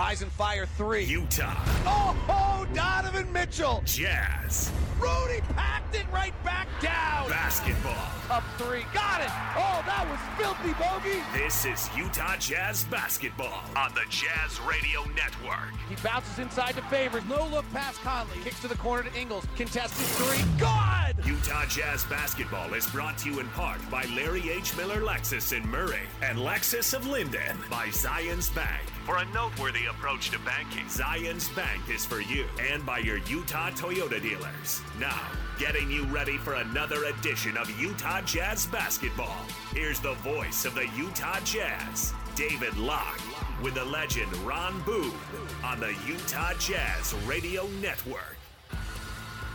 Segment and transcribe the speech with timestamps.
[0.00, 1.04] Rise and fire three.
[1.04, 1.52] Utah
[1.84, 3.82] Oh, oh, Donovan Mitchell.
[3.84, 7.28] Jazz Rudy packed it right back down.
[7.28, 7.92] basketball.
[8.30, 8.84] Up three.
[8.94, 9.28] Got it.
[9.56, 11.20] Oh, that was filthy bogey.
[11.34, 15.68] This is Utah Jazz basketball on the Jazz Radio Network.
[15.90, 17.24] He bounces inside to Favors.
[17.28, 18.38] No look past Conley.
[18.42, 19.46] Kicks to the corner to Ingles.
[19.54, 20.42] Contested three.
[20.58, 21.26] Good.
[21.26, 24.74] Utah Jazz basketball is brought to you in part by Larry H.
[24.78, 28.80] Miller Lexus in Murray and Lexus of Lindon by Zions Bank.
[29.10, 33.70] For a noteworthy approach to banking, Zions Bank is for you and by your Utah
[33.70, 34.82] Toyota dealers.
[35.00, 35.20] Now,
[35.58, 39.44] getting you ready for another edition of Utah Jazz basketball.
[39.74, 43.20] Here's the voice of the Utah Jazz, David Locke,
[43.60, 45.18] with the legend Ron Boone
[45.64, 48.36] on the Utah Jazz Radio Network.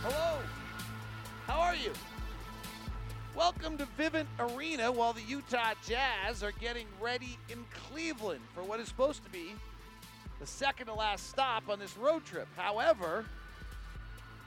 [0.03, 0.37] Hello.
[1.47, 1.93] How are you?
[3.35, 8.79] Welcome to Vivint Arena while the Utah Jazz are getting ready in Cleveland for what
[8.79, 9.53] is supposed to be
[10.39, 12.47] the second to last stop on this road trip.
[12.55, 13.25] However,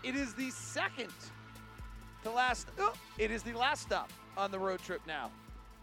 [0.03, 1.13] it is the second
[2.23, 5.31] to last oh, it is the last stop on the road trip now.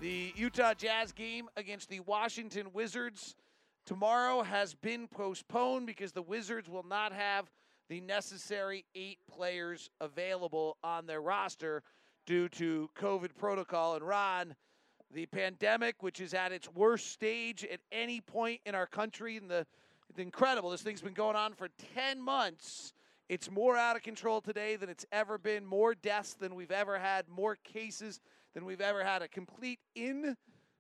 [0.02, 3.36] The Utah Jazz game against the Washington Wizards
[3.86, 7.52] tomorrow has been postponed because the Wizards will not have
[7.88, 11.84] the necessary eight players available on their roster
[12.26, 13.96] due to COVID protocol.
[13.96, 14.56] And Ron,
[15.14, 19.50] the pandemic, which is at its worst stage at any point in our country, and
[19.50, 19.66] the
[20.10, 20.70] it's incredible.
[20.70, 22.94] This thing's been going on for 10 months.
[23.28, 25.66] It's more out of control today than it's ever been.
[25.66, 27.28] More deaths than we've ever had.
[27.28, 28.22] More cases
[28.54, 29.24] than we've ever had.
[29.24, 30.38] A complete in,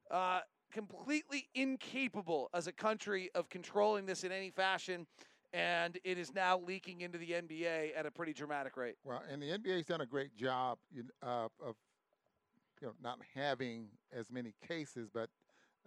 [0.10, 0.40] uh,
[0.72, 5.06] completely incapable as a country of controlling this in any fashion.
[5.54, 8.96] And it is now leaking into the NBA at a pretty dramatic rate.
[9.04, 10.78] Well, and the NBA's done a great job
[11.24, 11.76] uh, of
[12.82, 15.30] you know not having as many cases, but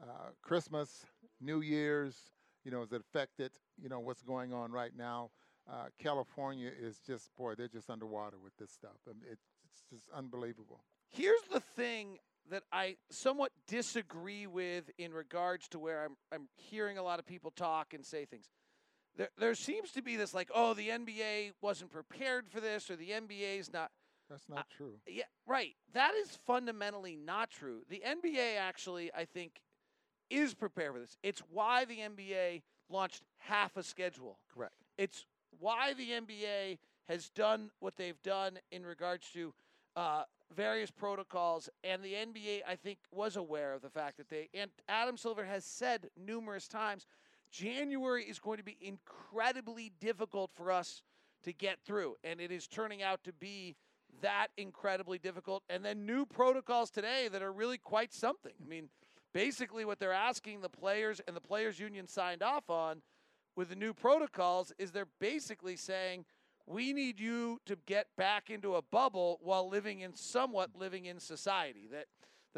[0.02, 1.04] uh, Christmas,
[1.40, 2.30] New Year's,
[2.64, 3.52] you know, is it affected.
[3.80, 5.30] You know what's going on right now.
[5.70, 8.96] Uh, California is just boy, they're just underwater with this stuff.
[9.06, 9.38] I mean, it,
[9.70, 10.80] it's just unbelievable.
[11.10, 12.18] Here's the thing
[12.50, 17.26] that I somewhat disagree with in regards to where I'm, I'm hearing a lot of
[17.26, 18.48] people talk and say things.
[19.18, 22.96] There, there seems to be this like, oh, the NBA wasn't prepared for this, or
[22.96, 23.90] the NBA's not.
[24.30, 24.94] That's not true.
[25.06, 25.74] Yeah, right.
[25.94, 27.80] That is fundamentally not true.
[27.88, 29.62] The NBA actually, I think,
[30.30, 31.16] is prepared for this.
[31.22, 34.38] It's why the NBA launched half a schedule.
[34.54, 34.74] Correct.
[34.98, 35.26] It's
[35.58, 39.54] why the NBA has done what they've done in regards to
[39.96, 40.24] uh,
[40.54, 44.70] various protocols, and the NBA, I think, was aware of the fact that they and
[44.88, 47.06] Adam Silver has said numerous times,
[47.50, 51.02] January is going to be incredibly difficult for us
[51.44, 53.76] to get through, and it is turning out to be
[54.22, 55.62] that incredibly difficult.
[55.68, 58.54] And then new protocols today that are really quite something.
[58.62, 58.88] I mean,
[59.32, 63.02] basically, what they're asking the players and the players' union signed off on
[63.56, 66.24] with the new protocols is they're basically saying
[66.66, 71.18] we need you to get back into a bubble while living in somewhat living in
[71.18, 71.88] society.
[71.90, 72.06] That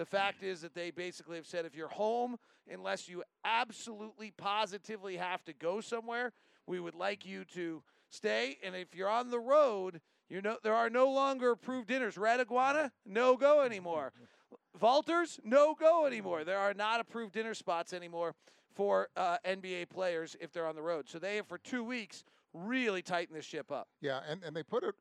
[0.01, 2.39] the fact is that they basically have said if you're home,
[2.73, 6.33] unless you absolutely positively have to go somewhere,
[6.67, 8.57] we would like you to stay.
[8.65, 10.01] And if you're on the road,
[10.31, 12.17] you know there are no longer approved dinners.
[12.17, 14.15] Red iguana, no go anymore.
[14.81, 16.45] Valters, no go anymore.
[16.45, 18.35] There are not approved dinner spots anymore
[18.75, 21.11] for uh, NBA players if they're on the road.
[21.11, 22.25] So they have for two weeks
[22.55, 23.87] really tightened this ship up.
[24.01, 24.95] Yeah, and, and they put a,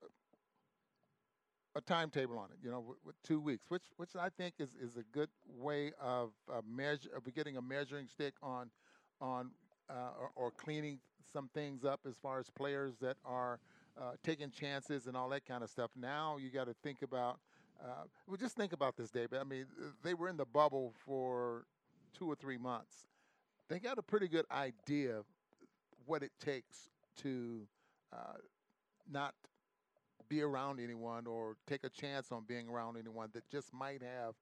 [1.76, 4.76] a timetable on it, you know, with, with two weeks, which which I think is,
[4.82, 8.70] is a good way of uh, measure of getting a measuring stick on
[9.22, 9.52] on
[9.90, 11.00] uh, or, or cleaning
[11.32, 13.60] some things up as far as players that are
[14.00, 15.92] uh, taking chances and all that kind of stuff.
[15.96, 17.40] Now you got to think about.
[17.82, 19.40] Uh, well, just think about this, David.
[19.40, 19.66] I mean,
[20.04, 21.66] they were in the bubble for
[22.18, 23.08] two or three months.
[23.70, 25.22] They got a pretty good idea
[26.06, 27.62] what it takes to
[28.12, 28.38] uh,
[29.10, 29.34] not
[30.30, 34.36] be around anyone or take a chance on being around anyone that just might have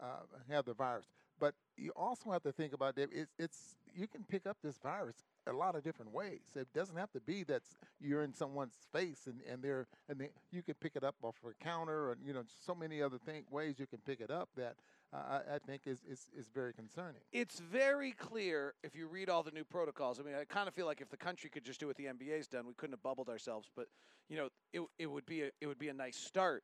[0.00, 1.06] uh, have the virus.
[1.38, 4.78] But you also have to think about that it's, it's you can pick up this
[4.78, 5.16] virus
[5.46, 6.40] a lot of different ways.
[6.54, 7.62] It doesn't have to be that
[8.00, 11.36] you're in someone's face and, and they're and they, you can pick it up off
[11.44, 14.48] a counter and you know so many other thing, ways you can pick it up
[14.56, 14.74] that
[15.12, 17.20] uh, I, I think is, is is very concerning.
[17.32, 20.20] It's very clear if you read all the new protocols.
[20.20, 22.04] I mean, I kind of feel like if the country could just do what the
[22.04, 23.68] NBA's done, we couldn't have bubbled ourselves.
[23.74, 23.86] But
[24.28, 26.62] you know, it, it would be a, it would be a nice start.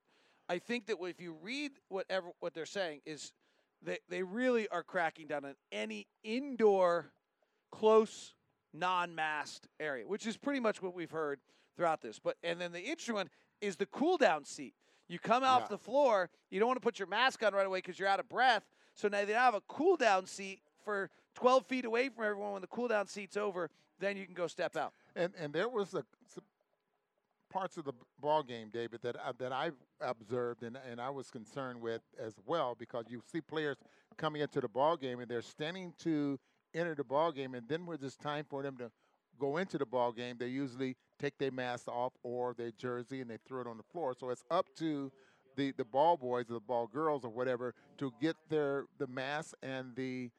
[0.48, 3.32] I think that if you read whatever what they're saying is
[3.82, 7.10] they they really are cracking down on any indoor,
[7.72, 8.34] close,
[8.72, 11.40] non-masked area, which is pretty much what we've heard
[11.76, 12.20] throughout this.
[12.20, 14.75] But and then the interesting one is the cool down seat.
[15.08, 15.69] You come off Yeah.
[15.69, 18.20] the floor, you don't want to put your mask on right away because you're out
[18.20, 18.64] of breath.
[18.94, 22.53] So now they have a cool down seat for 12 feet away from everyone.
[22.53, 24.93] When the cool down seat's over, then you can go step out.
[25.14, 26.44] And and there was a some
[27.50, 31.31] parts of the ball game, David, that I, that I've observed and and I was
[31.31, 33.76] concerned with as well because you see players
[34.17, 36.38] coming into the ball game and they're standing to
[36.75, 38.91] enter the ball game, and then when it's time for them to
[39.38, 43.31] go into the ball game, they usually take their mask off or their jersey and
[43.31, 44.15] they throw it on the floor.
[44.19, 45.11] So it's up to
[45.57, 49.55] the, the ball boys or the ball girls or whatever to get their the mask
[49.63, 50.31] and the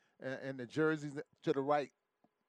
[0.44, 1.14] and the jerseys
[1.44, 1.92] to the right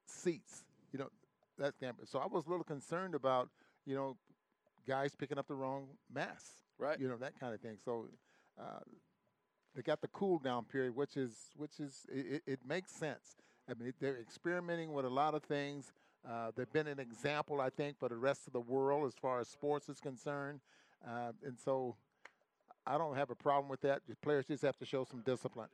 [0.07, 0.63] seats.
[0.91, 1.09] You know,
[1.57, 2.07] that's gambling.
[2.07, 3.49] So I was a little concerned about,
[3.85, 4.17] you know,
[4.87, 6.51] guys picking up the wrong mask.
[6.79, 6.99] Right.
[6.99, 7.77] You know, that kind of thing.
[7.83, 8.07] So
[8.59, 8.79] uh,
[9.75, 13.37] they got the cool down period, which is which is it- it makes sense.
[13.69, 15.91] I mean, they're experimenting with a lot of things.
[16.27, 19.39] Uh, they've been an example, I think, for the rest of the world as far
[19.39, 20.59] as sports is concerned.
[21.07, 21.95] Uh, and so
[22.85, 24.01] I don't have a problem with that.
[24.07, 25.69] The players just have to show some discipline.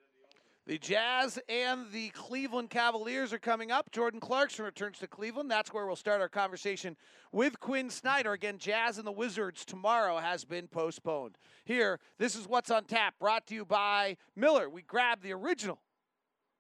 [0.68, 3.92] The Jazz and the Cleveland Cavaliers are coming up.
[3.92, 5.52] Jordan Clarkson returns to Cleveland.
[5.52, 6.98] That's where we'll start our conversation
[7.32, 8.34] with Quinn Snyder.
[8.34, 11.38] Again, Jazz and the Wizards tomorrow has been postponed.
[11.66, 14.68] Here, this is what's on tap, brought to you by Miller.
[14.68, 15.80] We grabbed the original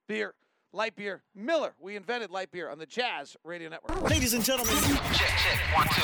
[0.08, 0.36] beer,
[0.75, 1.74] light beer, Miller.
[1.80, 4.10] We invented light beer on the Jazz Radio Network.
[4.10, 4.75] Ladies and gentlemen,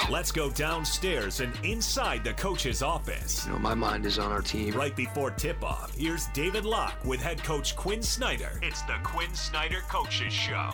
[0.10, 3.46] let's go downstairs and inside the coach's office.
[3.46, 4.74] You know, my mind is on our team.
[4.74, 8.60] Right before tip off, here's David Locke with head coach Quinn Snyder.
[8.64, 10.72] It's the Quinn Snyder Coaches Show.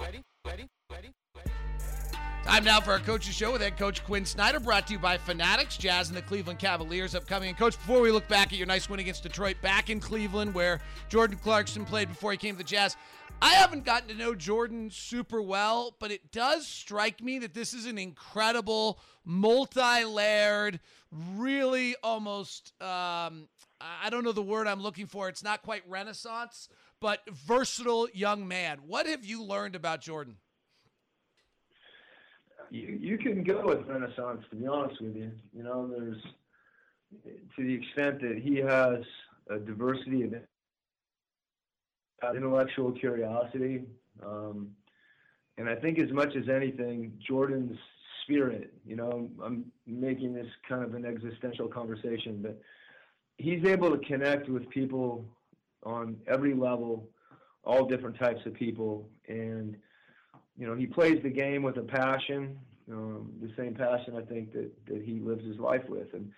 [2.47, 5.17] Time now for our coaches show with head coach Quinn Snyder, brought to you by
[5.17, 7.49] Fanatics, Jazz, and the Cleveland Cavaliers upcoming.
[7.49, 10.53] And coach, before we look back at your nice win against Detroit, back in Cleveland
[10.53, 10.79] where
[11.09, 12.95] Jordan Clarkson played before he came to the Jazz,
[13.41, 17.73] I haven't gotten to know Jordan super well, but it does strike me that this
[17.73, 20.79] is an incredible, multi-layered,
[21.11, 23.47] really almost um,
[23.79, 25.29] I don't know the word I'm looking for.
[25.29, 26.67] It's not quite renaissance,
[26.99, 28.79] but versatile young man.
[28.87, 30.37] What have you learned about Jordan?
[32.69, 35.31] you, you can go with Renaissance, to be honest with you.
[35.55, 36.21] You know, there's
[37.55, 38.99] to the extent that he has
[39.49, 40.33] a diversity of
[42.35, 43.83] intellectual curiosity,
[44.25, 44.69] um,
[45.57, 47.77] and I think as much as anything, Jordan's
[48.23, 48.73] spirit.
[48.85, 52.59] You know, I'm making this kind of an existential conversation, but
[53.37, 55.25] he's able to connect with people
[55.83, 57.09] on every level,
[57.63, 59.77] all different types of people, and
[60.57, 62.57] you know, he plays the game with a passion,
[62.91, 66.31] um, the same passion I think that, that he lives his life with, and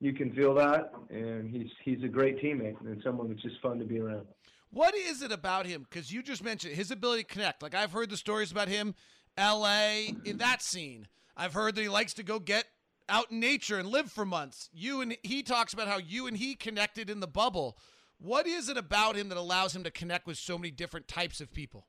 [0.00, 0.92] you can feel that.
[1.10, 4.26] And he's he's a great teammate and someone that's just fun to be around.
[4.74, 5.86] What is it about him?
[5.88, 7.62] Because you just mentioned his ability to connect.
[7.62, 8.96] Like I've heard the stories about him,
[9.38, 10.14] L.A.
[10.24, 11.06] in that scene.
[11.36, 12.64] I've heard that he likes to go get
[13.08, 14.70] out in nature and live for months.
[14.72, 17.78] You and he talks about how you and he connected in the bubble.
[18.18, 21.40] What is it about him that allows him to connect with so many different types
[21.40, 21.86] of people?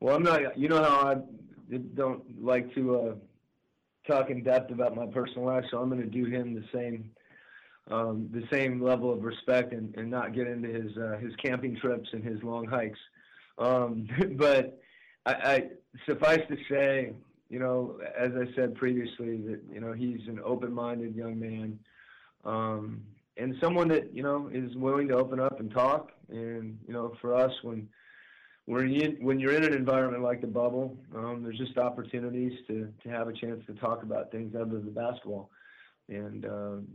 [0.00, 0.56] Well, I'm not.
[0.56, 3.14] You know how I don't like to uh,
[4.06, 7.10] talk in depth about my personal life, so I'm going to do him the same,
[7.92, 11.76] um, the same level of respect, and, and not get into his uh, his camping
[11.76, 12.98] trips and his long hikes.
[13.58, 14.80] Um, but
[15.26, 15.64] I, I
[16.08, 17.12] suffice to say,
[17.50, 21.78] you know, as I said previously, that you know he's an open-minded young man,
[22.44, 23.02] um,
[23.36, 26.12] and someone that you know is willing to open up and talk.
[26.30, 27.88] And you know, for us, when
[28.64, 32.88] when you when you're in an environment like the bubble, um, there's just opportunities to
[33.02, 35.50] to have a chance to talk about things other than basketball,
[36.08, 36.88] and um,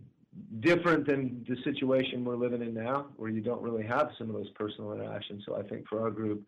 [0.60, 4.36] different than the situation we're living in now, where you don't really have some of
[4.36, 5.44] those personal interactions.
[5.46, 6.44] So I think for our group,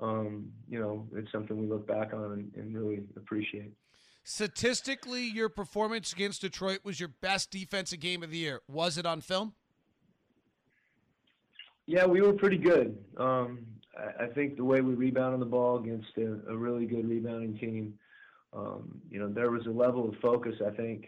[0.00, 3.72] um, you know, it's something we look back on and, and really appreciate.
[4.24, 8.60] Statistically, your performance against Detroit was your best defensive game of the year.
[8.68, 9.54] Was it on film?
[11.86, 12.98] Yeah, we were pretty good.
[13.16, 13.60] Um,
[13.96, 17.56] I, I think the way we rebounded the ball against a, a really good rebounding
[17.56, 17.94] team,
[18.52, 21.06] um, you know, there was a level of focus I think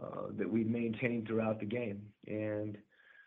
[0.00, 2.78] Uh, that we maintained throughout the game, and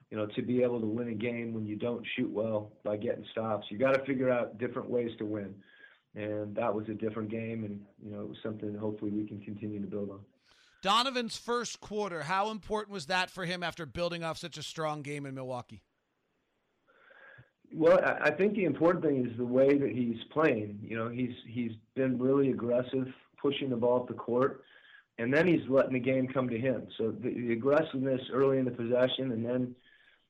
[0.10, 2.96] you know, to be able to win a game when you don't shoot well by
[2.96, 5.54] getting stops, you got to figure out different ways to win,
[6.16, 9.28] and that was a different game, and you know, it was something that hopefully we
[9.28, 10.20] can continue to build on.
[10.82, 15.02] Donovan's first quarter, how important was that for him after building off such a strong
[15.02, 15.84] game in Milwaukee?
[17.74, 20.80] Well, I I think the important thing is the way that he's playing.
[20.82, 23.08] You know, he's he's been really aggressive,
[23.42, 24.64] pushing the ball up the court,
[25.18, 26.88] and then he's letting the game come to him.
[26.98, 29.76] So the, the aggressiveness early in the possession, and then,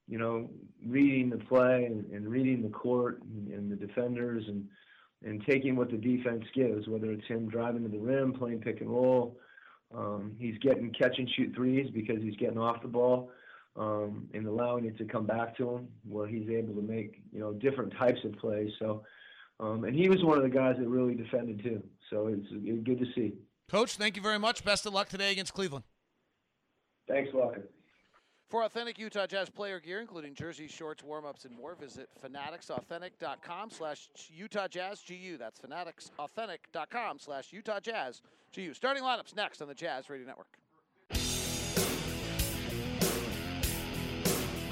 [0.08, 0.50] you know,
[0.86, 4.68] reading the play and, and reading the court and, and the defenders, and
[5.24, 8.82] and taking what the defense gives, whether it's him driving to the rim, playing pick
[8.82, 9.38] and roll.
[9.96, 13.30] Um, he's getting catch and shoot threes because he's getting off the ball
[13.76, 17.40] um, and allowing it to come back to him, where he's able to make you
[17.40, 18.72] know different types of plays.
[18.80, 19.04] So,
[19.60, 21.84] um, and he was one of the guys that really defended too.
[22.10, 23.34] So it's, it's good to see.
[23.72, 24.66] Coach, thank you very much.
[24.66, 25.86] Best of luck today against Cleveland.
[27.08, 27.62] Thanks, Walker.
[28.50, 34.10] For authentic Utah Jazz player gear, including jerseys, shorts, warm-ups, and more, visit fanatics.authentic.com slash
[34.30, 35.38] Utah Jazz GU.
[35.38, 38.22] That's fanatics.authentic.com slash Utah Jazz
[38.54, 38.74] GU.
[38.74, 40.58] Starting lineups next on the Jazz Radio Network.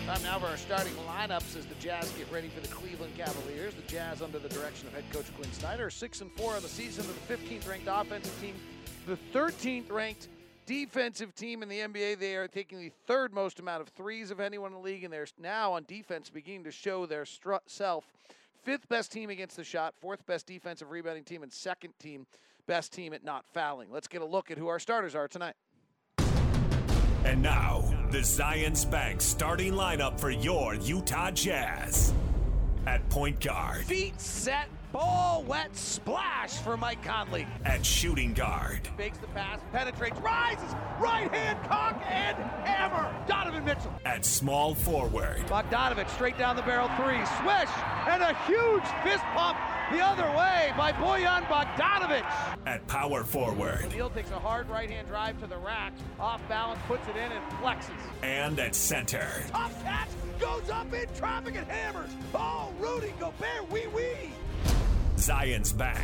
[0.09, 3.75] Time now for our starting lineups as the Jazz get ready for the Cleveland Cavaliers.
[3.75, 6.67] The Jazz, under the direction of head coach Quinn Snyder, six and four on the
[6.67, 7.05] season.
[7.05, 8.55] They're the 15th ranked offensive team,
[9.09, 10.27] the 13th ranked
[10.67, 12.19] defensive team in the NBA.
[12.19, 15.11] They are taking the third most amount of threes of anyone in the league, and
[15.11, 18.05] they're now on defense beginning to show their stru- self.
[18.61, 22.27] Fifth best team against the shot, fourth best defensive rebounding team, and second team
[22.67, 23.87] best team at not fouling.
[23.91, 25.55] Let's get a look at who our starters are tonight.
[27.25, 32.13] And now, the Zions Bank starting lineup for your Utah Jazz.
[32.85, 37.47] At point guard, Feet set, ball wet, splash for Mike Conley.
[37.65, 43.13] at shooting guard, Fakes the pass, penetrates, rises, right hand cock and hammer.
[43.27, 43.93] Donovan Mitchell.
[44.05, 47.69] at small forward, Bogdanovich straight down the barrel three, swish,
[48.07, 49.57] and a huge fist pump
[49.91, 52.25] the other way by Bojan Bogdanovich.
[52.65, 56.79] at power forward, Neal takes a hard right hand drive to the rack, off balance,
[56.87, 57.91] puts it in, and flexes.
[58.23, 59.27] and at center.
[59.49, 62.09] Tough catch, goes up in traffic and hammers.
[62.33, 64.31] Oh, Rudy Gobert, wee wee.
[65.17, 65.99] Zions bank.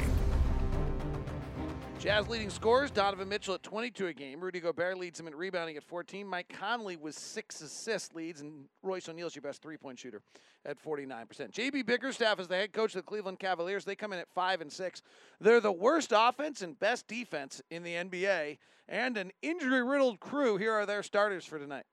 [1.99, 4.39] Jazz leading scorers, Donovan Mitchell at 22 a game.
[4.39, 6.27] Rudy Gobert leads him in rebounding at 14.
[6.27, 10.21] Mike Conley with six assist leads, and Royce O'Neal's your best three-point shooter
[10.65, 11.51] at 49%.
[11.51, 13.85] JB Bickerstaff is the head coach of the Cleveland Cavaliers.
[13.85, 15.01] They come in at five and six.
[15.39, 20.57] They're the worst offense and best defense in the NBA, and an injury-riddled crew.
[20.57, 21.85] Here are their starters for tonight.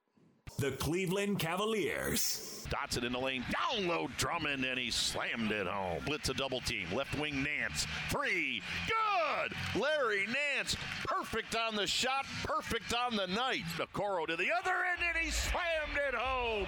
[0.57, 2.65] The Cleveland Cavaliers.
[2.69, 6.01] Dotson in the lane, down low Drummond, and he slammed it home.
[6.05, 9.53] Blitz a double team, left wing Nance, three, good!
[9.79, 13.63] Larry Nance, perfect on the shot, perfect on the night.
[13.77, 16.65] Okoro to the other end, and he slammed it home.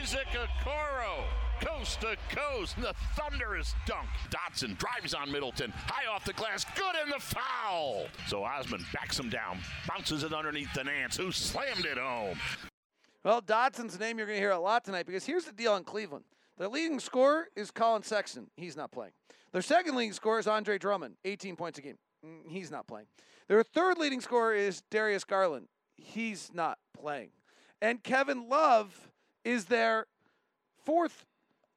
[0.00, 1.24] Isaac Okoro.
[1.60, 4.08] Coast to coast, the thunderous dunk.
[4.30, 8.06] Dotson drives on Middleton, high off the glass, good in the foul.
[8.26, 12.38] So Osman backs him down, bounces it underneath the Nance, who slammed it home.
[13.24, 15.82] Well, Dotson's name you're going to hear a lot tonight because here's the deal on
[15.82, 16.26] Cleveland.
[16.58, 18.48] Their leading scorer is Collin Sexton.
[18.54, 19.12] He's not playing.
[19.52, 21.96] Their second leading scorer is Andre Drummond, 18 points a game.
[22.24, 23.06] Mm, He's not playing.
[23.48, 25.68] Their third leading scorer is Darius Garland.
[25.96, 27.30] He's not playing.
[27.80, 29.10] And Kevin Love
[29.42, 30.06] is their
[30.84, 31.24] fourth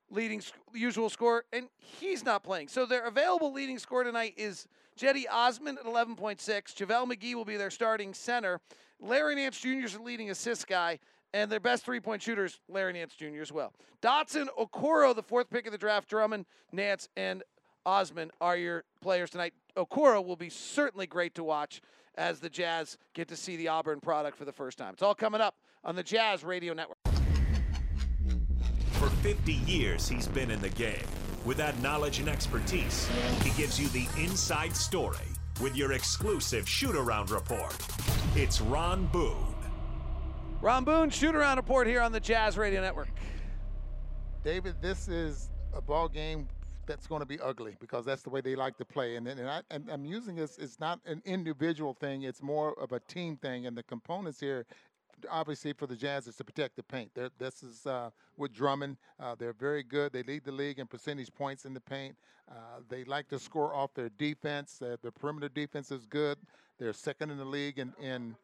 [0.09, 2.67] leading sc- usual scorer, and he's not playing.
[2.67, 4.67] So their available leading scorer tonight is
[4.99, 6.39] Cedi Osman at 11.6.
[6.39, 8.59] JaVale McGee will be their starting center.
[8.99, 9.85] Larry Nance Jr.
[9.85, 10.99] is the leading assist guy,
[11.33, 13.41] and their best three point shooters, Larry Nance Jr.
[13.41, 13.73] as well.
[14.01, 17.43] Dotson, Okoro, the fourth pick of the draft, Drummond, Nance, and
[17.85, 19.53] Osman are your players tonight.
[19.75, 21.81] Okoro will be certainly great to watch
[22.15, 24.93] as the Jazz get to see the Auburn product for the first time.
[24.93, 26.97] It's all coming up on the Jazz Radio Network.
[28.93, 31.05] For 50 years, he's been in the game.
[31.45, 33.07] With that knowledge and expertise,
[33.43, 35.19] he gives you the inside story
[35.61, 37.77] with your exclusive shoot around report.
[38.35, 39.46] It's Ron Boone.
[40.59, 43.09] Ron Boone, shoot around report here on the Jazz Radio Network.
[44.43, 46.47] David, this is a ball game
[46.87, 49.17] that's going to be ugly because that's the way they like to play.
[49.17, 50.57] And and, I, and I'm using this.
[50.57, 52.23] It's not an individual thing.
[52.23, 53.67] It's more of a team thing.
[53.67, 54.65] And the components here,
[55.29, 57.11] obviously, for the Jazz is to protect the paint.
[57.13, 58.97] They're, this is uh, with Drummond.
[59.19, 60.11] Uh, they're very good.
[60.11, 62.15] They lead the league in percentage points in the paint.
[62.49, 64.81] Uh, they like to score off their defense.
[64.81, 66.39] Uh, their perimeter defense is good.
[66.79, 68.35] They're second in the league in, in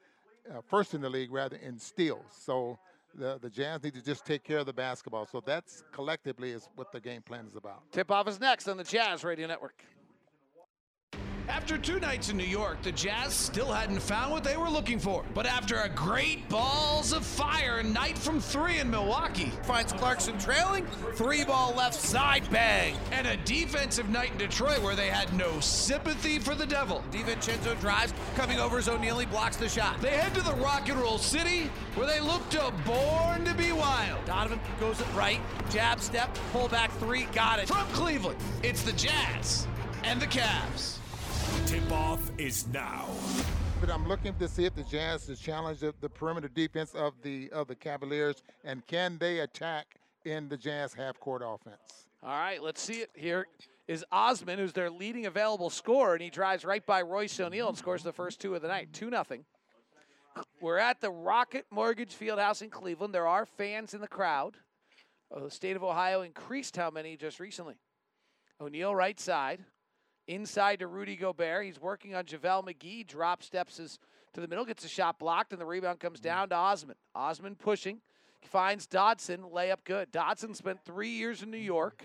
[0.50, 2.26] uh, first in the league rather in steals.
[2.32, 2.78] So
[3.16, 5.26] the the Jazz need to just take care of the basketball.
[5.26, 7.84] So that's collectively is what the game plan is about.
[7.92, 9.84] Tip off is next on the Jazz Radio Network.
[11.50, 14.98] After two nights in New York, the Jazz still hadn't found what they were looking
[14.98, 15.26] for.
[15.34, 20.86] But after a great balls of fire night from three in Milwaukee, finds Clarkson trailing,
[21.16, 22.96] three ball left side bang.
[23.12, 27.04] And a defensive night in Detroit where they had no sympathy for the devil.
[27.12, 30.02] DiVincenzo drives, coming over as O'Neal, blocks the shot.
[30.02, 33.72] They head to the Rock and Roll City where they look to born to be
[33.74, 34.24] wild.
[34.26, 37.68] Donovan goes it right, jab step, pull back three, got it.
[37.68, 39.68] From Cleveland, it's the Jazz
[40.04, 40.98] and the Cavs.
[41.66, 43.08] Tip off is now.
[43.80, 47.14] But I'm looking to see if the Jazz has challenged the, the perimeter defense of
[47.22, 49.96] the of the Cavaliers, and can they attack
[50.26, 52.08] in the Jazz half court offense?
[52.24, 53.10] All right, let's see it.
[53.14, 53.48] Here
[53.88, 57.78] is Osman, who's their leading available scorer, and he drives right by Royce O'Neal and
[57.78, 59.44] scores the first two of the night, two nothing.
[60.62, 63.14] We're at the Rocket Mortgage Fieldhouse in Cleveland.
[63.14, 64.56] There are fans in the crowd.
[65.30, 67.76] Oh, the state of Ohio increased how many just recently.
[68.62, 69.66] O'Neal right side.
[70.28, 71.66] Inside to Rudy Gobert.
[71.66, 73.06] He's working on JaVale McGee.
[73.06, 74.00] Drop steps his,
[74.34, 76.30] to the middle, gets a shot blocked, and the rebound comes mm-hmm.
[76.30, 76.96] down to Osman.
[77.14, 78.00] Osman pushing.
[78.42, 79.52] Finds Dotson.
[79.52, 80.12] Layup good.
[80.12, 81.66] Dotson spent three years in New mm-hmm.
[81.66, 82.04] York.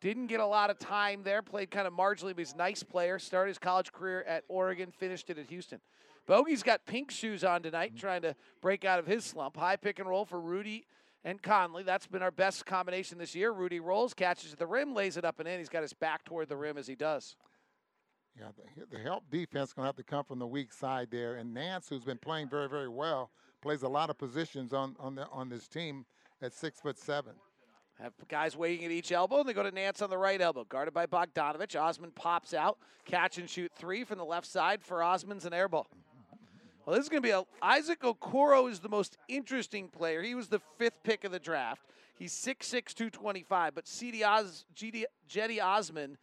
[0.00, 1.42] Didn't get a lot of time there.
[1.42, 3.18] Played kind of marginally, but he's a nice player.
[3.18, 4.90] Started his college career at Oregon.
[4.90, 5.80] Finished it at Houston.
[6.26, 8.00] Bogey's got pink shoes on tonight, mm-hmm.
[8.00, 9.56] trying to break out of his slump.
[9.56, 10.86] High pick and roll for Rudy
[11.24, 11.82] and Conley.
[11.82, 13.52] That's been our best combination this year.
[13.52, 15.58] Rudy rolls, catches at the rim, lays it up and in.
[15.58, 17.36] He's got his back toward the rim as he does.
[18.38, 21.34] Yeah, the, the help defense going to have to come from the weak side there.
[21.34, 25.14] And Nance, who's been playing very, very well, plays a lot of positions on on
[25.14, 26.06] the on this team
[26.40, 27.32] at six foot seven.
[28.00, 30.64] Have guys waiting at each elbow, and they go to Nance on the right elbow.
[30.64, 31.80] Guarded by Bogdanovich.
[31.80, 32.78] Osman pops out.
[33.04, 35.86] Catch and shoot three from the left side for Osman's an air ball.
[36.84, 40.22] Well, this is going to be a Isaac Okoro is the most interesting player.
[40.22, 41.82] He was the fifth pick of the draft.
[42.18, 46.18] He's 6'6", 225, but CD Oz, GD, Cedi Osman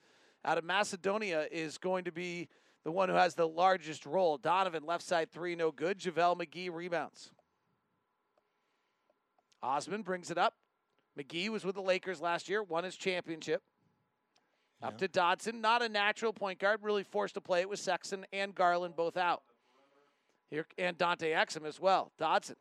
[0.45, 2.47] out of Macedonia is going to be
[2.83, 4.37] the one who has the largest role.
[4.37, 5.99] Donovan left side three, no good.
[5.99, 7.31] JaVale McGee rebounds.
[9.61, 10.53] Osman brings it up.
[11.17, 13.61] McGee was with the Lakers last year, won his championship.
[14.81, 14.87] Yeah.
[14.87, 18.25] Up to Dotson, not a natural point guard, really forced to play it with Sexton
[18.31, 19.43] and Garland both out.
[20.49, 22.11] Here and Dante Exum as well.
[22.19, 22.55] Dotson,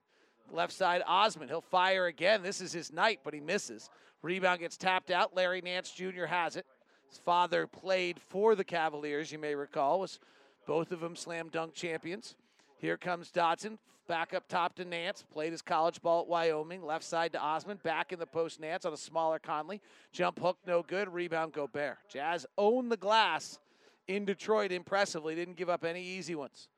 [0.53, 1.49] left side Osman.
[1.49, 2.43] He'll fire again.
[2.43, 3.89] This is his night, but he misses.
[4.23, 5.35] Rebound gets tapped out.
[5.35, 6.27] Larry Nance Jr.
[6.27, 6.67] has it.
[7.09, 10.19] His father played for the Cavaliers, you may recall, was
[10.67, 12.35] both of them slam dunk champions.
[12.77, 15.25] Here comes Dotson, back up top to Nance.
[15.33, 16.85] Played his college ball at Wyoming.
[16.85, 19.81] Left side to Osman, Back in the post Nance on a smaller Conley.
[20.13, 21.09] Jump hook, no good.
[21.09, 21.97] Rebound, Gobert.
[22.11, 23.59] Jazz own the glass
[24.07, 25.35] in Detroit impressively.
[25.35, 26.69] Didn't give up any easy ones.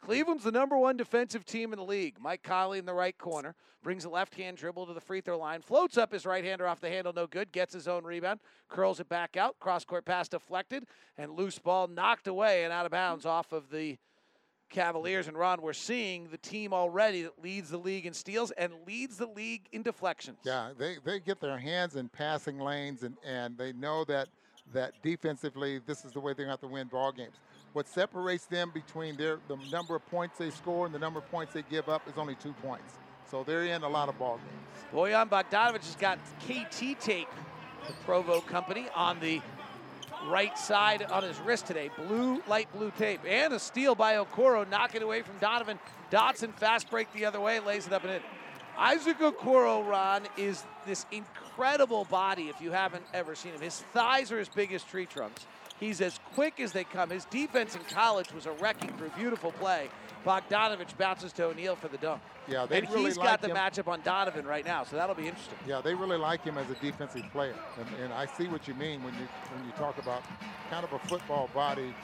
[0.00, 2.16] Cleveland's the number one defensive team in the league.
[2.20, 5.38] Mike Conley in the right corner brings a left hand dribble to the free throw
[5.38, 8.40] line, floats up his right hander off the handle, no good, gets his own rebound,
[8.68, 10.84] curls it back out, cross court pass deflected,
[11.16, 13.96] and loose ball knocked away and out of bounds off of the
[14.68, 15.28] Cavaliers.
[15.28, 19.16] And Ron, we're seeing the team already that leads the league in steals and leads
[19.16, 20.38] the league in deflections.
[20.44, 24.28] Yeah, they, they get their hands in passing lanes and, and they know that
[24.72, 27.36] that defensively this is the way they're going to have to win ball games.
[27.76, 31.30] What separates them between their the number of points they score and the number of
[31.30, 32.94] points they give up is only two points.
[33.30, 34.86] So they're in a lot of ball games.
[34.94, 37.28] Bojan Bogdanovich has got KT tape,
[37.86, 39.42] the Provo company, on the
[40.26, 41.90] right side on his wrist today.
[41.98, 43.20] Blue, light blue tape.
[43.28, 45.78] And a steal by Okoro, knocking away from Donovan.
[46.10, 48.22] Dotson fast break the other way, lays it up and in.
[48.78, 53.60] Isaac Okoro, Ron, is this incredible body if you haven't ever seen him.
[53.60, 55.46] His thighs are as big as tree trunks.
[55.78, 57.10] He's as quick as they come.
[57.10, 59.10] His defense in college was a wrecking crew.
[59.16, 59.88] Beautiful play.
[60.24, 62.20] Bogdanovich bounces to O'Neal for the dunk.
[62.48, 63.56] Yeah, they and really he's like got the him.
[63.56, 65.58] matchup on Donovan right now, so that'll be interesting.
[65.66, 68.74] Yeah, they really like him as a defensive player, and, and I see what you
[68.74, 70.22] mean when you when you talk about
[70.70, 71.94] kind of a football body,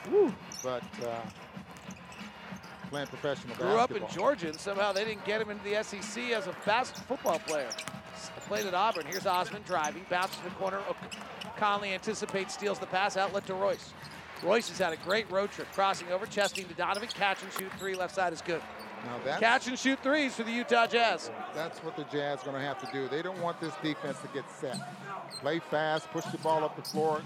[0.63, 1.21] but uh,
[2.89, 4.03] playing professional Grew up in.
[4.11, 7.69] Georgia, and somehow they didn't get him into the SEC as a fast football player.
[8.47, 9.05] Played at Auburn.
[9.05, 10.79] Here's Osman driving, bounces to the corner.
[11.63, 13.93] Conley anticipates, steals the pass, outlet to Royce.
[14.43, 17.71] Royce has had a great road trip, crossing over, chesting to Donovan, catch and shoot
[17.79, 18.61] three, left side is good.
[19.39, 21.31] Catch and shoot threes for the Utah Jazz.
[21.55, 23.07] that's what the Jazz are going to have to do.
[23.07, 24.77] They don't want this defense to get set.
[25.39, 27.21] Play fast, push the ball up the floor,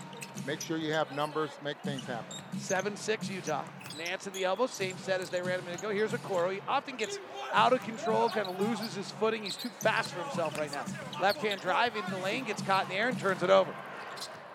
[0.46, 2.38] make sure you have numbers, make things happen.
[2.58, 3.64] 7-6 Utah.
[3.98, 5.90] Nance in the elbow, same set as they ran a minute ago.
[5.90, 6.54] Here's Okoro.
[6.54, 7.18] He often gets
[7.54, 9.44] out of control, kind of loses his footing.
[9.44, 10.86] He's too fast for himself right now.
[11.20, 13.74] Left hand drive into the lane, gets caught in the air and turns it over.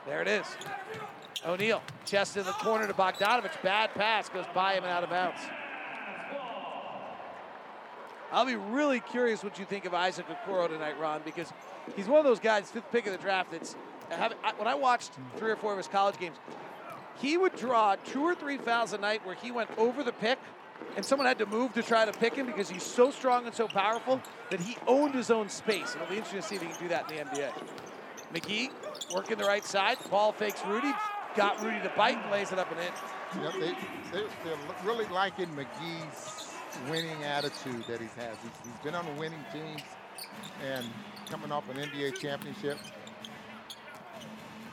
[0.06, 0.46] There it is.
[1.46, 3.60] O'Neal, chest in the corner to Bogdanovich.
[3.62, 5.40] Bad pass, goes by him and out of bounds.
[8.32, 11.52] I'll be really curious what you think of Isaac Okoro tonight, Ron, because
[11.94, 13.74] he's one of those guys, fifth pick of the draft, that's,
[14.56, 16.38] when I watched three or four of his college games,
[17.20, 20.38] he would draw two or three fouls a night where he went over the pick
[20.96, 23.54] and someone had to move to try to pick him because he's so strong and
[23.54, 25.92] so powerful that he owned his own space.
[25.92, 27.52] And it'll be interesting to see if he can do that in the NBA.
[28.32, 28.70] McGee
[29.14, 29.98] working the right side.
[30.10, 30.92] Ball fakes Rudy.
[31.36, 33.42] Got Rudy to bite and lays it up and in.
[33.42, 36.52] Yep, they, they, they're really liking McGee's
[36.90, 38.36] winning attitude that he has.
[38.42, 39.82] He's, he's been on the winning teams
[40.64, 40.86] and
[41.28, 42.78] coming off an NBA championship.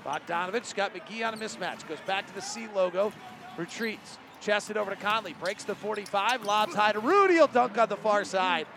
[0.06, 1.88] Bogdanovich got McGee on a mismatch.
[1.88, 3.14] Goes back to the C logo.
[3.58, 4.18] Retreats.
[4.42, 5.34] Chested over to Conley.
[5.34, 6.44] Breaks the 45.
[6.46, 7.36] Lobs high to Rudy.
[7.36, 8.68] He'll dunk on the far side.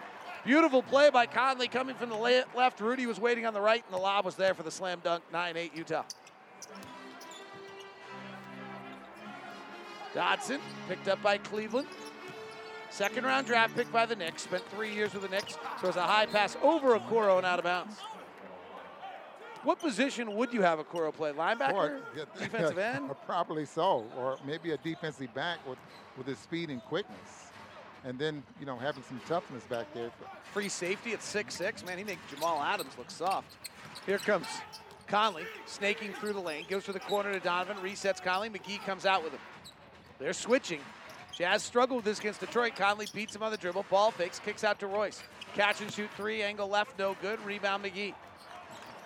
[0.44, 2.80] Beautiful play by Conley coming from the left.
[2.80, 5.22] Rudy was waiting on the right, and the lob was there for the slam dunk.
[5.32, 6.04] 9 8 Utah.
[10.14, 11.88] Dotson picked up by Cleveland.
[12.90, 14.42] Second round draft pick by the Knicks.
[14.42, 15.56] Spent three years with the Knicks.
[15.80, 17.96] So it's a high pass over Okoro and out of bounds.
[19.62, 21.32] What position would you have Okoro play?
[21.32, 21.72] Linebacker?
[21.72, 22.00] Or,
[22.38, 23.08] defensive end?
[23.08, 24.04] Or probably so.
[24.18, 25.78] Or maybe a defensive back with,
[26.18, 27.41] with his speed and quickness.
[28.04, 30.10] And then, you know, having some toughness back there.
[30.52, 31.84] Free safety at six six.
[31.84, 33.54] Man, he makes Jamal Adams look soft.
[34.06, 34.46] Here comes
[35.06, 36.64] Conley snaking through the lane.
[36.68, 37.76] Goes to the corner to Donovan.
[37.76, 38.50] Resets Conley.
[38.50, 39.40] McGee comes out with him.
[40.18, 40.80] They're switching.
[41.36, 42.76] Jazz struggled with this against Detroit.
[42.76, 43.86] Conley beats him on the dribble.
[43.88, 45.22] Ball fakes, kicks out to Royce.
[45.54, 47.42] Catch and shoot three, angle left, no good.
[47.44, 48.14] Rebound McGee.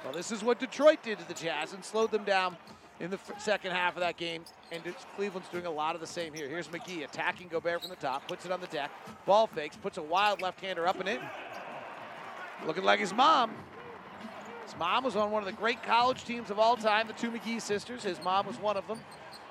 [0.04, 2.56] Well, this is what Detroit did to the Jazz and slowed them down
[3.00, 4.44] in the second half of that game.
[4.72, 4.82] And
[5.16, 6.48] Cleveland's doing a lot of the same here.
[6.48, 8.90] Here's McGee attacking Gobert from the top, puts it on the deck.
[9.24, 11.20] Ball fakes, puts a wild left-hander up and in.
[12.66, 13.52] Looking like his mom.
[14.64, 17.30] His mom was on one of the great college teams of all time, the two
[17.30, 18.02] McGee sisters.
[18.02, 18.98] His mom was one of them,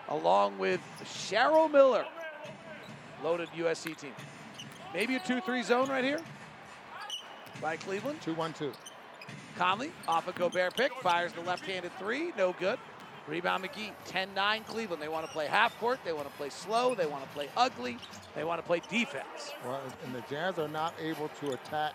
[0.09, 2.05] along with Cheryl Miller,
[3.23, 4.11] loaded USC team.
[4.93, 6.19] Maybe a 2-3 zone right here
[7.61, 8.19] by Cleveland.
[8.25, 8.73] 2-1-2.
[9.57, 12.77] Conley off a Gobert pick, fires the left-handed three, no good.
[13.27, 15.01] Rebound McGee, 10-9 Cleveland.
[15.01, 17.49] They want to play half court, they want to play slow, they want to play
[17.57, 17.97] ugly,
[18.35, 19.51] they want to play defense.
[19.65, 21.93] Well, and the Jazz are not able to attack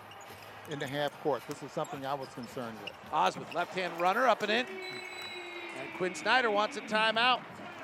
[0.69, 1.41] in the half court.
[1.47, 2.91] This is something I was concerned with.
[3.13, 4.65] Osman, left-hand runner, up and in.
[4.65, 7.39] And Quinn Snyder wants a timeout.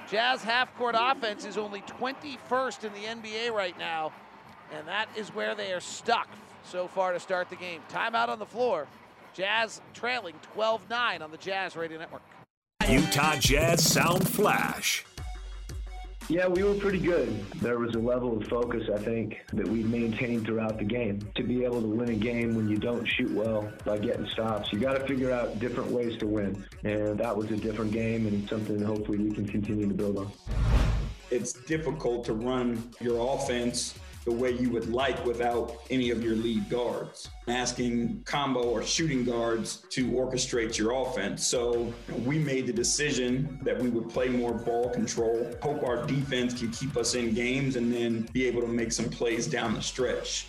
[0.09, 4.11] Jazz half-court offense is only 21st in the NBA right now,
[4.73, 6.27] and that is where they are stuck
[6.63, 7.81] so far to start the game.
[7.89, 8.87] Timeout on the floor.
[9.33, 12.21] Jazz trailing 12-9 on the Jazz Radio Network.
[12.89, 15.03] Utah Jazz Sound Flash.
[16.29, 17.45] Yeah, we were pretty good.
[17.55, 21.19] There was a level of focus, I think, that we maintained throughout the game.
[21.35, 24.71] To be able to win a game when you don't shoot well by getting stops,
[24.71, 26.63] you got to figure out different ways to win.
[26.85, 30.31] And that was a different game and something hopefully we can continue to build on.
[31.29, 36.35] It's difficult to run your offense the way you would like without any of your
[36.35, 37.29] lead guards.
[37.47, 41.47] Asking combo or shooting guards to orchestrate your offense.
[41.47, 41.93] So
[42.25, 46.71] we made the decision that we would play more ball control, hope our defense can
[46.71, 50.47] keep us in games, and then be able to make some plays down the stretch.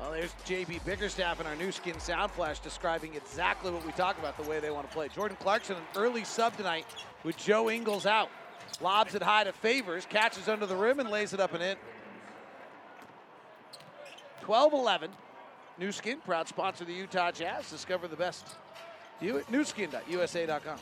[0.00, 4.18] Well, there's JB Bickerstaff in our Nu Skin Sound Flash describing exactly what we talk
[4.18, 5.06] about, the way they want to play.
[5.14, 6.86] Jordan Clarkson, an early sub tonight
[7.22, 8.30] with Joe Ingles out.
[8.80, 11.76] Lobs it high to Favors, catches under the rim and lays it up and in.
[14.42, 15.10] 12 11.
[15.78, 17.70] Nu Skin, proud sponsor of the Utah Jazz.
[17.70, 18.44] Discover the best.
[19.22, 20.78] NuSkin.USA.com.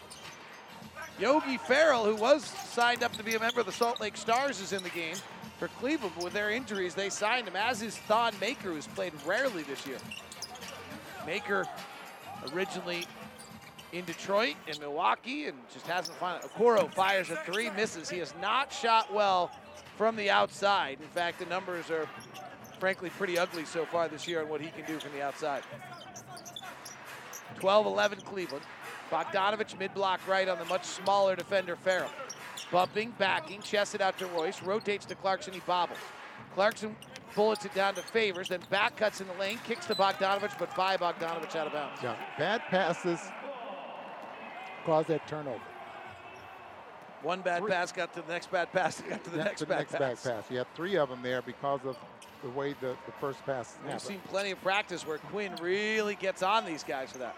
[1.19, 4.61] Yogi Ferrell, who was signed up to be a member of the Salt Lake Stars,
[4.61, 5.17] is in the game
[5.59, 6.15] for Cleveland.
[6.17, 9.87] But with their injuries, they signed him, as is Thon Maker, who's played rarely this
[9.87, 9.99] year.
[11.27, 11.67] Maker
[12.55, 13.05] originally
[13.93, 16.51] in Detroit and Milwaukee and just hasn't found it.
[16.51, 18.09] Okoro fires a three, misses.
[18.09, 19.51] He has not shot well
[19.99, 20.99] from the outside.
[21.03, 22.09] In fact, the numbers are
[22.81, 25.63] frankly pretty ugly so far this year on what he can do from the outside.
[27.59, 28.65] 12-11 Cleveland.
[29.11, 32.11] Bogdanovich mid-block right on the much smaller defender Ferrell.
[32.71, 35.99] Bumping, backing, chests it out to Royce, rotates to Clarkson, he bobbles.
[36.55, 36.97] Clarkson
[37.35, 40.75] bullets it down to Favors, then back cuts in the lane, kicks to Bogdanovich, but
[40.77, 42.01] by Bogdanovich out of bounds.
[42.03, 43.21] Yeah, bad passes
[44.85, 45.61] cause that turnover.
[47.23, 47.71] One bad three.
[47.71, 50.25] pass got to the next bad pass, got to the yeah, next, bad, next pass.
[50.25, 50.51] bad pass.
[50.51, 51.97] You have three of them there because of
[52.43, 54.01] the way the, the first pass We've happened.
[54.09, 57.37] seen plenty of practice where Quinn really gets on these guys for that.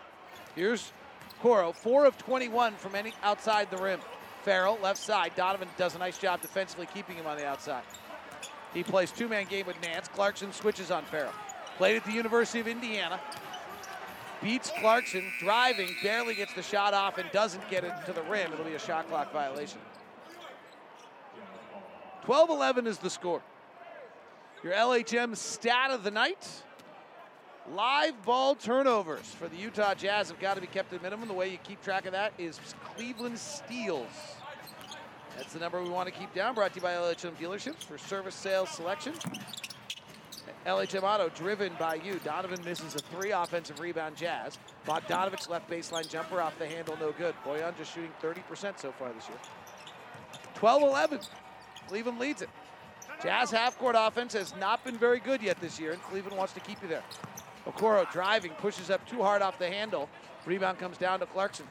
[0.55, 0.93] Here's
[1.41, 3.99] Coro, 4 of 21 from any outside the rim.
[4.43, 5.33] Ferrell, left side.
[5.37, 7.83] Donovan does a nice job defensively keeping him on the outside.
[8.75, 10.09] He plays two-man game with Nance.
[10.09, 11.33] Clarkson switches on Ferrell.
[11.77, 13.21] Played at the University of Indiana.
[14.43, 18.53] Beats Clarkson, driving, barely gets the shot off and doesn't get it to the rim.
[18.53, 19.79] It'll be a shot clock violation.
[22.25, 23.43] 12-11 is the score.
[24.63, 26.49] Your LHM stat of the night.
[27.71, 31.29] Live ball turnovers for the Utah Jazz have got to be kept at minimum.
[31.29, 32.59] The way you keep track of that is
[32.97, 34.09] Cleveland steals.
[35.37, 36.55] That's the number we want to keep down.
[36.55, 39.15] Brought to you by LHM Dealerships for service sales selection.
[40.67, 42.21] LHM Auto driven by you.
[42.25, 44.59] Donovan misses a three offensive rebound jazz.
[44.87, 47.35] Bogdanovich left baseline jumper off the handle, no good.
[47.45, 49.39] Bojan just shooting 30% so far this year.
[50.55, 51.21] 12 11.
[51.89, 52.49] Cleveland leads it.
[53.23, 56.53] Jazz half court offense has not been very good yet this year, and Cleveland wants
[56.53, 57.03] to keep you there.
[57.67, 60.09] Okoro driving, pushes up too hard off the handle.
[60.47, 61.67] Rebound comes down to Clarkson.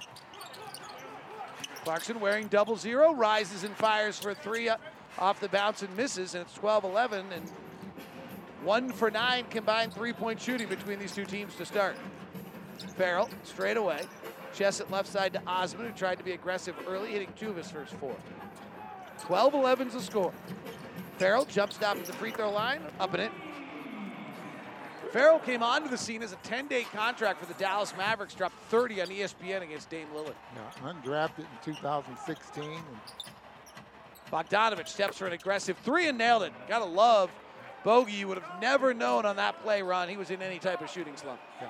[1.83, 4.77] Clarkson wearing double zero, rises and fires for three uh,
[5.17, 7.25] off the bounce and misses, and it's 12 11.
[7.33, 7.51] And
[8.63, 11.95] one for nine combined three point shooting between these two teams to start.
[12.95, 14.01] Ferrell straight away.
[14.53, 17.55] Chest at left side to Osman, who tried to be aggressive early, hitting two of
[17.55, 18.15] his first four.
[19.21, 20.33] 12 11's the score.
[21.17, 23.31] Ferrell jump stop at the free throw line, up and in.
[25.11, 28.55] Ferrell came onto the scene as a 10 day contract for the Dallas Mavericks, dropped
[28.69, 30.35] 30 on ESPN against Dame Lillard.
[30.55, 32.63] Yeah, undrafted in 2016.
[32.63, 32.81] And
[34.31, 36.53] Bogdanovich steps for an aggressive three and nailed it.
[36.67, 37.29] Gotta love
[37.83, 38.13] Bogey.
[38.13, 40.89] You would have never known on that play run he was in any type of
[40.89, 41.39] shooting slump.
[41.61, 41.69] Yeah.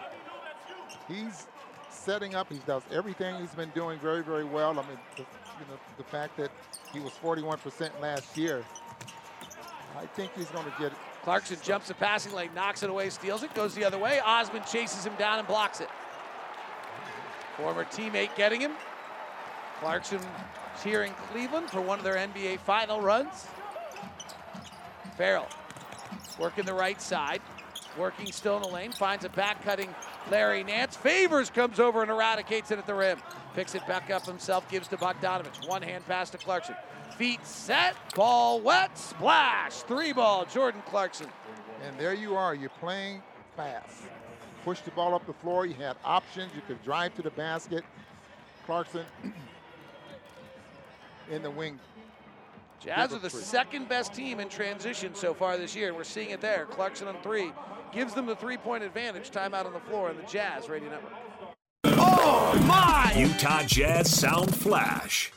[1.07, 1.47] He's
[1.89, 2.51] setting up.
[2.51, 4.71] He does everything he's been doing very, very well.
[4.71, 6.51] I mean, the, you know, the fact that
[6.93, 8.63] he was 41% last year,
[9.97, 10.97] I think he's going to get it.
[11.23, 14.19] Clarkson jumps the passing lane, knocks it away, steals it, goes the other way.
[14.21, 15.89] Osman chases him down and blocks it.
[17.57, 18.71] Former teammate getting him.
[19.79, 20.19] Clarkson
[20.83, 23.45] cheering Cleveland for one of their NBA final runs.
[25.15, 25.47] Ferrell
[26.39, 27.41] working the right side,
[27.97, 29.93] working still in the lane, finds a back cutting
[30.29, 30.95] Larry Nance.
[30.95, 33.19] Favors comes over and eradicates it at the rim.
[33.55, 35.67] Picks it back up himself, gives to Bogdanovich.
[35.67, 36.75] One hand pass to Clarkson.
[37.17, 39.73] Feet set, ball wet, splash.
[39.73, 41.27] Three ball, Jordan Clarkson.
[41.85, 43.21] And there you are, you're playing
[43.55, 44.03] fast.
[44.63, 47.83] Push the ball up the floor, you had options, you could drive to the basket.
[48.65, 49.05] Clarkson
[51.31, 51.79] in the wing.
[52.83, 56.31] Jazz are the second best team in transition so far this year, and we're seeing
[56.31, 56.65] it there.
[56.65, 57.51] Clarkson on three
[57.91, 59.29] gives them the three point advantage.
[59.29, 61.13] Time out on the floor in the Jazz Radio Network.
[61.83, 63.13] Oh, my!
[63.15, 65.31] Utah Jazz Sound Flash.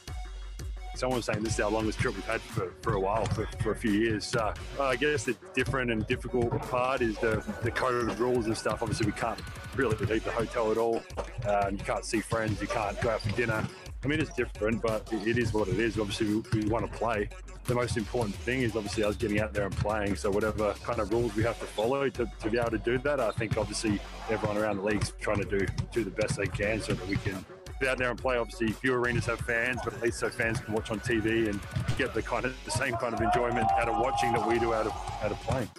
[0.94, 3.46] Someone was saying this is our longest trip we've had for, for a while, for,
[3.60, 4.24] for a few years.
[4.24, 8.56] So uh, I guess the different and difficult part is the, the COVID rules and
[8.56, 8.80] stuff.
[8.80, 9.40] Obviously, we can't
[9.76, 11.02] really leave the hotel at all.
[11.46, 13.66] Um, you can't see friends, you can't go out for dinner.
[14.04, 15.98] I mean, it's different, but it is what it is.
[15.98, 17.28] Obviously, we, we want to play.
[17.64, 20.16] The most important thing is obviously us getting out there and playing.
[20.16, 22.98] So whatever kind of rules we have to follow to, to be able to do
[22.98, 26.46] that, I think obviously everyone around the league's trying to do do the best they
[26.46, 27.42] can so that we can
[27.80, 28.36] get out there and play.
[28.36, 31.58] Obviously, few arenas have fans, but at least so fans can watch on TV and
[31.96, 34.74] get the kind of the same kind of enjoyment out of watching that we do
[34.74, 35.70] out of out of playing.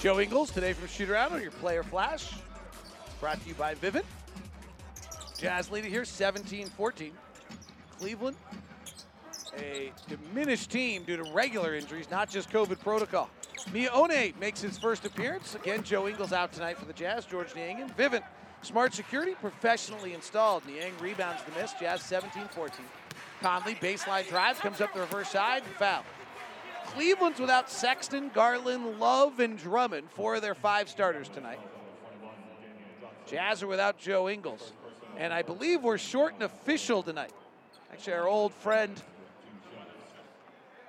[0.00, 2.32] Joe Ingles today from Shoot Around on your Player Flash.
[3.20, 4.04] Brought to you by Vivint.
[5.44, 7.12] Jazz lead it here 17 14.
[7.98, 8.34] Cleveland,
[9.58, 13.28] a diminished team due to regular injuries, not just COVID protocol.
[13.70, 15.54] Miye Oni makes his first appearance.
[15.54, 17.26] Again, Joe Ingles out tonight for the Jazz.
[17.26, 18.22] George Niang and Vivint.
[18.62, 20.66] Smart security professionally installed.
[20.66, 21.74] Niang rebounds the miss.
[21.78, 22.82] Jazz 17 14.
[23.42, 26.04] Conley, baseline drive, comes up the reverse side, foul.
[26.86, 31.60] Cleveland's without Sexton, Garland, Love, and Drummond, four of their five starters tonight.
[33.26, 34.72] Jazz are without Joe Ingles.
[35.16, 37.32] And I believe we're short an official tonight.
[37.92, 39.00] Actually, our old friend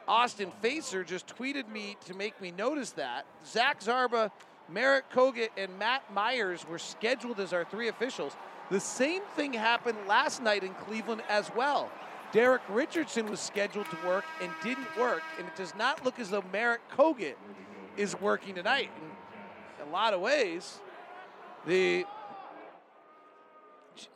[0.08, 3.26] Austin Facer just tweeted me to make me notice that.
[3.46, 4.32] Zach Zarba,
[4.70, 8.34] Marat Kogut, and Matt Myers were scheduled as our three officials.
[8.70, 11.90] The same thing happened last night in Cleveland as well.
[12.32, 16.30] Derek Richardson was scheduled to work and didn't work, and it does not look as
[16.30, 17.36] though Marat Kogut
[17.98, 18.90] is working tonight.
[19.80, 20.80] In a lot of ways,
[21.66, 22.06] the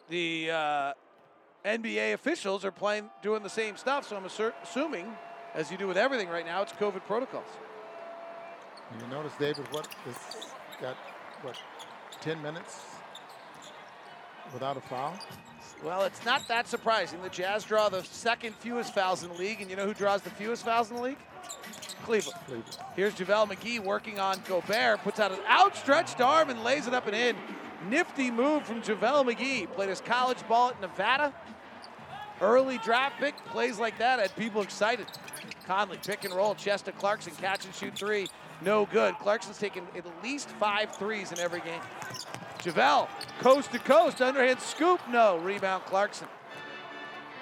[0.09, 0.93] the uh,
[1.65, 4.07] NBA officials are playing, doing the same stuff.
[4.07, 5.07] So I'm assuming,
[5.53, 7.45] as you do with everything right now, it's COVID protocols.
[8.99, 10.47] You notice, David, what is
[10.81, 10.95] got
[11.41, 11.57] what
[12.21, 12.81] 10 minutes
[14.53, 15.13] without a foul?
[15.83, 17.21] Well, it's not that surprising.
[17.21, 20.21] The Jazz draw the second fewest fouls in the league, and you know who draws
[20.21, 21.17] the fewest fouls in the league?
[22.03, 22.39] Cleveland.
[22.45, 22.77] Cleveland.
[22.95, 27.07] Here's JaVale McGee working on Gobert, puts out an outstretched arm and lays it up
[27.07, 27.35] and in.
[27.87, 29.71] Nifty move from JaVale McGee.
[29.71, 31.33] Played his college ball at Nevada.
[32.41, 35.07] Early draft pick, plays like that had people excited.
[35.65, 38.27] Conley, pick and roll, chest to Clarkson, catch and shoot three.
[38.61, 39.15] No good.
[39.19, 41.81] Clarkson's taken at least five threes in every game.
[42.59, 43.07] JaVale,
[43.39, 45.37] coast to coast, underhand scoop, no.
[45.37, 46.27] Rebound Clarkson.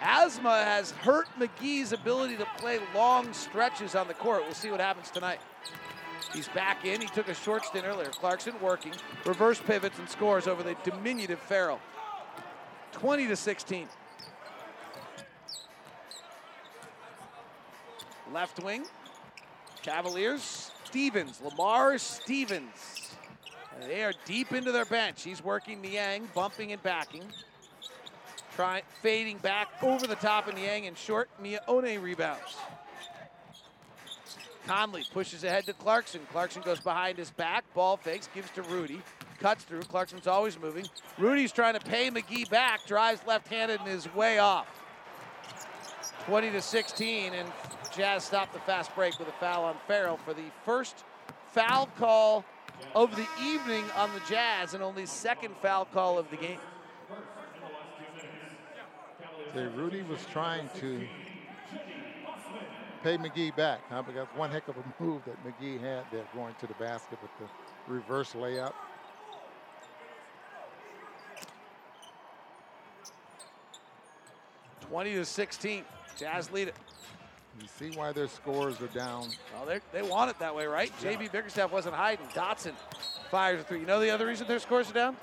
[0.01, 4.43] Asthma has hurt McGee's ability to play long stretches on the court.
[4.43, 5.39] We'll see what happens tonight.
[6.33, 7.01] He's back in.
[7.01, 8.09] He took a short stint earlier.
[8.09, 8.93] Clarkson working,
[9.25, 11.79] reverse pivots and scores over the diminutive Ferrell.
[12.91, 13.87] 20 to 16.
[18.33, 18.85] Left wing.
[19.81, 20.71] Cavaliers.
[20.83, 21.41] Stevens.
[21.41, 23.15] Lamar Stevens.
[23.81, 25.23] They are deep into their bench.
[25.23, 27.23] He's working Niang, bumping and backing.
[28.55, 31.29] Trying fading back over the top of Niang and short.
[31.41, 32.57] Miye Oni rebounds.
[34.67, 36.21] Conley pushes ahead to Clarkson.
[36.31, 37.63] Clarkson goes behind his back.
[37.73, 39.01] Ball fakes, gives to Rudy.
[39.39, 39.81] Cuts through.
[39.83, 40.85] Clarkson's always moving.
[41.17, 42.85] Rudy's trying to pay McGee back.
[42.85, 44.67] Drives left-handed and is way off.
[46.25, 47.49] 20 to 16, and
[47.95, 51.05] Jazz stopped the fast break with a foul on Ferrell for the first
[51.47, 52.43] foul call
[52.93, 56.59] of the evening on the Jazz and only second foul call of the game.
[59.55, 61.07] Rudy was trying to
[62.97, 64.01] pay McGee back, huh?
[64.01, 67.31] Because one heck of a move that McGee had there going to the basket with
[67.39, 68.73] the reverse layup.
[74.81, 75.83] Twenty to 16.
[76.17, 76.75] Jazz lead it.
[77.61, 79.29] You see why their scores are down.
[79.53, 80.91] Well, they they want it that way, right?
[81.01, 82.25] JB Bickerstaff wasn't hiding.
[82.27, 82.73] Dotson
[83.31, 83.79] fires a three.
[83.79, 85.17] You know the other reason their scores are down?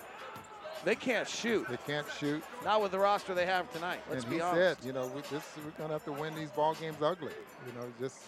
[0.85, 1.66] They can't shoot.
[1.68, 2.42] They can't shoot.
[2.64, 4.01] Not with the roster they have tonight.
[4.11, 4.81] Let's and be he honest.
[4.81, 7.33] said, you know, we, this, we're going to have to win these ball games ugly.
[7.66, 8.18] You know, just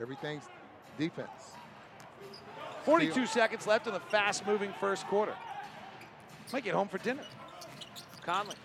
[0.00, 0.44] everything's
[0.98, 1.30] defense.
[2.84, 5.34] 42 seconds left in the fast-moving first quarter.
[6.52, 7.22] Might get home for dinner.
[8.24, 8.56] Conley.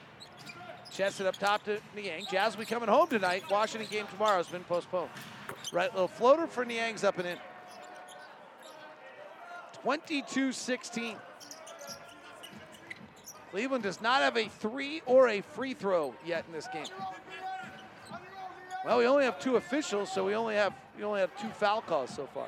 [0.91, 2.25] Chest it up top to Niang.
[2.29, 3.43] Jazz will be coming home tonight.
[3.49, 5.09] Washington game tomorrow has been postponed.
[5.71, 7.37] Right, little floater for Niang's up and in.
[9.85, 11.15] 22-16.
[13.57, 16.85] Cleveland does not have a three or a free throw yet in this game.
[18.85, 21.81] Well, we only have two officials, so we only have we only have two foul
[21.81, 22.45] calls so far.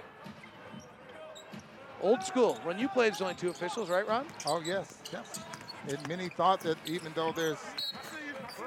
[2.04, 2.60] Old school.
[2.62, 4.28] When you played, there's only two officials, right, Ron?
[4.46, 5.40] Oh yes, yes.
[5.88, 7.58] And many thought that even though there's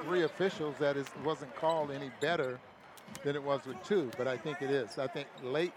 [0.03, 2.59] three officials, that it wasn't called any better
[3.23, 4.11] than it was with two.
[4.19, 4.99] But I think it is.
[4.99, 5.75] I think late.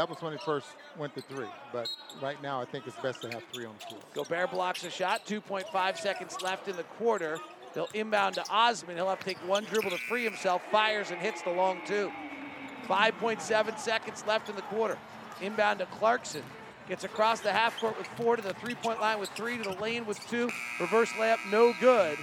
[0.00, 1.50] That was when it first went to three.
[1.74, 1.86] But
[2.22, 4.00] right now, I think it's best to have three on the floor.
[4.14, 5.26] Gobert blocks a shot.
[5.26, 7.38] 2.5 seconds left in the quarter.
[7.74, 8.96] They'll inbound to Osman.
[8.96, 10.62] He'll have to take one dribble to free himself.
[10.72, 12.10] Fires and hits the long two.
[12.88, 14.96] 5.7 seconds left in the quarter.
[15.42, 16.44] Inbound to Clarkson.
[16.88, 19.78] Gets across the half court with four to the three-point line with three to the
[19.82, 20.48] lane with two.
[20.80, 22.16] Reverse layup, no good.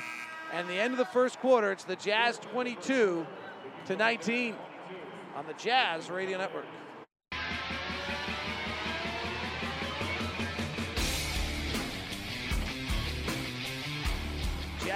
[0.51, 3.23] And the end of the first quarter, it's the Jazz 22
[3.85, 4.55] to 19
[5.35, 6.65] on the Jazz Radio Network.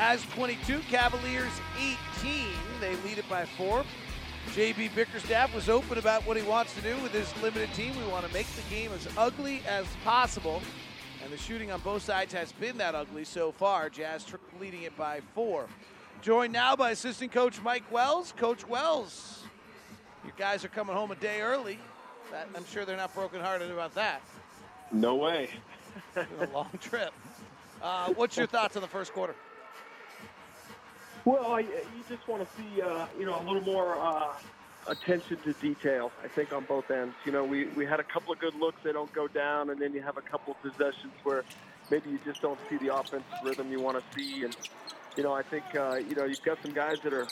[0.02, 2.48] Jazz 22, Cavaliers 18.
[2.80, 3.84] They lead it by four.
[4.48, 7.96] JB Bickerstaff was open about what he wants to do with his limited team.
[7.96, 10.64] We want to make the game as ugly as possible.
[11.24, 13.92] And the shooting on both sides has been that ugly so far.
[13.92, 14.26] Jazz
[14.60, 15.68] leading it by four.
[16.24, 18.34] Joined now by assistant coach Mike Wells.
[18.36, 19.44] Coach Wells,
[20.26, 21.78] you guys are coming home a day early.
[22.32, 24.24] That, I'm sure they're not brokenhearted about that.
[24.92, 25.50] No way.
[26.16, 27.14] A long trip.
[27.84, 29.36] Uh, what's your thoughts on the first quarter?
[31.26, 34.34] Well, I, you just want to see, uh, you know, a little more uh,
[34.88, 36.12] attention to detail.
[36.24, 37.14] I think on both ends.
[37.26, 39.80] You know, we we had a couple of good looks; they don't go down, and
[39.80, 41.44] then you have a couple of possessions where
[41.92, 44.44] maybe you just don't see the offensive rhythm you want to see.
[44.44, 44.56] And
[45.16, 47.28] you know, I think uh, you know you've got some guys that are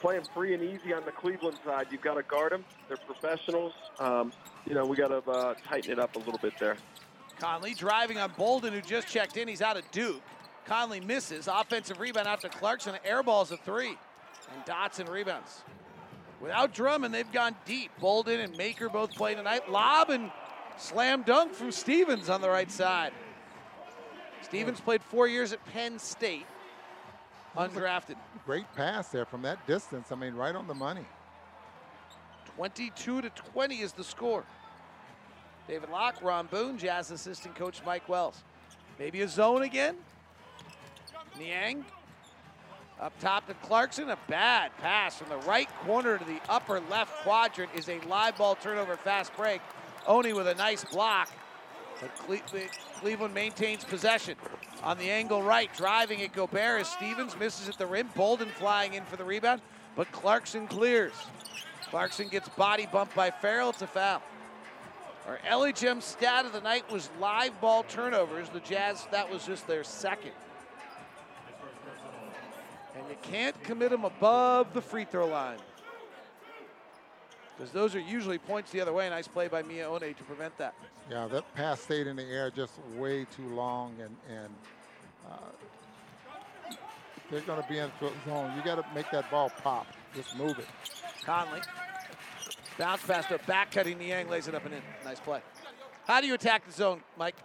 [0.00, 1.86] playing free and easy on the Cleveland side.
[1.90, 3.72] You've got to guard them; they're professionals.
[3.98, 4.32] Um,
[4.64, 6.76] you know, we got to uh, tighten it up a little bit there.
[7.40, 9.48] Conley driving on Bolden, who just checked in.
[9.48, 10.22] He's out of Duke.
[10.66, 11.48] Conley misses.
[11.48, 12.94] Offensive rebound out to Clarkson.
[13.06, 13.96] Airballs a three.
[14.54, 15.62] And Dotson rebounds.
[16.40, 17.90] Without Drummond, they've gone deep.
[18.00, 19.70] Bolden and Maker both play tonight.
[19.70, 20.30] Lob and
[20.76, 23.12] slam dunk from Stevens on the right side.
[24.42, 26.44] Stevens played four years at Penn State,
[27.56, 28.16] undrafted.
[28.44, 30.12] Great pass there from that distance.
[30.12, 31.06] I mean, right on the money.
[32.56, 34.44] 22 to 20 is the score.
[35.66, 38.44] David Locke, Ron Boone, Jazz assistant coach Mike Wells.
[38.98, 39.96] Maybe a zone again.
[41.38, 41.84] Niang
[43.00, 44.10] up top to Clarkson.
[44.10, 48.36] A bad pass from the right corner to the upper left quadrant is a live
[48.36, 49.60] ball turnover fast break.
[50.06, 51.30] Oni with a nice block.
[52.00, 52.68] But Cle-
[53.00, 54.36] Cleveland maintains possession.
[54.82, 58.08] On the angle right, driving at Gobert as Stevens misses at the rim.
[58.14, 59.62] Bolden flying in for the rebound,
[59.96, 61.14] but Clarkson clears.
[61.90, 63.70] Clarkson gets body bumped by Ferrell.
[63.70, 64.22] It's a foul.
[65.26, 68.50] Our LHM stat of the night was live ball turnovers.
[68.50, 70.32] The Jazz, that was just their second.
[73.14, 75.58] You can't commit them above the free throw line.
[77.56, 79.08] Because those are usually points the other way.
[79.08, 80.74] Nice play by Miye Oni to prevent that.
[81.08, 84.54] Yeah, that pass stayed in the air just way too long, and and
[85.30, 86.74] uh,
[87.30, 88.52] they're going to be in a zone.
[88.56, 89.86] You got to make that ball pop.
[90.14, 90.66] Just move it.
[91.24, 91.60] Conley
[92.76, 94.82] Bounce pass to back cutting Niang, lays it up and in.
[95.04, 95.40] Nice play.
[96.06, 97.36] How do you attack the zone, Mike?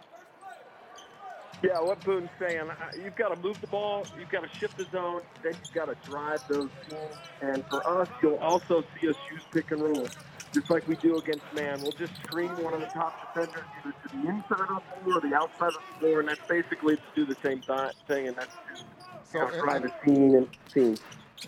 [1.62, 2.70] Yeah, what Boone's saying,
[3.04, 5.86] you've got to move the ball, you've got to shift the zone, then you've got
[5.86, 7.02] to drive those teams.
[7.42, 10.08] And for us, you'll also see us use pick and roll,
[10.54, 11.82] just like we do against man.
[11.82, 15.18] We'll just screen one of the top defenders either to the inside of the floor
[15.18, 18.28] or the outside of the floor, and that's basically to do the same th- thing,
[18.28, 18.56] and that's
[19.30, 20.96] So, of and- drive a scene and team.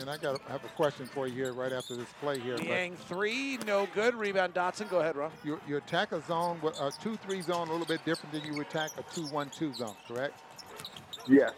[0.01, 2.57] And I got have a question for you here right after this play here.
[2.57, 4.14] but- Niang three, no good.
[4.14, 4.88] Rebound Dotson.
[4.88, 5.30] Go ahead, Ron.
[5.45, 8.61] You, you attack a zone, with a 2-3 zone, a little bit different than you
[8.61, 10.40] attack a 2-1-2 zone, correct?
[11.28, 11.53] Yes.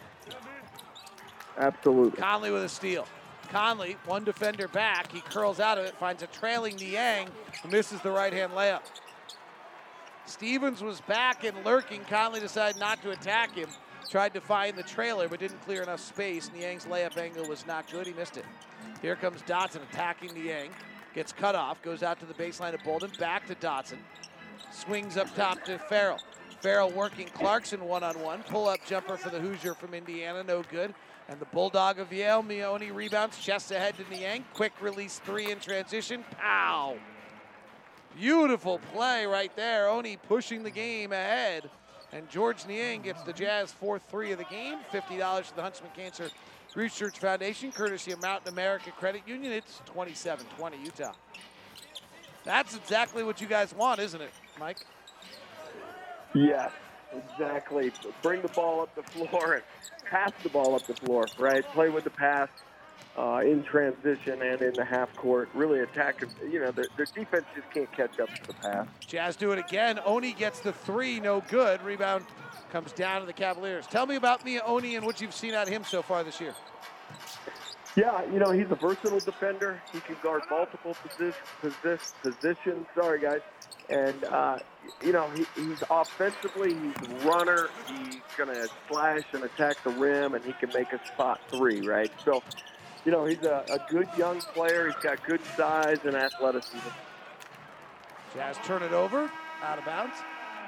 [1.58, 2.20] Absolutely.
[2.20, 3.06] Conley with a steal.
[3.50, 5.12] Conley, one defender back.
[5.12, 7.28] He curls out of it, finds a trailing Niang,
[7.62, 8.80] who misses the right hand layup.
[10.26, 12.00] Stevens was back and lurking.
[12.04, 13.68] Conley decided not to attack him.
[14.10, 16.50] Tried to find the trailer, but didn't clear enough space.
[16.54, 18.06] Niang's layup angle was not good.
[18.06, 18.44] He missed it.
[19.02, 20.70] Here comes Dotson attacking Niang.
[21.14, 23.98] Gets cut off, goes out to the baseline of Bolden, back to Dotson.
[24.72, 26.18] Swings up top to Ferrell.
[26.60, 28.42] Ferrell working Clarkson one on one.
[28.44, 30.94] Pull up jumper for the Hoosier from Indiana, no good.
[31.28, 34.44] And the Bulldog of Yale, Miye Oni rebounds, chest ahead to Niang.
[34.54, 36.24] Quick release three in transition.
[36.38, 36.96] Pow!
[38.16, 39.88] Beautiful play right there.
[39.88, 41.70] Oni pushing the game ahead.
[42.14, 44.78] And George Niang gets the Jazz fourth three of the game.
[44.92, 46.30] $50 to the Huntsman Cancer
[46.76, 49.52] Research Foundation, courtesy of Mountain America Credit Union.
[49.52, 51.12] It's 27 20 Utah.
[52.44, 54.78] That's exactly what you guys want, isn't it, Mike?
[56.34, 56.70] Yes,
[57.12, 57.92] exactly.
[58.22, 59.62] Bring the ball up the floor and
[60.08, 61.64] pass the ball up the floor, right?
[61.72, 62.48] Play with the pass
[63.16, 65.48] uh, in transition and in the half court.
[65.54, 66.22] Really attack.
[66.50, 68.86] You know, their, their defense just can't catch up to the pass.
[69.06, 70.00] Jazz do it again.
[70.04, 71.82] Oni gets the three, no good.
[71.82, 72.24] Rebound
[72.70, 73.86] comes down to the Cavaliers.
[73.86, 76.40] Tell me about Miye Oni and what you've seen out of him so far this
[76.40, 76.54] year.
[77.96, 79.80] Yeah, you know, he's a versatile defender.
[79.92, 82.86] He can guard multiple position, position, positions.
[82.96, 83.40] Sorry, guys.
[83.88, 84.58] And, uh,
[85.04, 87.68] you know, he, he's offensively, he's a runner.
[87.86, 91.86] He's going to slash and attack the rim, and he can make a spot three,
[91.86, 92.10] right?
[92.24, 92.42] So,
[93.04, 94.86] you know, he's a, a good young player.
[94.86, 96.78] He's got good size and athleticism.
[98.34, 99.30] Jazz turn it over,
[99.62, 100.16] out of bounds.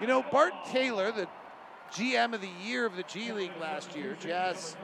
[0.00, 1.26] You know, Bart Taylor, the
[1.92, 4.76] GM of the year of the G League last year, Jazz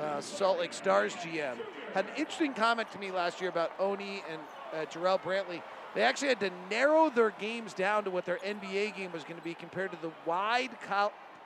[0.00, 1.56] uh, Salt Lake Stars GM,
[1.94, 4.40] had an interesting comment to me last year about Oni and
[4.74, 5.62] uh, Jarrell Brantley.
[5.94, 9.36] They actually had to narrow their games down to what their NBA game was going
[9.36, 10.70] to be compared to the wide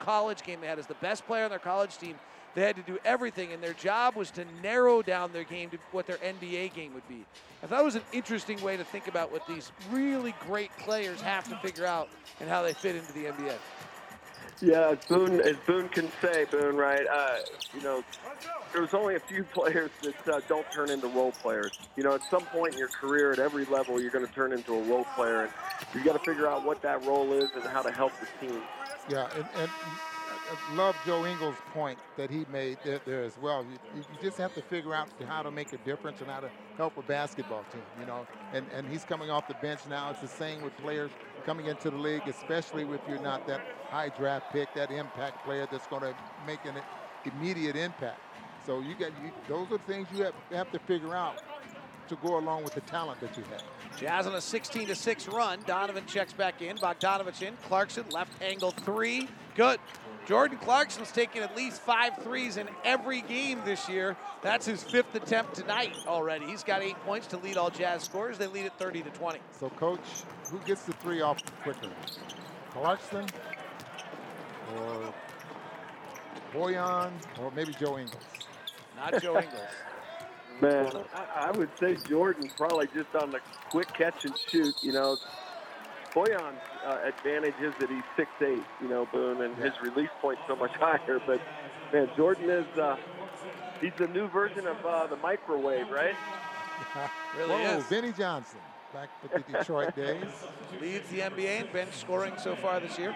[0.01, 2.15] college game they had as the best player on their college team.
[2.53, 5.77] They had to do everything, and their job was to narrow down their game to
[5.91, 7.23] what their NBA game would be.
[7.63, 11.21] I thought it was an interesting way to think about what these really great players
[11.21, 12.09] have to figure out
[12.41, 13.55] and how they fit into the NBA.
[14.61, 17.05] Yeah, as Boone, as Boone can say, Boone, right?
[17.07, 17.37] Uh,
[17.73, 18.03] you know,
[18.73, 21.79] there's only a few players that uh, don't turn into role players.
[21.95, 24.53] You know, at some point in your career, at every level, you're going to turn
[24.53, 25.51] into a role player, and
[25.95, 28.61] you got to figure out what that role is and how to help the team.
[29.07, 29.73] Yeah, and, and
[30.29, 33.65] I love Joe Ingles' point that he made there, there as well.
[33.65, 36.51] You, you just have to figure out how to make a difference and how to
[36.77, 38.27] help a basketball team, you know.
[38.51, 40.09] And, and he's coming off the bench now.
[40.11, 44.09] It's the same with players coming into the league, especially if you're not that high
[44.09, 46.81] draft pick, that impact player that's going to make an
[47.25, 48.21] immediate impact.
[48.59, 51.39] So you got you, those are things you have, have to figure out
[52.11, 53.63] to go along with the talent that you have.
[53.97, 55.59] Jazz on a 16 to 6 run.
[55.65, 56.77] Donovan checks back in.
[56.77, 57.55] Bogdanovich in.
[57.67, 59.29] Clarkson left angle three.
[59.55, 59.79] Good.
[60.27, 64.15] Jordan Clarkson's taken at least five threes in every game this year.
[64.41, 66.45] That's his fifth attempt tonight already.
[66.45, 68.37] He's got eight points to lead all Jazz scorers.
[68.37, 69.39] They lead at 30 to 20.
[69.57, 69.99] So, coach,
[70.51, 71.89] who gets the three off quicker?
[72.71, 73.25] Clarkson
[74.77, 75.13] or
[76.53, 78.23] Bojan or maybe Joe Ingles?
[78.97, 79.61] Not Joe Ingles.
[80.61, 83.39] Man, I, I would say Jordan probably just on the
[83.69, 84.75] quick catch and shoot.
[84.83, 85.17] You know,
[86.13, 88.63] Bojan's uh, advantage is that he's six eight.
[88.81, 91.19] You know, Boone, and his release point's so much higher.
[91.25, 91.41] But
[91.91, 92.95] man, Jordan is uh,
[93.79, 96.15] he's the new version of uh, the microwave, right?
[97.37, 97.85] Really Whoa, is.
[97.85, 98.59] Vinnie Johnson
[98.93, 100.25] back with the Detroit days.
[100.81, 103.15] Leads the NBA in bench scoring so far this year.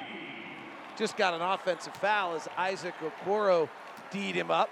[0.97, 3.67] Just got an offensive foul as Isaac Okoro
[4.11, 4.69] D'd him up.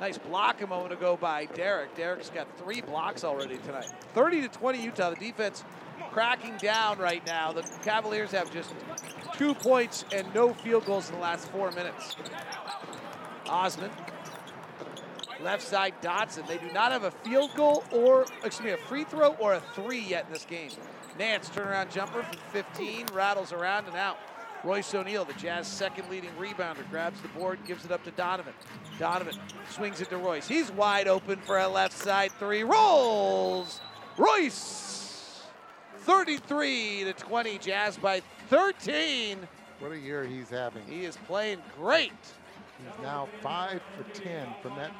[0.00, 1.94] Nice block a moment ago by Derek.
[1.94, 3.92] Derek's got three blocks already tonight.
[4.14, 5.10] 30 to 20 Utah.
[5.10, 5.62] The defense
[6.10, 7.52] cracking down right now.
[7.52, 8.72] The Cavaliers have just
[9.36, 12.16] two points and no field goals in the last four minutes.
[13.46, 13.90] Osman.
[15.42, 16.46] Left side Dotson.
[16.48, 19.60] They do not have a field goal or, excuse me, a free throw or a
[19.74, 20.70] three yet in this game.
[21.18, 24.16] Nance turnaround jumper from 15, rattles around and out.
[24.62, 28.52] Royce O'Neal, the Jazz second leading rebounder, grabs the board, gives it up to Donovan.
[28.98, 29.34] Donovan
[29.70, 30.46] swings it to Royce.
[30.46, 32.62] He's wide open for a left side three.
[32.62, 33.80] Rolls!
[34.18, 35.42] Royce!
[36.00, 37.58] 33 to 20.
[37.58, 39.38] Jazz by 13.
[39.78, 40.82] What a year he's having.
[40.86, 42.12] He is playing great.
[42.78, 44.92] He's now five for 10 from that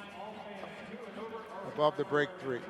[1.74, 2.61] above the break three.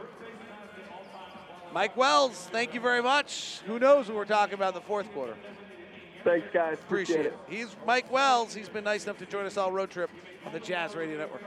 [1.73, 3.61] Mike Wells, thank you very much.
[3.67, 5.37] Who knows what we're talking about in the fourth quarter?
[6.25, 6.79] Thanks, guys.
[6.79, 7.37] Appreciate it.
[7.49, 8.55] He's Mike Wells.
[8.55, 10.11] He's been nice enough to join us all road trip
[10.45, 11.43] on the Jazz Radio Network.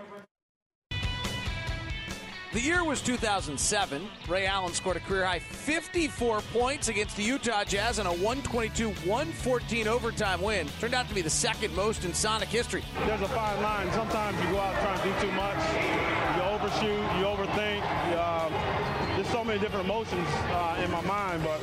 [2.54, 4.08] The year was 2007.
[4.30, 8.90] Ray Allen scored a career high 54 points against the Utah Jazz in a 122
[9.10, 10.68] 114 overtime win.
[10.80, 12.84] Turned out to be the second most in Sonic history.
[13.08, 13.92] There's a fine line.
[13.94, 15.58] Sometimes you go out trying to do too much.
[16.38, 17.82] You overshoot, you overthink.
[18.22, 18.54] Um,
[19.16, 21.60] there's so many different emotions uh, in my mind, but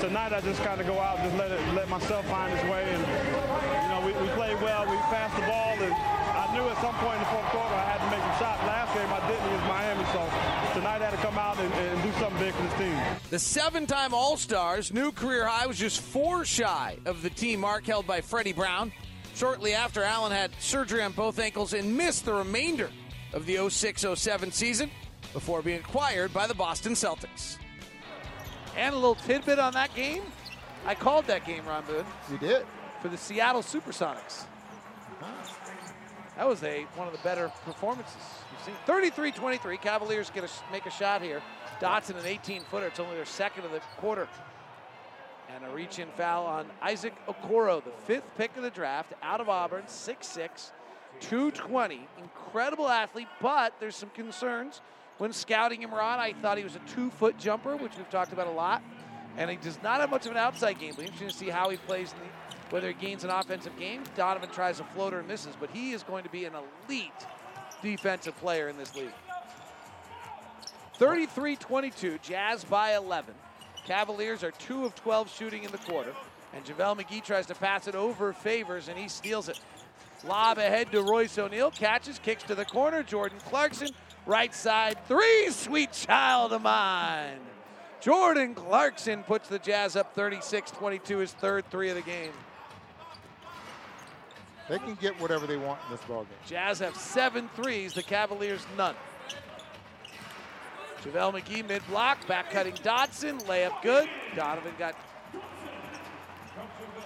[0.00, 2.62] tonight I just kind of go out and just let it, let myself find its
[2.64, 2.84] way.
[2.84, 4.84] And you know, we, we played well.
[4.88, 7.84] We passed the ball, and I knew at some point in the fourth quarter I
[7.84, 8.60] had to make some shots.
[8.66, 10.22] Last game I didn't against Miami, so
[10.78, 12.98] tonight I had to come out and, and do something big for this team.
[13.30, 17.60] The seven time All Stars new career high was just four shy of the team
[17.60, 18.92] mark held by Freddie Brown.
[19.34, 22.90] Shortly after, Allen had surgery on both ankles and missed the remainder
[23.32, 24.90] of the 06 07 season
[25.32, 27.58] before being acquired by the Boston Celtics.
[28.76, 30.22] And a little tidbit on that game.
[30.86, 32.04] I called that game, Ron Boone.
[32.30, 32.66] You did?
[33.00, 34.44] For the Seattle Supersonics.
[36.36, 38.16] That was a one of the better performances
[38.50, 38.74] you've seen.
[38.86, 39.80] 33-23.
[39.80, 41.40] Cavaliers get a, make a shot here.
[41.80, 42.86] Dotson an 18-footer.
[42.86, 44.28] It's only their second of the quarter.
[45.54, 49.48] And a reach-in foul on Isaac Okoro, the fifth pick of the draft, out of
[49.48, 50.72] Auburn, 6'6",
[51.20, 52.08] 220.
[52.18, 54.80] Incredible athlete, but there's some concerns
[55.24, 56.18] when scouting him, Ron.
[56.18, 58.82] I thought he was a two-foot jumper, which we've talked about a lot.
[59.38, 60.92] And he does not have much of an outside game.
[60.94, 62.24] But interesting to see how he plays, in the,
[62.68, 64.02] whether he gains an offensive game.
[64.16, 66.52] Donovan tries a floater and misses, but he is going to be an
[66.86, 67.10] elite
[67.82, 69.14] defensive player in this league.
[70.98, 73.34] 33-22, Jazz by 11.
[73.86, 76.12] Cavaliers are 2 of 12 shooting in the quarter.
[76.52, 79.58] And JaVale McGee tries to pass it over Favors, and he steals it.
[80.22, 81.70] Lob ahead to Royce O'Neal.
[81.70, 83.02] Catches, kicks to the corner.
[83.02, 83.88] Jordan Clarkson,
[84.26, 85.50] right side three.
[85.50, 87.40] Sweet child of mine.
[88.00, 92.32] Jordan Clarkson puts the Jazz up 36 22, his third three of the game.
[94.68, 96.26] They can get whatever they want in this ballgame.
[96.46, 98.94] Jazz have seven threes, the Cavaliers none.
[101.02, 104.08] JaVale McGee mid block, back cutting Dotson, layup good.
[104.34, 104.96] Donovan got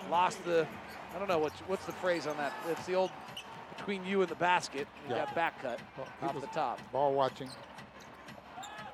[0.09, 0.67] lost the,
[1.15, 2.53] I don't know what's what's the phrase on that.
[2.69, 3.11] It's the old
[3.79, 4.87] between you and the basket.
[5.09, 5.25] You Yeah.
[5.25, 5.81] got back cut
[6.21, 6.81] He off the top.
[6.93, 7.51] Ball watching.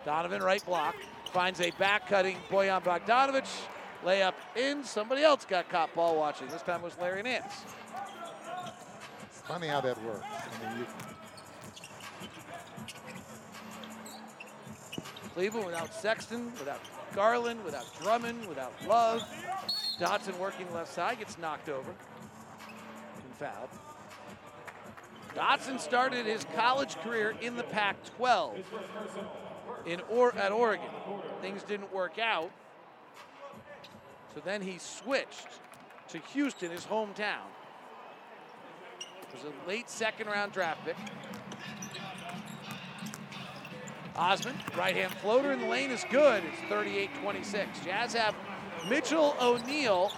[0.04, 0.94] Donovan right block
[1.32, 3.50] finds a back cutting Bojan Bogdanovich.
[4.04, 4.84] Layup in.
[4.84, 6.46] Somebody else got caught ball watching.
[6.48, 7.64] This time was Larry Nance.
[9.30, 10.24] Funny how that works.
[10.62, 10.86] I mean,
[15.34, 16.80] Cleveland without Sexton, without
[17.14, 19.22] Garland, without Drummond, without Love.
[19.98, 23.70] Dotson working left side gets knocked over and fouled.
[25.34, 28.62] Dotson started his college career in the Pac-12
[29.86, 30.88] in or- at Oregon.
[31.40, 32.50] Things didn't work out,
[34.34, 35.48] so then he switched
[36.08, 37.46] to Houston, his hometown.
[39.00, 40.96] It was a late second round draft pick.
[44.16, 46.44] Osman, right hand floater in the lane is good.
[46.44, 47.80] It's 38 26.
[47.80, 48.36] Jazz have
[48.88, 50.12] Mitchell O'Neal,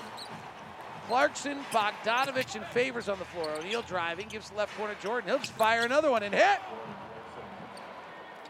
[1.06, 3.50] Clarkson, Bogdanovich, and Favors on the floor.
[3.50, 5.28] O'Neal driving, gives the left corner Jordan.
[5.28, 6.58] He'll just fire another one and hit.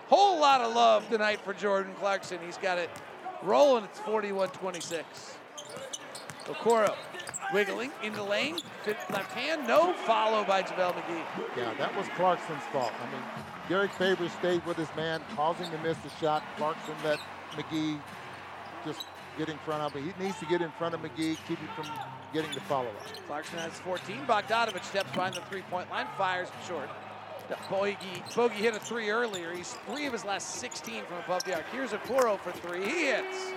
[0.08, 2.38] Whole lot of love tonight for Jordan Clarkson.
[2.44, 2.90] He's got it
[3.42, 3.84] rolling.
[3.84, 5.36] It's 41 26.
[6.44, 6.94] Okoro
[7.52, 8.58] wiggling in the lane.
[8.86, 11.24] Left hand, no follow by JaVale McGee.
[11.56, 12.92] yeah, that was Clarkson's fault.
[13.02, 13.22] I mean,
[13.68, 16.42] Derek Favors stayed with his man, causing to miss the shot.
[16.56, 17.18] Clarkson let
[17.52, 17.98] McGee
[18.84, 19.06] just
[19.36, 20.04] get in front of him.
[20.04, 21.86] He needs to get in front of McGee, keep him from
[22.32, 22.94] getting the follow-up.
[23.26, 24.26] Clarkson has 14.
[24.26, 26.88] Bogdanovich steps behind the three-point line, fires short.
[27.70, 27.96] Bogey,
[28.34, 29.52] Bogey hit a three earlier.
[29.52, 31.64] He's three of his last 16 from above the arc.
[31.70, 32.84] Here's a Okoro for three.
[32.84, 33.52] He hits.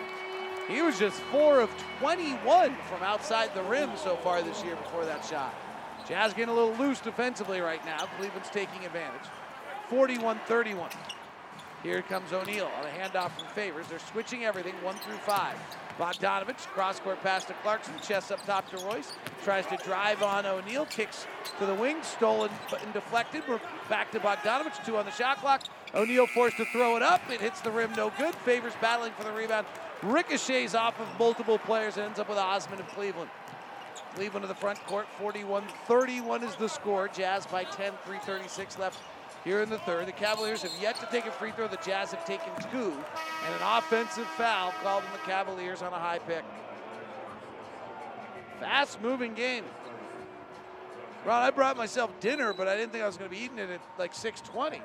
[0.67, 5.05] He was just four of 21 from outside the rim so far this year before
[5.05, 5.55] that shot.
[6.07, 8.05] Jazz getting a little loose defensively right now.
[8.17, 9.27] Cleveland's taking advantage.
[9.89, 10.91] 41-31.
[11.83, 13.87] Here comes O'Neal on a handoff from Favors.
[13.87, 15.55] They're switching everything one through five.
[15.97, 19.13] Bogdanovich, cross court pass to Clarkson, chest up top to Royce.
[19.43, 21.25] Tries to drive on O'Neal, kicks
[21.57, 22.49] to the wing, stolen
[22.81, 23.43] and deflected.
[23.47, 25.63] We're back to Bogdanovich, two on the shot clock.
[25.93, 27.21] O'Neal forced to throw it up.
[27.31, 28.35] It hits the rim, no good.
[28.35, 29.65] Favors battling for the rebound.
[30.03, 33.29] Ricochets off of multiple players and ends up with Osman of Cleveland.
[34.15, 37.07] Cleveland to the front court, 41-31 is the score.
[37.07, 38.99] Jazz by 10, 336 left
[39.43, 40.07] here in the third.
[40.07, 41.67] The Cavaliers have yet to take a free throw.
[41.67, 42.91] The Jazz have taken two,
[43.45, 46.43] and an offensive foul called on the Cavaliers on a high pick.
[48.59, 49.63] Fast moving game.
[51.25, 53.59] Ron, I brought myself dinner, but I didn't think I was going to be eating
[53.59, 54.79] it at like 6:20.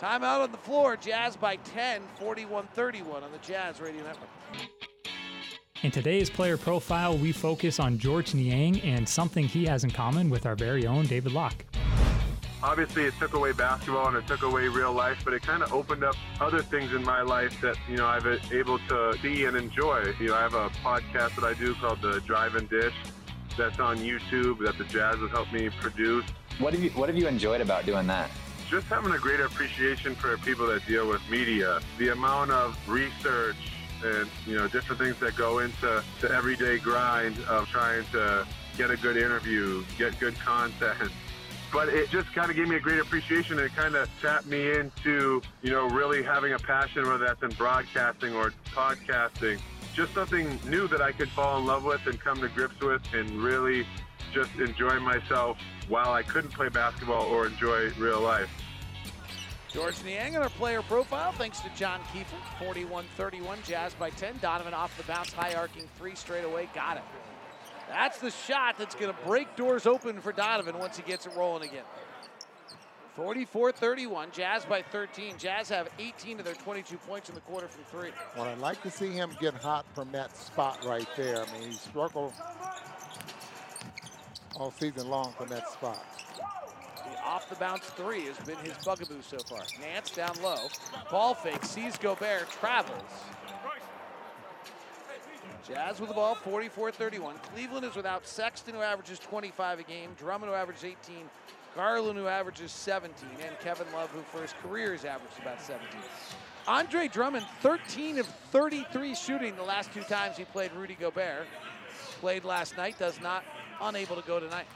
[0.00, 0.96] Timeout on the floor.
[0.96, 4.30] Jazz by 10, 41-31 on the Jazz Radio Network.
[5.82, 10.28] In today's player profile, we focus on George Niang and something he has in common
[10.28, 11.64] with our very own David Locke.
[12.62, 15.72] Obviously, it took away basketball and it took away real life, but it kind of
[15.72, 19.46] opened up other things in my life that you know I've been able to see
[19.46, 20.14] and enjoy.
[20.20, 22.94] You know, I have a podcast that I do called the Drive and Dish,
[23.56, 26.24] that's on YouTube that the Jazz has helped me produce.
[26.58, 28.30] What have you What have you enjoyed about doing that?
[28.68, 33.56] Just having a greater appreciation for people that deal with media, the amount of research
[34.04, 38.46] and you know different things that go into the everyday grind of trying to
[38.76, 41.10] get a good interview, get good content.
[41.72, 44.46] But it just kind of gave me a great appreciation and it kind of tapped
[44.46, 49.60] me into, you know, really having a passion, whether that's in broadcasting or podcasting.
[49.94, 53.02] Just something new that I could fall in love with and come to grips with
[53.14, 53.86] and really
[54.32, 55.58] just enjoy myself
[55.88, 58.50] while I couldn't play basketball or enjoy real life.
[59.72, 62.94] George Niang on our player profile, thanks to John Kiefer.
[63.16, 64.38] 41-31, Jazz by 10.
[64.42, 67.04] Donovan off the bounce, high arcing three straight away, got it.
[67.90, 71.32] That's the shot that's going to break doors open for Donovan once he gets it
[71.36, 71.82] rolling again.
[73.16, 75.36] 44-31, Jazz by 13.
[75.38, 78.10] Jazz have 18 of their 22 points in the quarter from three.
[78.36, 81.42] Well, I'd like to see him get hot from that spot right there.
[81.42, 82.32] I mean, he struggled
[84.54, 86.04] all season long from that spot.
[86.36, 89.62] The off the bounce three has been his bugaboo so far.
[89.80, 90.68] Nance down low.
[91.10, 93.02] Ball fake, sees Gobert, travels.
[95.66, 97.42] Jazz with the ball, 44-31.
[97.54, 101.28] Cleveland is without Sexton, who averages 25 a game, Drummond, who averages 18,
[101.76, 105.88] Garland, who averages 17, and Kevin Love, who for his career has averaged about 17.
[106.66, 111.46] Andre Drummond, 13 of 33 shooting the last two times he played Rudy Gobert.
[112.20, 113.44] Played last night, does not,
[113.80, 114.66] unable to go tonight.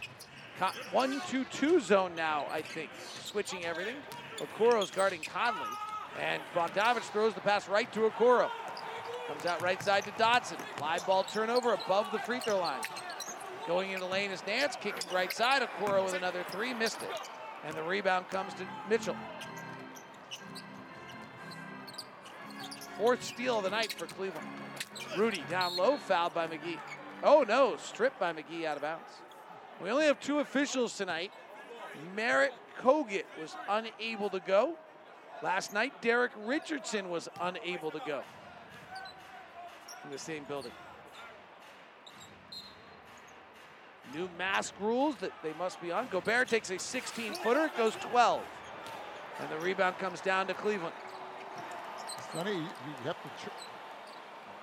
[0.59, 2.91] Co- One, two, two zone now, I think,
[3.25, 3.97] switching everything.
[4.39, 5.69] Okoro's guarding Conley,
[6.21, 8.49] and Bogdanovich throws the pass right to Okoro.
[9.27, 10.59] Comes out right side to Dotson.
[10.81, 12.83] Live ball turnover above the free throw line.
[13.67, 15.63] Going into lane is Nance, kicking right side.
[15.63, 17.31] Okoro with another three, missed it.
[17.65, 19.17] And the rebound comes to Mitchell.
[22.99, 24.47] Fourth steal of the night for Cleveland.
[25.17, 26.79] Rudy down low, fouled by McGee.
[27.23, 29.09] Oh no, stripped by McGee out of bounds.
[29.83, 31.33] We only have two officials tonight.
[32.15, 34.75] Marat Kogut was unable to go.
[35.43, 38.23] Last night, Derek Richardson was unable to go
[40.05, 40.73] in the same building.
[44.15, 46.07] New mask rules that they must be on.
[46.11, 48.43] Gobert takes a 16 footer, it goes 12.
[49.41, 50.95] And the rebound comes down to Cleveland.
[52.19, 53.51] It's funny, you you have to tr-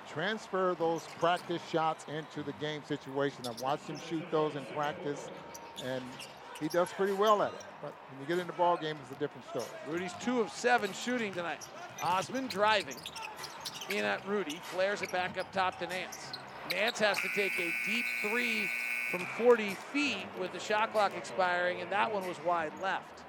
[0.08, 3.46] transfer those practice shots into the game situation.
[3.46, 5.28] I've watched him shoot those in practice,
[5.84, 6.02] and
[6.58, 7.64] he does pretty well at it.
[7.82, 9.66] But when you get in the ball game, it's a different story.
[9.88, 11.66] Rudy's two of seven shooting tonight.
[12.02, 12.96] Osman driving
[13.90, 16.32] in at Rudy, flares it back up top to Nance.
[16.70, 18.68] Nance has to take a deep three
[19.10, 23.22] from 40 feet with the shot clock expiring, and that one was wide left.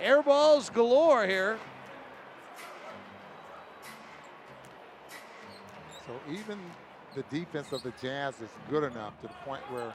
[0.00, 1.58] Air balls galore here.
[6.06, 6.58] So even
[7.14, 9.94] the defense of the Jazz is good enough to the point where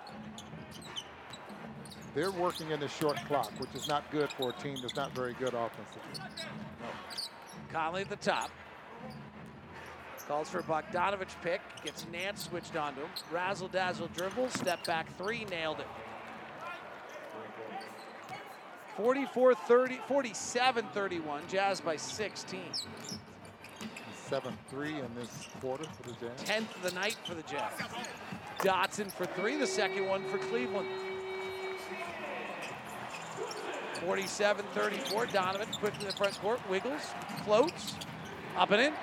[2.15, 5.13] they're working in the short clock, which is not good for a team that's not
[5.13, 6.23] very good offensively.
[7.71, 8.49] Conley at the top.
[10.27, 11.61] Calls for a Bogdanovich pick.
[11.83, 13.09] Gets Nance switched onto him.
[13.31, 14.49] Razzle dazzle dribble.
[14.49, 15.45] Step back three.
[15.45, 15.87] Nailed it.
[18.97, 21.43] 44 30, 47 31.
[21.47, 22.59] Jazz by 16.
[24.29, 26.43] 7-3 in this quarter for the Jazz.
[26.43, 27.71] 10th of the night for the Jazz.
[28.59, 29.55] Dotson for three.
[29.55, 30.89] The second one for Cleveland.
[34.01, 35.25] 47 34.
[35.27, 36.59] Donovan quickly in the front court.
[36.69, 37.13] Wiggles.
[37.45, 37.95] Floats.
[38.57, 38.93] Up and in.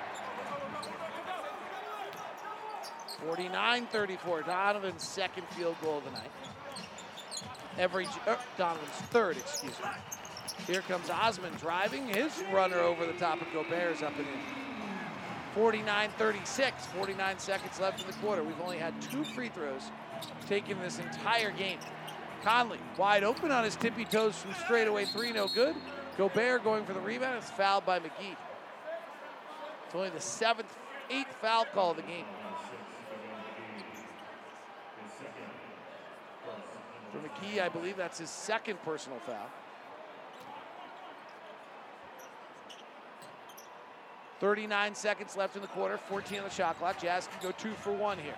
[3.23, 4.41] 49 34.
[4.43, 6.31] Donovan's second field goal of the night.
[7.77, 9.89] Every er, Donovan's third, excuse me.
[10.67, 12.07] Here comes Osman driving.
[12.07, 14.39] His runner over the top of Gobert's up and in.
[15.53, 16.85] 49 36.
[16.87, 18.43] 49 seconds left in the quarter.
[18.43, 19.83] We've only had two free throws
[20.47, 21.79] taken this entire game.
[22.43, 25.75] Conley wide open on his tippy toes from straightaway three, no good.
[26.17, 27.37] Gobert going for the rebound.
[27.37, 28.35] It's fouled by McGee.
[29.85, 30.73] It's only the seventh,
[31.09, 32.25] eighth foul call of the game.
[37.15, 39.49] For McGee, I believe that's his second personal foul.
[44.41, 47.01] 39 seconds left in the quarter, 14 on the shot clock.
[47.01, 48.35] Jazz can go two for one here.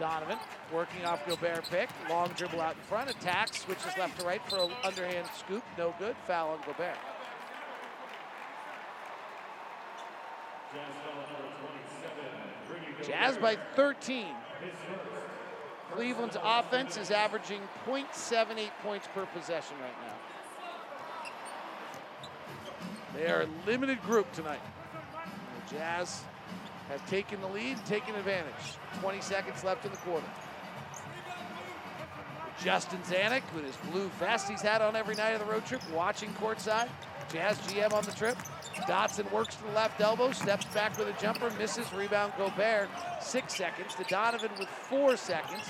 [0.00, 0.38] Donovan
[0.72, 4.58] working off Gobert pick, long dribble out in front, attacks, switches left to right for
[4.58, 6.96] an underhand scoop, no good, foul on Gobert.
[13.06, 14.26] Jazz by 13.
[15.94, 20.14] Cleveland's offense is averaging 0.78 points per possession right now.
[23.14, 24.60] They are a limited group tonight.
[25.68, 26.22] The Jazz
[26.88, 28.78] have taken the lead, taken advantage.
[29.00, 30.26] 20 seconds left in the quarter.
[32.62, 35.80] Justin Zanik with his blue vest he's had on every night of the road trip,
[35.92, 36.88] watching courtside.
[37.32, 38.36] Jazz GM on the trip.
[38.88, 42.88] Dotson works to the left elbow, steps back with a jumper, misses, rebound Gobert.
[43.20, 45.62] Six seconds to Donovan with four seconds.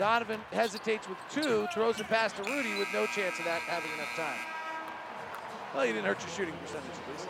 [0.00, 3.92] Donovan hesitates with two, throws it past to Rudy with no chance of that having
[3.92, 4.40] enough time.
[5.74, 7.28] Well, you didn't hurt your shooting percentage at least.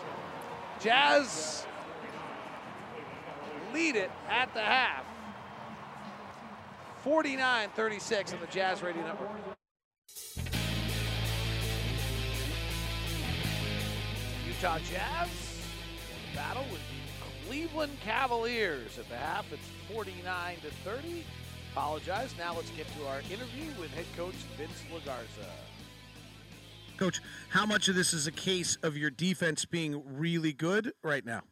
[0.79, 1.67] Jazz
[3.75, 5.05] lead it at the half.
[7.05, 9.31] 49-36 on the Jazz Radio Network.
[14.47, 15.29] Utah Jazz
[16.37, 19.53] battle with the Cleveland Cavaliers at the half.
[19.53, 21.25] It's 49 to 30.
[21.73, 22.35] Apologize.
[22.37, 25.47] Now let's get to our interview with head coach Vince Legarza.
[26.97, 31.25] Coach, how much of this is a case of your defense being really good right
[31.25, 31.43] now?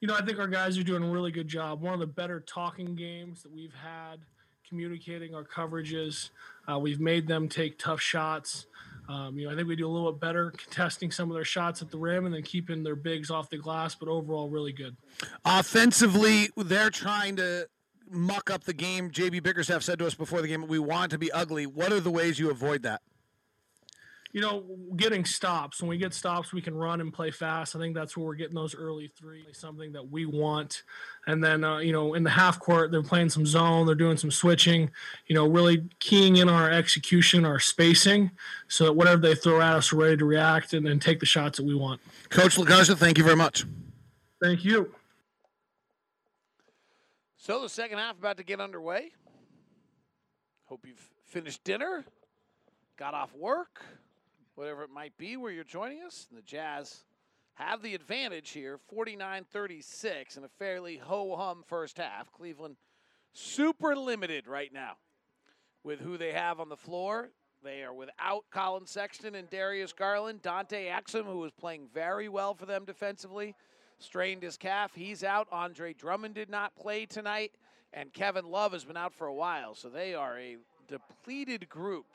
[0.00, 1.80] You know, I think our guys are doing a really good job.
[1.80, 4.20] One of the better talking games that we've had,
[4.68, 6.30] communicating our coverages.
[6.70, 8.66] Uh, we've made them take tough shots.
[9.08, 11.44] Um, you know, I think we do a little bit better contesting some of their
[11.44, 14.72] shots at the rim and then keeping their bigs off the glass, but overall, really
[14.72, 14.96] good.
[15.44, 17.68] Offensively, they're trying to
[18.10, 19.10] muck up the game.
[19.10, 21.66] JB Bickerstaff said to us before the game, we want to be ugly.
[21.66, 23.02] What are the ways you avoid that?
[24.32, 24.64] You know,
[24.96, 25.80] getting stops.
[25.80, 27.76] When we get stops, we can run and play fast.
[27.76, 30.82] I think that's where we're getting those early three, something that we want.
[31.28, 34.16] And then, uh, you know, in the half court, they're playing some zone, they're doing
[34.16, 34.90] some switching,
[35.28, 38.32] you know, really keying in on our execution, our spacing,
[38.66, 41.26] so that whatever they throw at us, we're ready to react and, and take the
[41.26, 42.00] shots that we want.
[42.28, 43.64] Coach Legarza, thank you very much.
[44.42, 44.92] Thank you.
[47.44, 49.12] So the second half about to get underway.
[50.64, 52.02] Hope you've finished dinner,
[52.98, 53.84] got off work,
[54.54, 56.26] whatever it might be where you're joining us.
[56.32, 57.04] The Jazz
[57.56, 62.32] have the advantage here, 49-36 in a fairly ho-hum first half.
[62.32, 62.76] Cleveland
[63.34, 64.92] super limited right now
[65.82, 67.28] with who they have on the floor.
[67.62, 70.40] They are without Collin Sexton and Darius Garland.
[70.40, 73.54] Dante Exum, who was playing very well for them defensively,
[73.98, 74.92] strained his calf.
[74.94, 75.48] He's out.
[75.50, 77.52] Andre Drummond did not play tonight.
[77.92, 79.74] And Kevin Love has been out for a while.
[79.74, 80.56] So they are a
[80.88, 82.06] depleted group.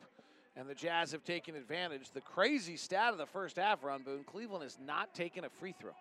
[0.55, 2.11] And the Jazz have taken advantage.
[2.11, 5.73] The crazy stat of the first half, Ron Boone, Cleveland has not taken a free
[5.79, 5.91] throw.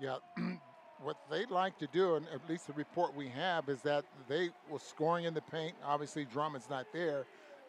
[0.00, 0.16] Yeah,
[1.02, 4.50] what they'd like to do, and at least the report we have, is that they
[4.70, 5.74] were scoring in the paint.
[5.84, 7.24] Obviously, Drummond's not there,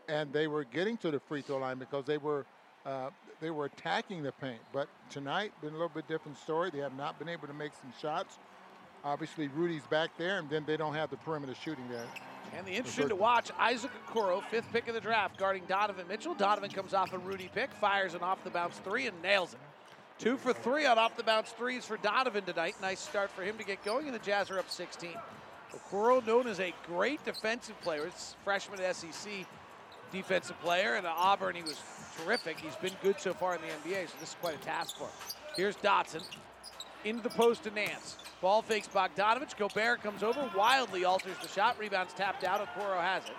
[0.08, 2.46] and they were getting to the free throw line because they were
[2.86, 3.10] uh,
[3.40, 4.62] they were attacking the paint.
[4.72, 6.70] But tonight, been a little bit different story.
[6.70, 8.38] They have not been able to make some shots.
[9.04, 12.06] Obviously, Rudy's back there, and then they don't have the perimeter shooting there.
[12.56, 16.36] And the interesting to watch, Isaac Okoro, fifth pick of the draft, guarding Donovan Mitchell.
[16.36, 19.60] Donovan comes off a Rudy pick, fires an off the bounce three, and nails it.
[20.20, 22.76] Two for three on off the bounce threes for Donovan tonight.
[22.80, 25.12] Nice start for him to get going, and the Jazz are up 16.
[25.74, 29.32] Okoro, known as a great defensive player, it's freshman SEC
[30.12, 31.82] defensive player, and at Auburn he was
[32.18, 32.60] terrific.
[32.60, 35.06] He's been good so far in the NBA, so this is quite a task for
[35.06, 35.12] him.
[35.56, 36.24] Here's Dotson
[37.04, 38.18] into the post to Nance.
[38.42, 39.58] Ball fakes Bogdanovich.
[39.58, 41.78] Gobert comes over, wildly alters the shot.
[41.80, 42.60] Rebounds tapped out.
[42.60, 43.36] Okoro has it.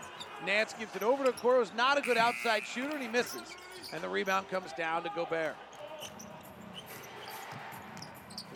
[0.47, 3.43] Nance gives it over to Okoro, who's not a good outside shooter, and he misses.
[3.93, 5.57] And the rebound comes down to Gobert.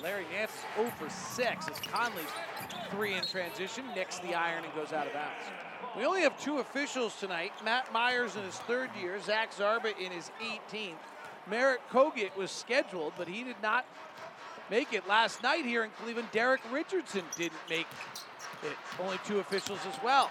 [0.03, 2.27] Larry Nance is 0 for 6 as Conley's
[2.91, 5.66] three in transition, nicks the iron and goes out of bounds.
[5.97, 7.53] We only have two officials tonight.
[7.65, 10.95] Matt Myers in his third year, Zach Zarba in his 18th.
[11.49, 13.87] Marat Kogut was scheduled, but he did not
[14.71, 16.29] make it last night here in Cleveland.
[16.33, 17.87] Derek Richardson didn't make
[18.63, 18.77] it.
[19.01, 20.31] Only two officials as well.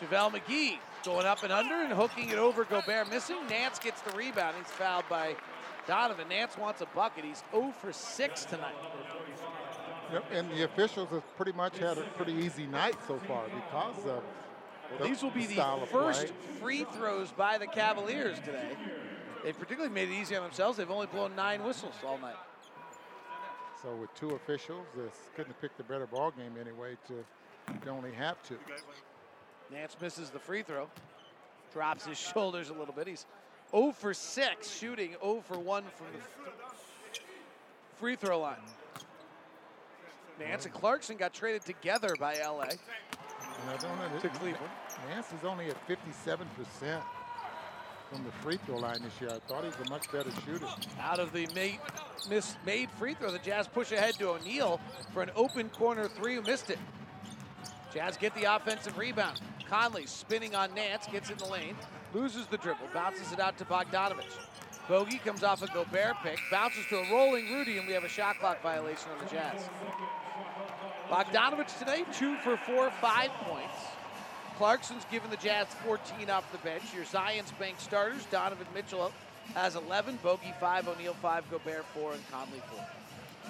[0.00, 2.64] JaVale McGee going up and under and hooking it over.
[2.64, 3.36] Gobert missing.
[3.48, 4.56] Nance gets the rebound.
[4.58, 5.34] He's fouled by
[5.86, 6.28] Donovan.
[6.28, 7.24] Nance wants a bucket.
[7.24, 8.74] He's 0 for 6 tonight.
[10.12, 14.06] Yep, and the officials have pretty much had a pretty easy night so far because
[14.06, 14.22] of
[14.90, 16.28] well, these will be the first
[16.60, 18.70] free throws by the Cavaliers today.
[19.44, 20.78] They particularly made it easy on themselves.
[20.78, 22.36] They've only blown nine whistles all night.
[23.82, 26.96] So with two officials, this couldn't have picked a better ball game anyway.
[27.08, 27.24] To
[27.84, 28.54] you only have to.
[29.70, 30.88] Nance misses the free throw,
[31.72, 33.06] drops his shoulders a little bit.
[33.06, 33.26] He's
[33.70, 37.20] 0 for 6 shooting, 0 for 1 from the
[37.98, 38.56] free throw line.
[40.40, 42.68] Nance and Clarkson got traded together by LA.
[43.62, 44.70] And I don't know, To Cleveland.
[45.08, 46.46] Nance is only at 57%
[48.10, 49.30] from the free throw line this year.
[49.30, 50.66] I thought he was a much better shooter.
[51.00, 51.78] Out of the made,
[52.28, 54.80] miss, made free throw, the Jazz push ahead to O'Neal
[55.12, 56.78] for an open corner three who missed it.
[57.92, 59.40] Jazz get the offensive rebound.
[59.68, 61.76] Conley spinning on Nance, gets in the lane,
[62.14, 64.24] loses the dribble, bounces it out to Bogdanovich.
[64.88, 68.08] Bogey comes off a Gobert pick, bounces to a rolling Rudy, and we have a
[68.08, 69.68] shot clock violation on the Jazz.
[71.10, 73.74] Bogdanovich today, two for four, five points.
[74.58, 76.82] Clarkson's given the Jazz 14 off the bench.
[76.94, 79.12] Your Zions Bank starters, Donovan Mitchell
[79.54, 82.84] has 11, Bogey 5, O'Neal 5, Gobert 4, and Conley 4.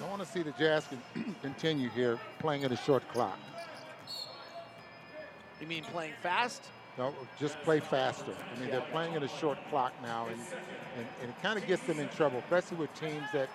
[0.01, 0.87] I want to see the Jazz
[1.41, 3.37] continue here playing at a short clock.
[5.59, 6.63] You mean playing fast?
[6.97, 8.33] No, just play faster.
[8.55, 10.39] I mean, they're playing at a short clock now, and,
[10.97, 13.49] and, and it kind of gets them in trouble, especially with teams that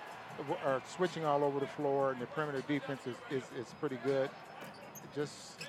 [0.63, 4.29] are switching all over the floor, and the perimeter defense is, is, is pretty good.
[5.13, 5.67] Just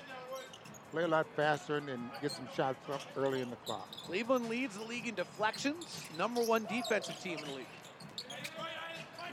[0.91, 3.89] play a lot faster and, and get some shots up early in the clock.
[4.05, 7.65] Cleveland leads the league in deflections, number one defensive team in the league.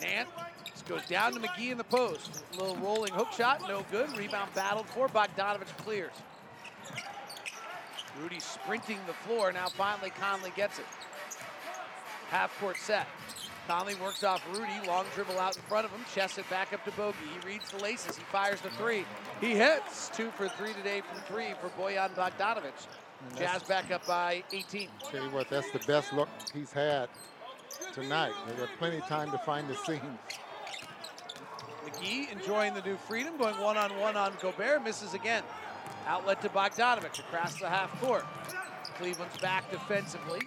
[0.03, 0.29] Nant
[0.89, 2.45] goes down to McGee in the post.
[2.59, 4.17] little rolling hook shot, no good.
[4.17, 5.09] Rebound battled for.
[5.09, 6.13] Bogdanovich clears.
[8.21, 9.53] Rudy sprinting the floor.
[9.53, 10.87] Now finally Conley gets it.
[12.29, 13.07] Half court set.
[13.67, 14.87] Conley works off Rudy.
[14.87, 16.01] Long dribble out in front of him.
[16.15, 17.17] Chests it back up to Bogey.
[17.33, 18.17] He reads the laces.
[18.17, 19.05] He fires the three.
[19.41, 20.11] He hits.
[20.15, 22.87] Two for three today from three for Bojan Bogdanovich.
[23.39, 24.89] Jazz back up by 18.
[25.11, 27.09] Tell you what, that's the best look he's had
[27.93, 28.33] tonight.
[28.47, 30.03] They had plenty of time to find the seams.
[31.85, 35.43] McGee enjoying the new freedom, going one-on-one on Gobert, misses again.
[36.07, 38.25] Outlet to Bogdanovich across the half court.
[38.99, 40.41] Cleveland's back defensively.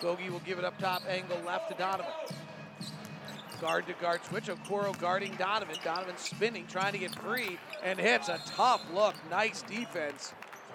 [0.00, 2.12] Bogey will give it up top angle left to Donovan.
[3.60, 4.44] Guard to guard switch.
[4.44, 5.76] Okoro guarding Donovan.
[5.82, 9.14] Donovan spinning, trying to get free, and hits a tough look.
[9.30, 10.32] Nice defense.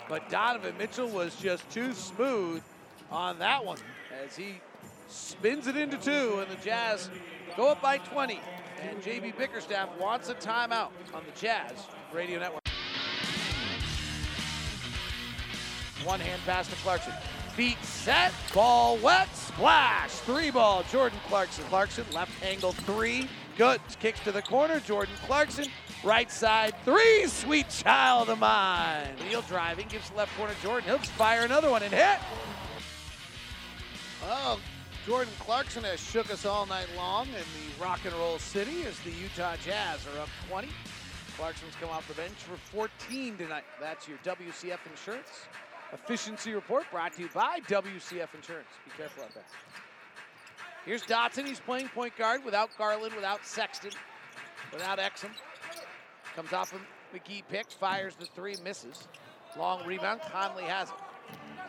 [0.09, 2.61] But Donovan Mitchell was just too smooth
[3.09, 3.77] on that one
[4.23, 4.55] as he
[5.07, 7.09] spins it into two, and the Jazz
[7.55, 8.39] go up by 20.
[8.81, 12.61] And JB Bickerstaff wants a timeout on the Jazz Radio Network.
[16.03, 17.13] One hand pass to Clarkson.
[17.55, 20.09] Feet set, ball wet, splash.
[20.09, 21.63] Three ball, Jordan Clarkson.
[21.65, 23.29] Clarkson, left angle three.
[23.59, 23.79] Good.
[23.99, 25.67] Kicks to the corner, Jordan Clarkson.
[26.03, 29.15] Right side three, sweet child of mine.
[29.29, 30.89] Neal driving, gives the left corner Jordan.
[30.89, 32.17] He'll fire another one and hit.
[34.23, 34.59] Well,
[35.05, 38.97] Jordan Clarkson has shook us all night long in the rock and roll city as
[39.01, 40.69] the Utah Jazz are up 20.
[41.37, 43.63] Clarkson's come off the bench for 14 tonight.
[43.79, 45.45] That's your WCF Insurance
[45.93, 48.67] efficiency report brought to you by WCF Insurance.
[48.85, 49.43] Be careful out there.
[50.85, 51.45] Here's Dotson.
[51.45, 53.91] He's playing point guard without Garland, without Sexton,
[54.71, 55.29] without Exum.
[56.35, 56.77] Comes off a
[57.15, 59.07] McGee pick, fires the three, misses.
[59.57, 60.21] Long rebound.
[60.31, 60.95] Conley has it.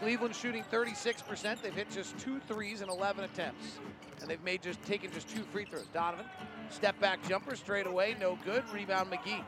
[0.01, 1.63] Cleveland shooting 36%.
[1.63, 3.79] They've hit just two threes in 11 attempts.
[4.21, 5.87] And they've made just taken just two free throws.
[5.93, 6.27] Donovan,
[6.71, 8.65] step back jumper straight away, no good.
[8.73, 9.45] Rebound McGee.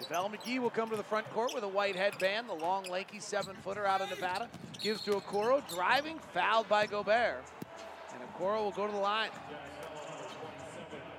[0.00, 2.48] JaVale McGee will come to the front court with a white headband.
[2.48, 4.48] The long, lanky seven footer out of Nevada.
[4.80, 7.44] Gives to Okoro, driving, fouled by Gobert.
[8.14, 9.30] And Okoro will go to the line.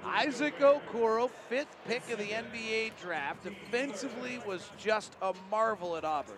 [0.04, 6.38] Isaac Okoro, fifth pick of the NBA draft, defensively was just a marvel at Auburn.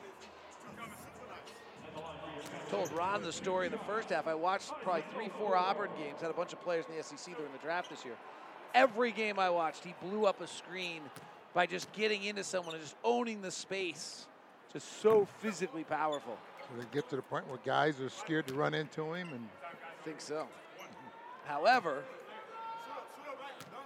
[2.70, 4.28] Told Ron the story in the first half.
[4.28, 6.20] I watched probably three, four Auburn games.
[6.20, 8.16] Had a bunch of players in the SEC during the draft this year.
[8.74, 11.04] Every game I watched, he blew up a screen
[11.54, 14.26] by just getting into someone and just owning the space.
[14.72, 16.38] Just so physically powerful.
[16.62, 19.48] So they get to the point where guys are scared to run into him, and
[19.64, 20.48] I think so.
[21.46, 22.04] However,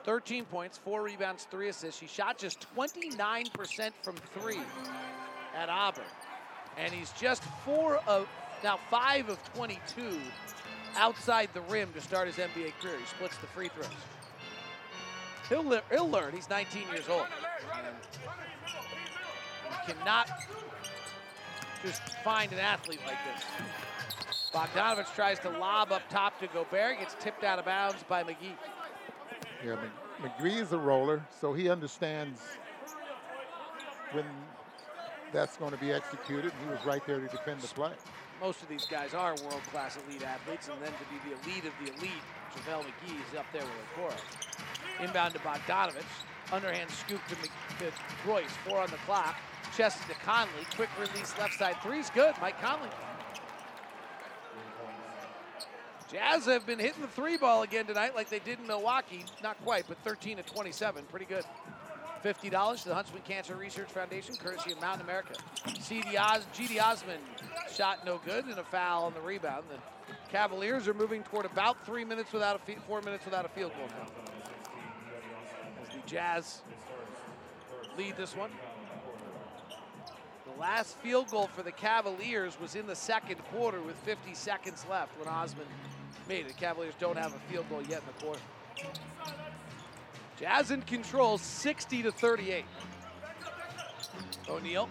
[0.07, 1.99] 13 points, four rebounds, three assists.
[1.99, 4.61] He shot just 29% from three
[5.53, 6.05] at Auburn.
[6.77, 8.27] And he's just four of,
[8.63, 10.17] now five of 22
[10.95, 12.97] outside the rim to start his NBA career.
[12.97, 13.87] He splits the free throws.
[15.49, 16.33] He'll, le- he'll learn.
[16.33, 17.25] He's 19 years old.
[19.65, 20.29] You cannot
[21.83, 23.43] just find an athlete like this.
[24.53, 28.55] Bogdanovich tries to lob up top to Gobert, gets tipped out of bounds by McGee.
[29.63, 29.75] yeah,
[30.21, 32.39] Mc- McGee is a roller, so he understands
[34.11, 34.25] when
[35.31, 36.51] that's going to be executed.
[36.63, 37.91] He was right there to defend the play.
[38.39, 41.73] Most of these guys are world-class elite athletes, and then to be the elite of
[41.83, 42.23] the elite,
[42.55, 45.03] JaVale McGee is up there with Okoro.
[45.03, 46.03] Inbound to Bogdanovich.
[46.51, 47.91] Underhand scoop to, to
[48.25, 48.51] Royce.
[48.67, 49.35] Four on the clock.
[49.75, 50.63] Chested to Conley.
[50.75, 51.75] Quick release left side.
[51.83, 52.33] Three's good.
[52.41, 52.89] Mike Conley.
[56.11, 59.25] Jazz have been hitting the three ball again tonight like they did in Milwaukee.
[59.43, 61.03] Not quite, but 13 to 27.
[61.05, 61.43] Pretty good.
[62.23, 65.33] $50 to the Huntsman Cancer Research Foundation, courtesy of Mountain America.
[65.79, 67.19] CD Os- Cedi Osman
[67.75, 69.65] shot no good and a foul on the rebound.
[69.69, 69.77] The
[70.31, 73.71] Cavaliers are moving toward about three minutes without a fe- four minutes without a field
[73.77, 74.07] goal now.
[76.07, 76.61] Jazz
[77.97, 78.49] lead this one.
[80.45, 84.85] The last field goal for the Cavaliers was in the second quarter with 50 seconds
[84.89, 85.67] left when Osman
[86.29, 86.47] made it.
[86.47, 88.39] The Cavaliers don't have a field goal yet in the quarter.
[90.39, 92.63] Jazz in control, 60 to 38.
[94.49, 94.87] O'Neal,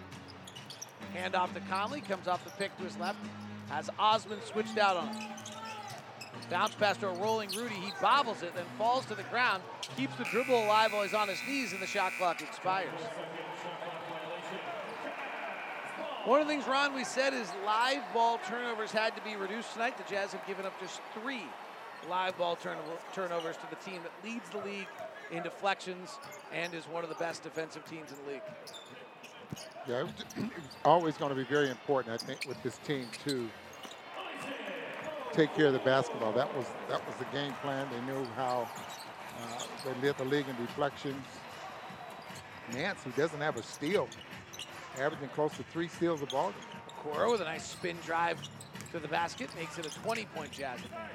[1.14, 3.18] hand off to Conley, comes off the pick to his left,
[3.70, 5.32] has Osman switched out on him.
[6.50, 9.62] Bounce pass to a rolling Rudy, he bobbles it, then falls to the ground,
[9.96, 12.88] keeps the dribble alive while he's on his knees, and the shot clock expires.
[16.24, 19.72] One of the things, Ron, we said is live ball turnovers had to be reduced
[19.72, 19.96] tonight.
[19.96, 21.44] The Jazz have given up just three
[22.08, 22.78] live ball turn-
[23.12, 24.88] turnovers to the team that leads the league
[25.30, 26.18] in deflections
[26.52, 28.42] and is one of the best defensive teams in the league.
[29.88, 30.34] Yeah, it's
[30.84, 33.48] always going to be very important, I think, with this team to
[35.36, 36.32] take care of the basketball.
[36.32, 37.86] That was that was the game plan.
[37.92, 38.68] They knew how
[39.38, 41.24] uh, they led the league in deflections.
[42.72, 44.08] Nance, who doesn't have a steal,
[44.98, 46.52] averaging close to three steals a ball.
[47.02, 48.40] Cora with a nice spin drive
[48.90, 51.12] to the basket makes it a 20-point Jazz advantage.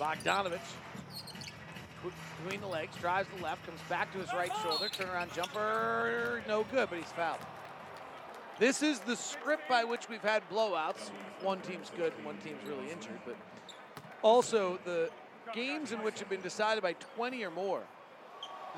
[0.00, 0.58] Bogdanovich
[2.42, 6.64] between the legs, drives the left, comes back to his right shoulder, turnaround jumper, no
[6.72, 7.38] good, but he's fouled.
[8.62, 11.10] This is the script by which we've had blowouts.
[11.40, 13.34] One team's good and one team's really injured, but
[14.22, 15.10] also the
[15.52, 17.82] games in which have been decided by 20 or more.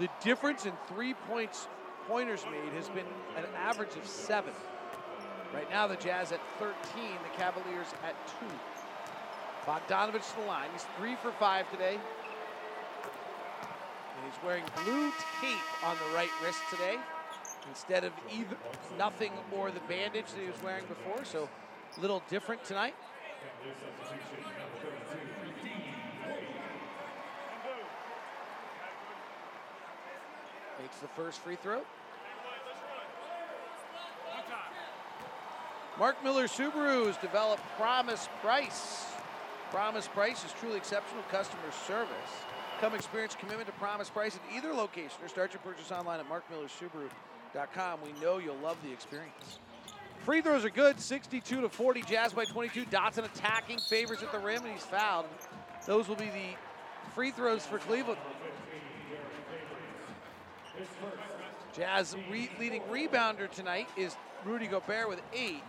[0.00, 1.68] The difference in three points
[2.08, 3.04] pointers made has been
[3.36, 4.54] an average of seven.
[5.52, 8.54] Right now, the Jazz at 13, the Cavaliers at two.
[9.66, 10.70] Bogdanovich to the line.
[10.72, 11.98] He's three for five today.
[14.16, 15.12] And he's wearing blue
[15.42, 16.96] tape on the right wrist today
[17.68, 18.56] instead of either
[18.98, 21.24] nothing or the bandage that he was wearing before.
[21.24, 21.48] So
[21.96, 22.94] a little different tonight.
[30.80, 31.82] Makes the first free throw.
[35.98, 39.06] Mark Miller Subaru has developed Promise Price.
[39.70, 42.10] Promise Price is truly exceptional customer service.
[42.80, 46.28] Come experience commitment to Promise Price at either location or start your purchase online at
[46.28, 47.33] markmillersubaru.com.
[47.54, 49.60] We know you'll love the experience.
[50.24, 52.02] Free throws are good, 62 to 40.
[52.02, 52.86] Jazz by 22.
[52.86, 55.26] Dotson attacking, favors at the rim, and he's fouled.
[55.86, 58.18] Those will be the free throws for Cleveland.
[61.76, 65.62] Jazz re- leading rebounder tonight is Rudy Gobert with eight.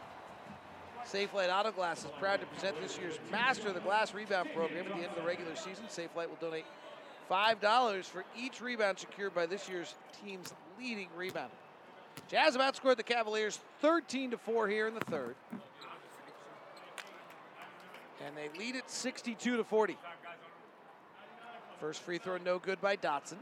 [1.06, 4.88] Safelite Auto Glass is proud to present this year's Master of the Glass Rebound Program
[4.88, 5.86] at the end of the regular season.
[5.88, 6.66] Safelite will donate
[7.30, 11.50] $5 for each rebound secured by this year's team's leading rebounder.
[12.28, 15.36] Jazz have outscored the Cavaliers 13 to 4 here in the third.
[18.26, 19.98] And they lead it 62 to 40.
[21.80, 23.38] First free throw no good by Dotson.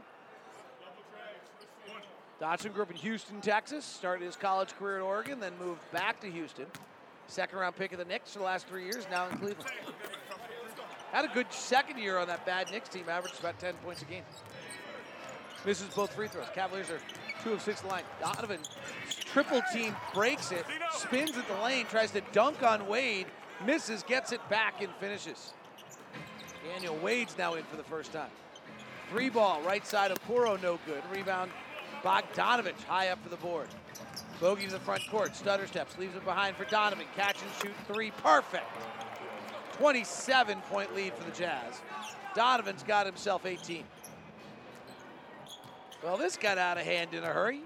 [2.40, 6.20] Dotson grew up in Houston, Texas, started his college career at Oregon, then moved back
[6.20, 6.66] to Houston.
[7.26, 9.70] Second round pick of the Knicks for the last three years, now in Cleveland.
[11.12, 14.04] Had a good second year on that bad Knicks team, averaged about 10 points a
[14.04, 14.24] game.
[15.64, 16.46] Misses both free throws.
[16.54, 17.00] Cavaliers are
[17.44, 18.02] two of six line.
[18.20, 18.60] Donovan,
[19.26, 23.26] triple team, breaks it, spins at the lane, tries to dunk on Wade,
[23.64, 25.52] misses, gets it back, and finishes.
[26.66, 28.30] Daniel Wade's now in for the first time.
[29.10, 31.02] Three ball, right side of Puro, no good.
[31.12, 31.50] Rebound,
[32.02, 33.68] Bogdanovich high up for the board.
[34.40, 37.06] Bogey to the front court, stutter steps, leaves it behind for Donovan.
[37.14, 38.64] Catch and shoot three, perfect.
[39.74, 41.82] 27 point lead for the Jazz.
[42.34, 43.84] Donovan's got himself 18.
[46.04, 47.62] Well, this got out of hand in a hurry.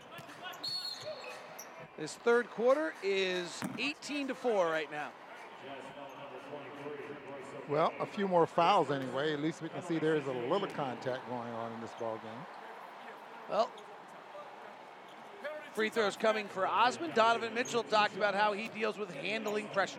[1.99, 5.09] This third quarter is 18 to 4 right now.
[7.69, 9.33] Well, a few more fouls anyway.
[9.33, 12.15] At least we can see there is a little contact going on in this ball
[12.15, 12.47] game.
[13.51, 13.69] Well,
[15.75, 17.11] free throws coming for Osman.
[17.17, 19.99] Donovan Mitchell talked about how he deals with handling pressure.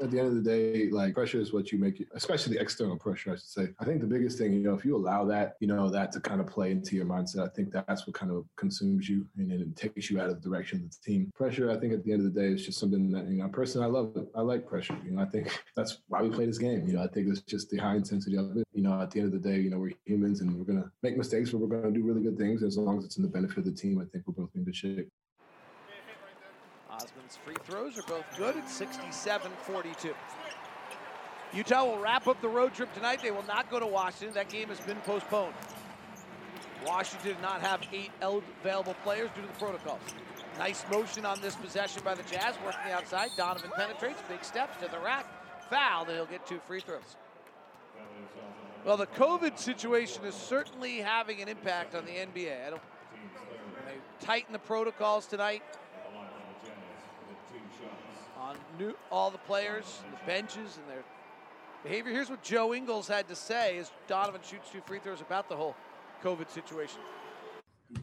[0.00, 2.60] At the end of the day, like pressure is what you make it, especially the
[2.60, 3.68] external pressure, I should say.
[3.78, 6.20] I think the biggest thing, you know, if you allow that, you know, that to
[6.20, 9.50] kind of play into your mindset, I think that's what kind of consumes you and
[9.50, 11.30] then it takes you out of the direction of the team.
[11.34, 13.48] Pressure, I think at the end of the day, is just something that, you know,
[13.48, 14.28] personally, I love it.
[14.34, 14.96] I like pressure.
[15.04, 16.86] You know, I think that's why we play this game.
[16.86, 18.66] You know, I think it's just the high intensity of it.
[18.72, 20.82] You know, at the end of the day, you know, we're humans and we're going
[20.82, 22.62] to make mistakes, but we're going to do really good things.
[22.62, 24.64] As long as it's in the benefit of the team, I think we're both in
[24.64, 25.08] good shape.
[26.96, 30.14] Osman's free throws are both good at 67 42.
[31.52, 33.20] Utah will wrap up the road trip tonight.
[33.22, 34.34] They will not go to Washington.
[34.34, 35.54] That game has been postponed.
[36.86, 40.00] Washington did not have eight available players due to the protocols.
[40.58, 43.28] Nice motion on this possession by the Jazz, working the outside.
[43.36, 45.26] Donovan penetrates, big steps to the rack,
[45.68, 47.16] fouled, and he'll get two free throws.
[48.84, 52.66] Well, the COVID situation is certainly having an impact on the NBA.
[52.66, 52.82] I don't.
[53.84, 55.62] They tighten the protocols tonight
[58.46, 61.04] on new, all the players, the benches, and their
[61.82, 62.12] behavior.
[62.12, 65.56] Here's what Joe Ingles had to say as Donovan shoots two free throws about the
[65.56, 65.74] whole
[66.22, 67.00] COVID situation.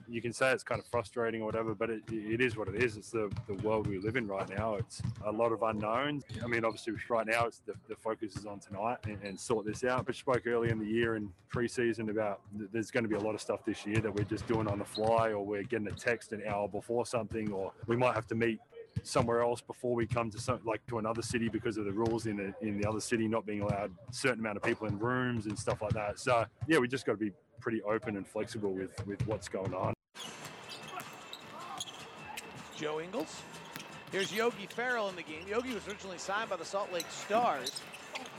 [0.07, 2.81] You can say it's kind of frustrating or whatever, but it, it is what it
[2.81, 2.95] is.
[2.95, 4.75] It's the, the world we live in right now.
[4.75, 6.23] It's a lot of unknowns.
[6.41, 9.65] I mean, obviously, right now, it's the, the focus is on tonight and, and sort
[9.65, 10.05] this out.
[10.05, 13.19] But spoke early in the year in preseason about th- there's going to be a
[13.19, 15.87] lot of stuff this year that we're just doing on the fly, or we're getting
[15.87, 18.59] a text an hour before something, or we might have to meet
[19.03, 22.25] somewhere else before we come to some, like to another city because of the rules
[22.25, 25.45] in the in the other city not being allowed certain amount of people in rooms
[25.45, 26.19] and stuff like that.
[26.19, 29.73] So yeah, we just got to be pretty open and flexible with with what's going
[29.73, 29.93] on.
[32.75, 33.41] Joe Ingles.
[34.11, 35.47] Here's Yogi Ferrell in the game.
[35.47, 37.81] Yogi was originally signed by the Salt Lake Stars,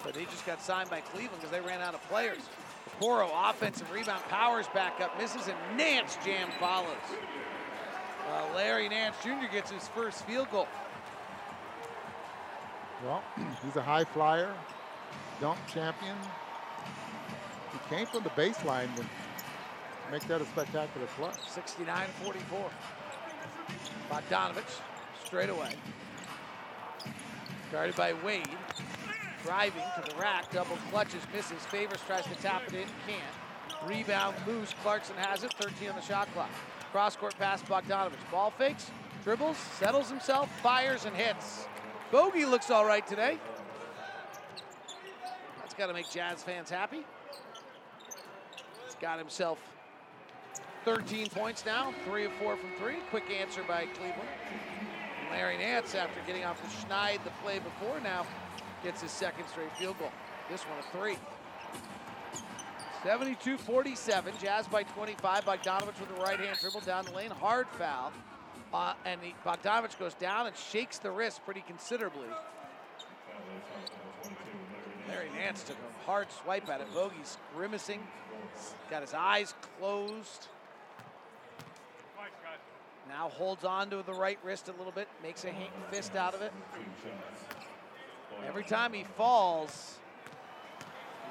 [0.05, 2.39] but he just got signed by Cleveland because they ran out of players.
[3.01, 6.89] Poro offensive rebound, powers back up, misses, and Nance jam follows.
[8.29, 9.53] Uh, Larry Nance Jr.
[9.53, 10.69] gets his first field goal.
[13.05, 13.23] Well,
[13.65, 14.55] he's a high flyer,
[15.41, 16.17] dunk champion.
[17.73, 19.05] He came from the baseline to
[20.11, 21.31] make that a spectacular play.
[21.31, 22.71] 69-44.
[24.11, 24.81] Bogdanovich
[25.25, 25.75] straight away.
[27.73, 28.49] Guarded by Wade.
[29.43, 31.63] Driving to the rack, double clutches, misses.
[31.67, 33.87] Favors tries to tap it in, can't.
[33.87, 34.73] Rebound loose.
[34.83, 36.51] Clarkson has it, 13 on the shot clock.
[36.95, 38.13] Cross court pass, Bogdanovich.
[38.31, 38.89] Ball fakes,
[39.25, 41.67] dribbles, settles himself, fires, and hits.
[42.13, 43.37] Bogey looks all right today.
[45.59, 47.05] That's got to make Jazz fans happy.
[48.87, 49.59] He's got himself
[50.85, 52.99] 13 points now, three of four from three.
[53.11, 54.29] Quick answer by Cleveland.
[55.33, 58.25] Larry Nance, after getting off the schneid the play before, now
[58.85, 60.13] gets his second straight field goal.
[60.49, 61.17] This one a three.
[63.05, 65.45] 72-47, Jazz by 25.
[65.45, 68.11] Bogdanovich with a right-hand dribble down the lane, hard foul.
[68.73, 72.29] Uh, and the, Bogdanovich goes down and shakes the wrist pretty considerably.
[75.07, 76.87] Larry Nance took a hard swipe at it.
[76.95, 78.01] Bogey's grimacing,
[78.91, 80.49] got his eyes closed.
[83.07, 85.53] Now holds on to the right wrist a little bit, makes a
[85.91, 86.53] fist out of it.
[88.47, 89.99] Every time he falls,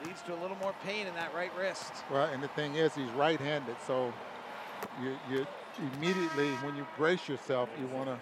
[0.06, 1.94] leads to a little more pain in that right wrist.
[2.12, 4.14] Well, and the thing is, he's right-handed, so
[5.02, 5.46] you, you
[5.96, 8.18] immediately, when you brace yourself, you want to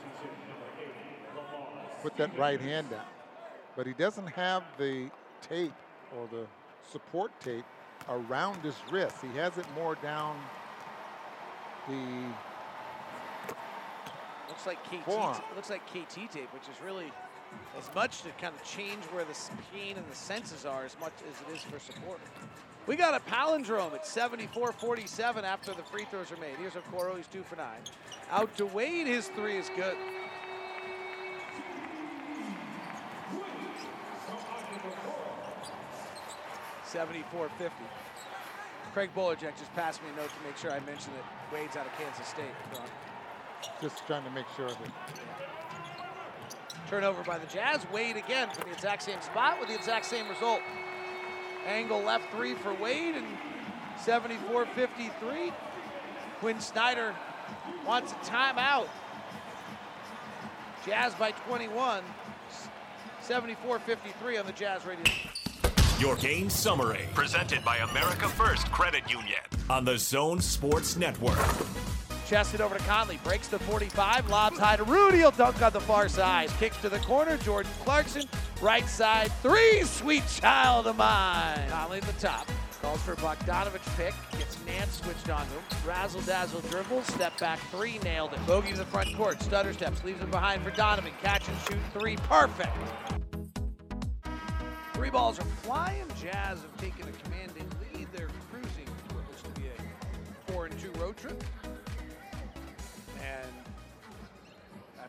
[2.01, 3.05] put that right hand down.
[3.75, 5.09] But he doesn't have the
[5.41, 5.73] tape
[6.17, 6.45] or the
[6.91, 7.65] support tape
[8.09, 9.17] around his wrist.
[9.21, 10.37] He has it more down
[11.87, 12.25] the
[14.49, 15.05] Looks like KT.
[15.05, 15.41] Forearm.
[15.55, 17.11] Looks like KT tape, which is really
[17.77, 19.35] as much to kind of change where the
[19.73, 22.19] pain and the senses are as much as it is for support.
[22.87, 26.55] We got a palindrome at 74-47 after the free throws are made.
[26.57, 27.79] Here's Okoro, he's two for nine.
[28.31, 29.95] Out to Wade, his three is good.
[36.85, 37.85] Seventy-four fifty.
[38.93, 41.85] Craig Bolerjack just passed me a note to make sure I mentioned that Wade's out
[41.85, 42.51] of Kansas State.
[43.81, 44.77] Just trying to make sure that
[46.91, 47.79] Turnover by the Jazz.
[47.93, 50.59] Wade again from the exact same spot with the exact same result.
[51.65, 53.25] Angle left three for Wade and
[53.97, 55.53] 74-53.
[56.41, 57.15] Quinn Snyder
[57.87, 58.89] wants a timeout.
[60.85, 62.03] Jazz by 21.
[63.25, 65.13] 74-53 on the Jazz radio.
[65.97, 69.39] Your game summary, presented by America First Credit Union
[69.69, 71.39] on the Zone Sports Network.
[72.31, 75.17] Chested over to Conley, breaks the 45, lobs high to Rudy.
[75.17, 76.49] He'll dunk on the far side.
[76.59, 77.35] Kicks to the corner.
[77.35, 78.23] Jordan Clarkson,
[78.61, 79.83] right side three.
[79.83, 81.67] Sweet child of mine.
[81.67, 82.47] Conley at the top.
[82.81, 84.13] Calls for Bogdanovich pick.
[84.39, 85.59] Gets Nance switched on him.
[85.85, 87.03] Razzle dazzle dribble.
[87.03, 87.99] Step back three.
[87.99, 88.47] Nailed it.
[88.47, 89.41] Bogey to the front court.
[89.41, 90.01] Stutter steps.
[90.05, 91.11] Leaves it behind for Donovan.
[91.21, 92.15] Catch and shoot three.
[92.15, 92.71] Perfect.
[94.93, 96.05] Three balls are flying.
[96.17, 98.07] Jazz have taken a commanding lead.
[98.13, 101.43] They're cruising what looks to be a four and two road trip.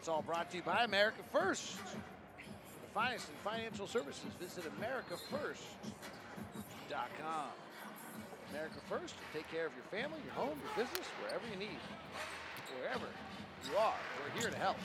[0.03, 1.79] That's all brought to you by America First.
[1.79, 4.27] The finest in financial services.
[4.41, 5.55] Visit AmericaFirst.com.
[8.51, 11.79] America First, take care of your family, your home, your business, wherever you need.
[12.81, 13.07] Wherever
[13.71, 14.77] you are, we're here to help.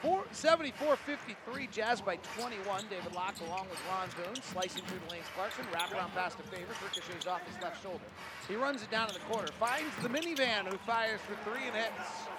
[0.00, 2.84] Four, 74-53, Jazz by 21.
[2.88, 5.26] David Locke along with Ron Boone, slicing through the lanes.
[5.36, 8.08] Clarkson, wraparound pass to Favors, ricochets off his left shoulder.
[8.48, 11.76] He runs it down in the corner, finds the minivan who fires for three and
[11.76, 12.32] hits.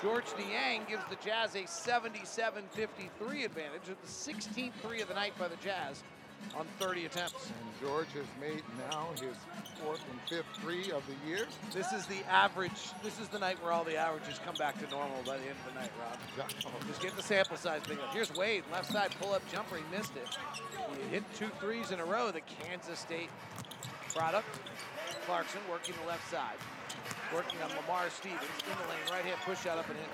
[0.00, 5.32] George Niang gives the Jazz a 77-53 advantage at the 16th three of the night
[5.38, 6.04] by the Jazz
[6.56, 7.46] on 30 attempts.
[7.46, 9.34] And George has made now his
[9.82, 11.46] fourth and fifth three of the year.
[11.72, 12.92] This is the average.
[13.02, 15.56] This is the night where all the averages come back to normal by the end
[15.66, 16.48] of the night, Rob.
[16.66, 16.86] Oh.
[16.86, 18.14] Just get the sample size big enough.
[18.14, 19.76] Here's Wade, left side pull-up jumper.
[19.76, 20.38] He missed it.
[21.02, 22.30] He hit two threes in a row.
[22.30, 23.30] The Kansas State
[24.14, 24.46] product.
[25.26, 26.56] Clarkson working the left side.
[27.34, 30.04] Working on Lamar Stevens in the lane, right hand push shot up and in.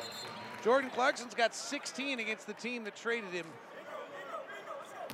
[0.64, 3.46] Jordan Clarkson's got 16 against the team that traded him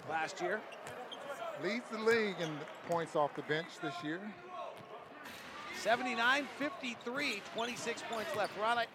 [0.09, 0.61] last year.
[1.63, 2.51] Leads the league in
[2.89, 4.21] points off the bench this year.
[5.81, 8.59] 79 53, 26 points left.
[8.61, 8.87] Ron, I,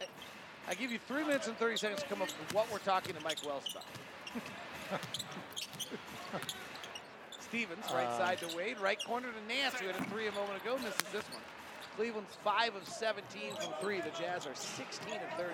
[0.67, 3.15] I give you three minutes and 30 seconds to come up with what we're talking
[3.15, 5.01] to Mike Wells about.
[7.39, 10.31] Stevens, right Uh, side to Wade, right corner to Nance, who had a three a
[10.31, 11.41] moment ago, misses this one.
[11.95, 14.01] Cleveland's 5 of 17 from three.
[14.01, 15.53] The Jazz are 16 of 30.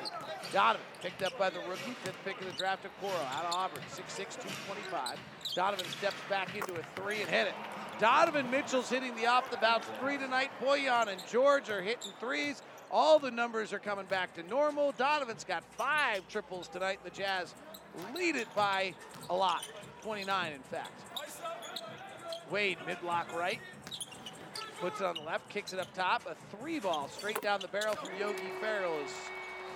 [0.51, 3.55] Donovan picked up by the rookie, fifth pick of the draft of Coro out of
[3.55, 5.19] Auburn, 6'6", 225.
[5.55, 7.53] Donovan steps back into a three and hit it.
[7.99, 10.49] Donovan Mitchell's hitting the off the bounce three tonight.
[10.61, 12.63] Bojan and George are hitting threes.
[12.89, 14.91] All the numbers are coming back to normal.
[14.93, 16.99] Donovan's got five triples tonight.
[17.03, 17.53] The Jazz
[18.15, 18.93] lead it by
[19.30, 19.63] a lot,
[20.01, 20.91] 29 in fact.
[22.49, 23.59] Wade mid-block right,
[24.82, 26.24] puts it on the left, kicks it up top.
[26.28, 29.12] A three ball straight down the barrel from Yogi Ferrell is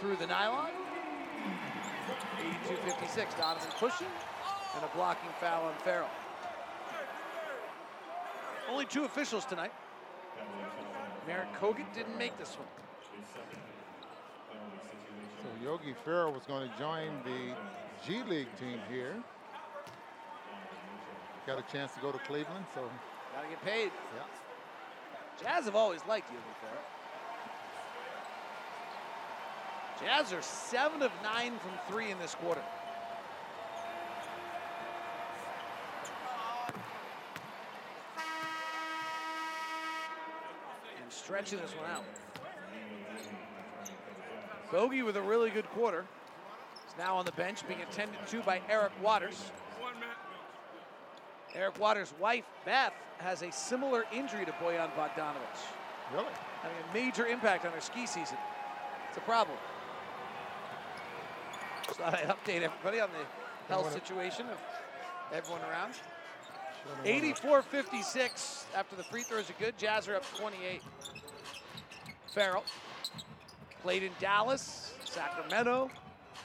[0.02, 0.72] through the nylon.
[2.68, 4.08] 82-56, Donovan pushing
[4.76, 6.10] and a blocking foul on Ferrell.
[8.70, 9.72] Only two officials tonight.
[11.28, 12.68] Marat Kogut didn't make this one.
[15.44, 17.54] So Yogi Ferrell was going to join the
[18.06, 19.16] G League team here.
[21.46, 22.82] Got a chance to go to Cleveland, so
[23.36, 23.92] Gotta get paid.
[24.16, 24.24] yeah.
[25.42, 26.84] Jazz have always liked Yogi Ferrell.
[30.02, 32.62] Jazz are seven of nine from three in this quarter.
[41.02, 42.04] And stretching this one out.
[44.72, 46.06] Bogey with a really good quarter.
[46.88, 49.52] Is now on the bench, being attended to by Eric Waters.
[51.54, 55.62] Eric Waters' wife, Beth, has a similar injury to Bojan Bogdanovich.
[56.14, 56.28] Really?
[56.62, 58.38] Having a major impact on her ski season.
[59.10, 59.58] It's a problem.
[61.86, 64.58] Just thought I'd update everybody on the health situation of
[65.34, 65.94] everyone around.
[67.04, 69.78] 84-56 after the free throws are good.
[69.78, 70.82] Jazz are up 28.
[72.34, 72.64] Ferrell
[73.82, 75.90] played in Dallas, Sacramento.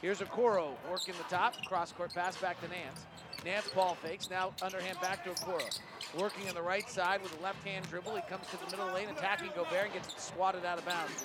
[0.00, 1.54] Here's Okoro working the top.
[1.66, 3.04] Cross-court pass back to Nance.
[3.44, 4.28] Nance ball fakes.
[4.30, 5.80] Now underhand back to Okoro.
[6.18, 8.16] Working on the right side with a left-hand dribble.
[8.16, 11.24] He comes to the middle lane, attacking Gobert and gets swatted out of bounds.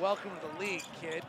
[0.00, 1.22] Welcome to the league, kid.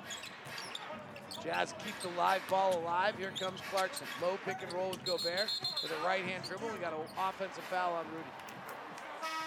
[1.44, 3.16] Jazz keep the live ball alive.
[3.18, 4.08] Here comes Clarkson.
[4.22, 5.50] Low pick and roll with Gobert
[5.84, 6.70] with a right-hand dribble.
[6.70, 8.30] We got an offensive foul on Rudy.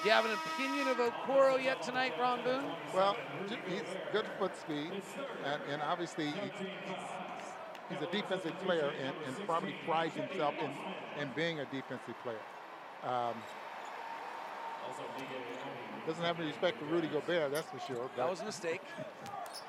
[0.03, 2.71] Do you have an opinion of Okoro yet tonight, Ron Boone?
[2.95, 3.17] Well,
[3.69, 3.83] he's
[4.13, 4.93] good foot speed,
[5.45, 6.53] and, and obviously he's
[7.91, 12.39] a defensive player and, and probably prides himself in, in being a defensive player.
[13.05, 13.35] Um,
[16.07, 18.11] doesn't have any respect for Rudy Gobert, that's for sure.
[18.17, 18.81] That was a mistake.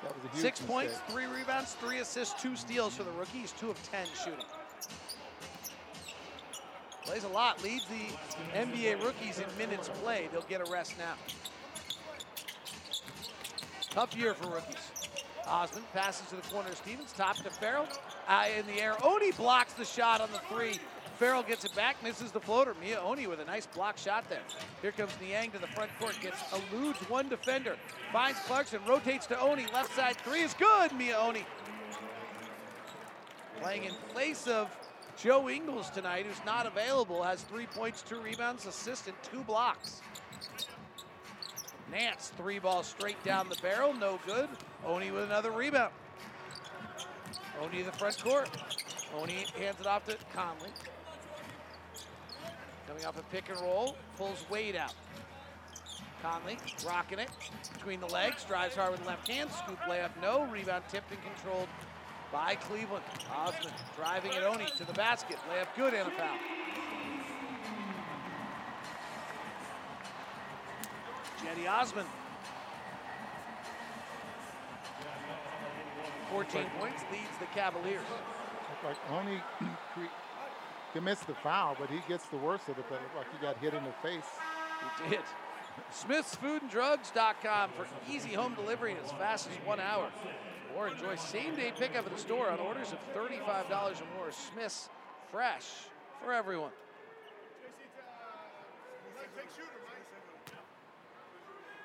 [0.02, 3.40] That was a huge Six points, three rebounds, three assists, two steals for the rookie.
[3.40, 4.46] He's two of 10 shooting.
[7.04, 10.32] Plays a lot, leads the NBA rookies in minutes played.
[10.32, 11.14] They'll get a rest now.
[13.90, 14.99] Tough year for rookies.
[15.50, 17.86] Osman passes to the corner Stevens, top to Ferrell.
[18.28, 18.94] Eye in the air.
[19.02, 20.78] Oni blocks the shot on the three.
[21.18, 22.74] Ferrell gets it back, misses the floater.
[22.82, 24.40] Miye Oni with a nice block shot there.
[24.80, 27.76] Here comes Niang to the front court, gets eludes one defender,
[28.12, 30.92] finds Clarkson, rotates to Oni, left side three is good.
[30.92, 31.44] Miye Oni
[33.60, 34.74] playing in place of
[35.20, 40.00] Joe Ingles tonight, who's not available, has three points, two rebounds, assist, and two blocks.
[41.90, 44.48] Nance, three ball straight down the barrel, no good.
[44.86, 45.92] Oni with another rebound.
[47.60, 48.48] Oni the front court.
[49.18, 50.70] Oni hands it off to Conley.
[52.86, 54.94] Coming off a pick and roll, pulls Wade out.
[56.22, 57.30] Conley rocking it
[57.72, 60.44] between the legs, drives hard with left hand, scoop layup, no.
[60.46, 61.68] Rebound tipped and controlled
[62.32, 63.04] by Cleveland.
[63.34, 65.36] Osman driving it Oni to the basket.
[65.50, 66.36] Layup good and a foul.
[71.38, 72.06] Cedi Osman.
[76.30, 78.00] 14 points, leads the Cavaliers.
[78.84, 79.42] Like only
[80.92, 82.84] commits the foul, but he gets the worst of it.
[82.88, 84.24] But like he got hit in the face.
[85.04, 85.20] He did.
[85.92, 90.10] SmithsFoodAndDrugs.com for easy home delivery in as fast as one hour.
[90.76, 94.30] Or enjoy same day pickup at the store on orders of $35 or more.
[94.30, 94.88] Smith's
[95.30, 95.86] Fresh
[96.24, 96.72] for everyone.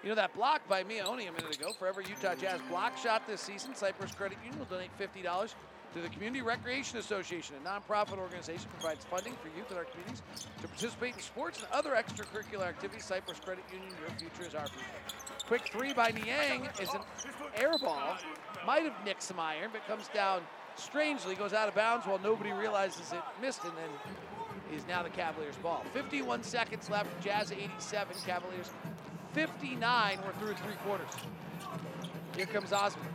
[0.06, 2.96] You know that block by Miye Oni a minute ago for every Utah Jazz block
[2.96, 5.56] shot this season, Cyprus Credit Union will donate $50
[5.96, 10.22] to the Community Recreation Association, a nonprofit organization provides funding for youth in our communities
[10.62, 13.04] to participate in sports and other extracurricular activities.
[13.04, 14.86] Cyprus Credit Union, your future is our future.
[15.48, 17.02] Quick three by Niang is an
[17.56, 18.16] air ball.
[18.64, 20.42] Might have nicked some iron, but comes down
[20.76, 23.90] strangely, goes out of bounds while nobody realizes it missed, and then
[24.72, 25.84] is now the Cavaliers' ball.
[25.94, 27.10] 51 seconds left.
[27.24, 28.70] Jazz 87, Cavaliers
[29.36, 30.20] 59.
[30.26, 31.12] We're through three quarters.
[32.38, 33.06] Here comes Osman.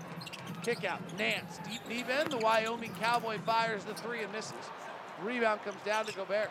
[0.63, 1.01] Kick out.
[1.17, 1.59] Nance.
[1.67, 2.31] Deep knee bend.
[2.31, 4.53] The Wyoming Cowboy fires the three and misses.
[5.23, 6.51] Rebound comes down to Gobert.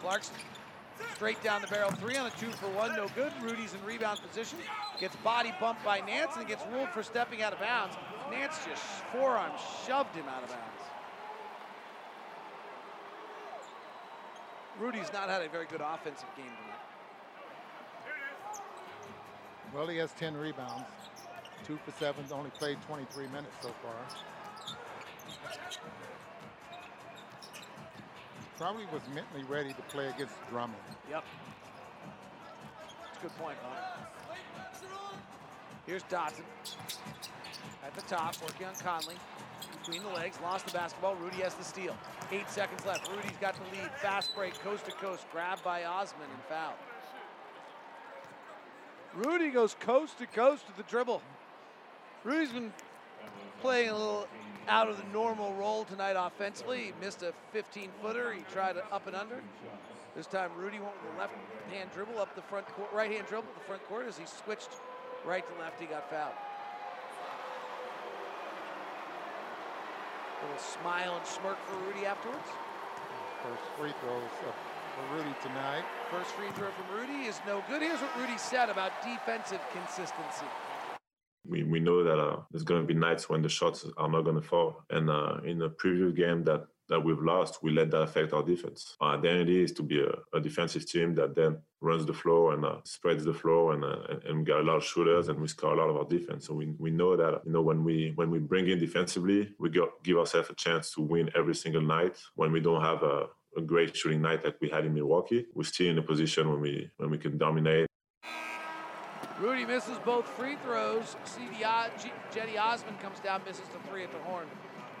[0.00, 0.34] Clarkson
[1.14, 1.90] straight down the barrel.
[1.90, 2.96] Three on a two for one.
[2.96, 3.32] No good.
[3.42, 4.58] Rudy's in rebound position.
[4.98, 7.96] Gets body bumped by Nance and gets ruled for stepping out of bounds.
[8.30, 9.52] Nance just forearm
[9.86, 10.85] shoved him out of bounds.
[14.78, 16.76] Rudy's not had a very good offensive game tonight.
[19.74, 20.84] Well, he has 10 rebounds,
[21.66, 23.94] two for seven, only played 23 minutes so far.
[28.58, 30.80] Probably was mentally ready to play against Drummond.
[31.10, 31.24] Yep.
[32.82, 34.06] That's a good point, Mike.
[35.86, 36.44] Here's Dotson
[37.84, 39.16] at the top, working on Conley.
[39.84, 41.14] Between the legs, lost the basketball.
[41.16, 41.96] Rudy has the steal.
[42.32, 43.08] Eight seconds left.
[43.08, 43.90] Rudy's got the lead.
[44.02, 45.26] Fast break, coast to coast.
[45.30, 46.74] Grabbed by Osman and fouled.
[49.14, 51.22] Rudy goes coast to coast to the dribble.
[52.24, 52.72] Rudy's been
[53.60, 54.26] playing a little
[54.68, 56.86] out of the normal role tonight offensively.
[56.86, 58.32] He missed a 15 footer.
[58.32, 59.40] He tried an up and under.
[60.16, 61.34] This time Rudy went with the left
[61.70, 64.24] hand dribble up the front court, right hand dribble up the front court as he
[64.26, 64.70] switched
[65.24, 65.80] right to left.
[65.80, 66.34] He got fouled.
[70.42, 72.48] Little smile and smirk for Rudy afterwards.
[73.42, 74.52] First free throws for
[75.14, 75.84] Rudy tonight.
[76.10, 77.82] First free throw from Rudy is no good.
[77.82, 80.46] Here's what Rudy said about defensive consistency.
[81.48, 84.22] We, we know that uh, there's going to be nights when the shots are not
[84.22, 84.84] going to fall.
[84.90, 88.42] And uh, in the previous game that, that we've lost, we let that affect our
[88.42, 88.96] defense.
[89.00, 92.64] Our identity is to be a, a defensive team that then runs the floor and
[92.64, 95.48] uh, spreads the floor, and, uh, and we got a lot of shooters, and we
[95.48, 96.46] score a lot of our defense.
[96.46, 99.70] So we, we know that you know when we when we bring in defensively, we
[99.70, 102.16] give ourselves a chance to win every single night.
[102.34, 105.46] When we don't have a a great shooting night that we had in Milwaukee.
[105.54, 107.85] We're still in a position when we when we can dominate.
[109.38, 111.14] Rudy misses both free throws.
[111.24, 111.56] CD
[112.32, 114.46] Cedi Osman comes down, misses the three at the horn,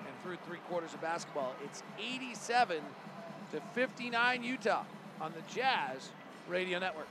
[0.06, 1.54] and through three quarters of basketball.
[1.64, 2.82] It's 87
[3.52, 4.84] to 59 Utah
[5.22, 6.10] on the Jazz
[6.48, 7.06] Radio Network.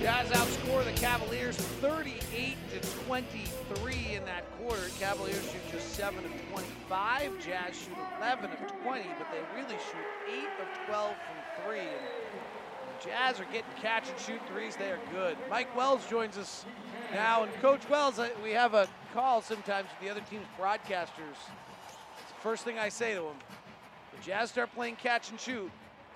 [0.00, 4.88] Jazz outscore the Cavaliers 38 to 23 in that quarter.
[4.98, 7.32] Cavaliers shoot just 7 of 25.
[7.44, 11.80] Jazz shoot 11 of 20, but they really shoot 8 of 12 from 3.
[11.80, 11.88] And
[13.04, 14.76] Jazz are getting catch and shoot threes.
[14.76, 15.36] They are good.
[15.48, 16.66] Mike Wells joins us
[17.12, 17.44] now.
[17.44, 21.38] And Coach Wells, we have a call sometimes with the other team's broadcasters.
[22.18, 23.36] It's the first thing I say to them.
[24.16, 25.70] The Jazz start playing catch and shoot,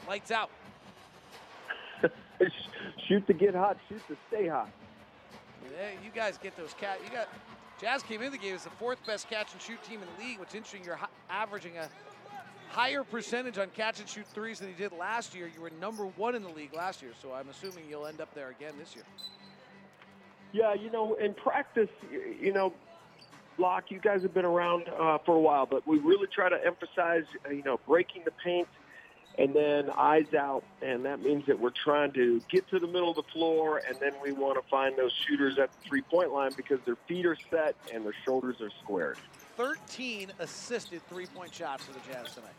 [0.06, 0.50] lights out.
[3.08, 4.68] shoot to get hot, shoot to stay hot.
[5.64, 7.00] Yeah, you guys get those cat.
[7.04, 7.28] You got
[7.80, 10.24] Jazz came in the game as the fourth best catch and shoot team in the
[10.24, 10.38] league.
[10.38, 10.98] What's interesting, you're
[11.28, 11.88] averaging a
[12.74, 15.48] higher percentage on catch and shoot threes than you did last year.
[15.54, 18.34] You were number one in the league last year, so I'm assuming you'll end up
[18.34, 19.04] there again this year.
[20.52, 21.88] Yeah, you know, in practice,
[22.40, 22.72] you know,
[23.58, 26.66] Locke, you guys have been around uh, for a while, but we really try to
[26.66, 28.66] emphasize, uh, you know, breaking the paint
[29.38, 33.10] and then eyes out, and that means that we're trying to get to the middle
[33.10, 36.52] of the floor, and then we want to find those shooters at the three-point line
[36.56, 39.18] because their feet are set and their shoulders are squared.
[39.56, 42.50] 13 assisted three-point shots for the Jazz tonight.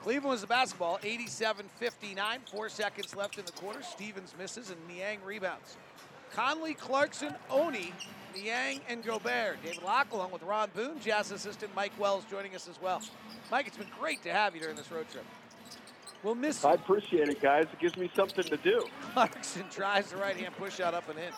[0.00, 3.82] Cleveland was the basketball, 87-59, four seconds left in the quarter.
[3.82, 5.76] Stevens misses and Niang rebounds.
[6.32, 7.92] Conley, Clarkson, Oni,
[8.34, 9.62] Niang, and Gobert.
[9.62, 13.00] David Locke along with Ron Boone, Jazz assistant Mike Wells joining us as well.
[13.50, 15.24] Mike, it's been great to have you during this road trip.
[16.22, 16.64] We'll miss.
[16.64, 17.64] I appreciate it, guys.
[17.72, 18.84] It gives me something to do.
[19.12, 21.32] Clarkson tries the right hand push out up and in.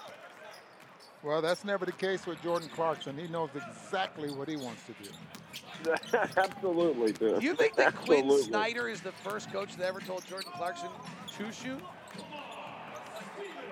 [1.24, 3.16] Well, that's never the case with Jordan Clarkson.
[3.16, 5.94] He knows exactly what he wants to do.
[6.36, 7.40] Absolutely, dude.
[7.40, 10.90] Do you think that Quinn Snyder is the first coach that ever told Jordan Clarkson
[11.38, 11.80] to shoot?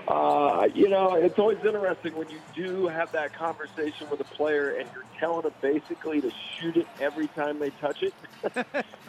[0.08, 4.70] Uh, you know, it's always interesting when you do have that conversation with a player
[4.70, 8.14] and you're telling them basically to shoot it every time they touch it,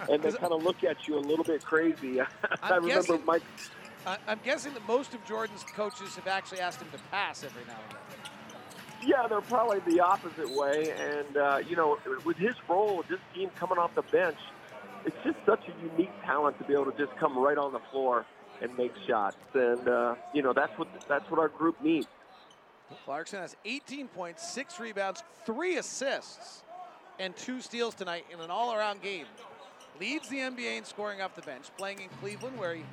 [0.09, 2.21] and they kind of look at you a little bit crazy.
[2.61, 3.43] I remember guessing- Mike.
[4.27, 7.77] I'm guessing that most of Jordan's coaches have actually asked him to pass every now
[7.87, 8.22] and then.
[9.05, 10.91] Yeah, they're probably the opposite way.
[10.91, 14.37] And, uh, you know, with his role, this team coming off the bench,
[15.05, 17.81] it's just such a unique talent to be able to just come right on the
[17.91, 18.25] floor
[18.61, 19.37] and make shots.
[19.53, 22.07] And, uh, you know, that's what that's what our group needs.
[23.05, 26.63] Clarkson has 18 points, six rebounds, three assists,
[27.19, 29.25] and two steals tonight in an all-around game.
[29.99, 32.85] Leads the NBA in scoring off the bench, playing in Cleveland, where he's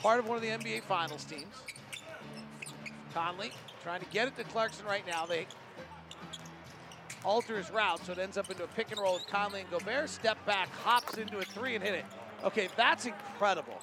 [0.00, 1.62] part of one of the NBA Finals teams.
[3.14, 3.52] Conley
[3.82, 5.26] trying to get it to Clarkson right now.
[5.26, 5.46] They
[7.24, 9.70] alter his route, so it ends up into a pick and roll with Conley and
[9.70, 10.08] Gobert.
[10.08, 12.04] Step back, hops into a three and hit it.
[12.44, 13.78] Okay, that's incredible.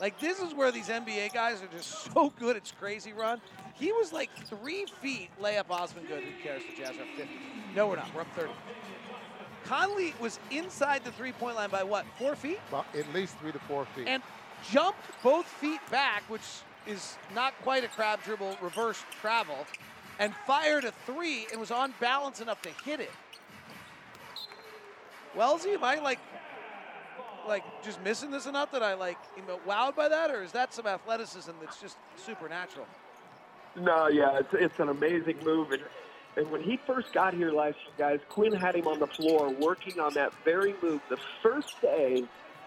[0.00, 2.56] Like this is where these NBA guys are just so good.
[2.56, 3.40] It's crazy run.
[3.74, 6.22] He was like three feet layup Osman good.
[6.22, 6.62] Who cares?
[6.62, 7.28] The Jazz are up 50.
[7.74, 8.12] No, we're not.
[8.14, 8.50] We're up 30.
[9.64, 12.06] Conley was inside the three-point line by what?
[12.18, 12.60] Four feet?
[12.68, 14.06] About at least three to four feet.
[14.06, 14.22] And
[14.70, 16.42] jumped both feet back, which
[16.86, 19.66] is not quite a crab dribble, reverse travel,
[20.18, 23.10] and fired a three and was on balance enough to hit it.
[25.34, 26.18] Wellesley, am I like
[27.46, 30.52] like just missing this enough that I like you know, wowed by that, or is
[30.52, 32.86] that some athleticism that's just supernatural?
[33.76, 35.70] No, yeah, it's, it's an amazing move.
[35.70, 35.82] And,
[36.36, 39.50] and when he first got here last year, guys, Quinn had him on the floor
[39.50, 41.00] working on that very move.
[41.08, 42.24] The first day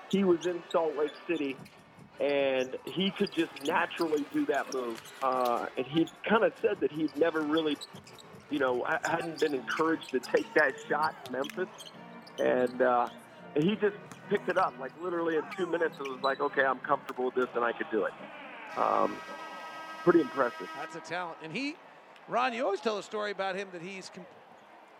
[0.09, 1.57] he was in Salt Lake City,
[2.19, 5.01] and he could just naturally do that move.
[5.23, 7.77] Uh, and he kind of said that he'd never really,
[8.49, 11.69] you know, hadn't been encouraged to take that shot in Memphis.
[12.39, 13.09] And uh,
[13.55, 13.95] he just
[14.29, 15.95] picked it up, like literally in two minutes.
[15.99, 18.13] It was like, okay, I'm comfortable with this, and I could do it.
[18.77, 19.15] Um,
[20.03, 20.69] pretty impressive.
[20.77, 21.37] That's a talent.
[21.43, 21.75] And he,
[22.27, 24.25] Ron, you always tell a story about him that he's com-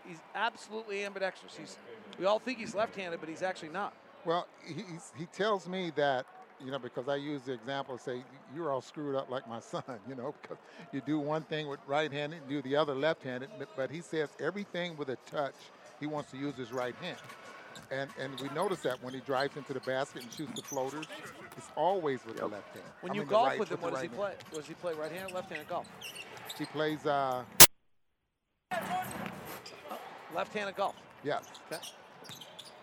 [0.08, 1.56] he's absolutely ambidextrous.
[1.56, 1.78] He's
[2.18, 3.94] we all think he's left-handed, but he's actually not.
[4.26, 4.84] Well, he,
[5.18, 6.26] he tells me that,
[6.64, 8.24] you know, because I use the example, say,
[8.56, 10.58] you're all screwed up like my son, you know, because
[10.92, 13.50] you do one thing with right handed and do the other left handed.
[13.76, 15.54] But he says everything with a touch,
[16.00, 17.18] he wants to use his right hand.
[17.92, 21.06] And, and we notice that when he drives into the basket and shoots the floaters,
[21.56, 22.86] it's always with the left hand.
[23.02, 24.28] When I you mean, golf right- with him, what does he play?
[24.30, 24.38] hand.
[24.54, 25.88] Does he play right-handed, left-handed golf?
[26.58, 27.44] He plays, uh,
[30.36, 30.96] Left-handed golf.
[31.24, 31.40] yeah,
[31.72, 31.82] Okay.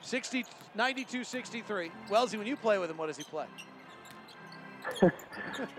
[0.02, 0.44] 60,
[0.76, 1.90] 92, 63.
[2.10, 3.46] Wellesley, when you play with him, what does he play?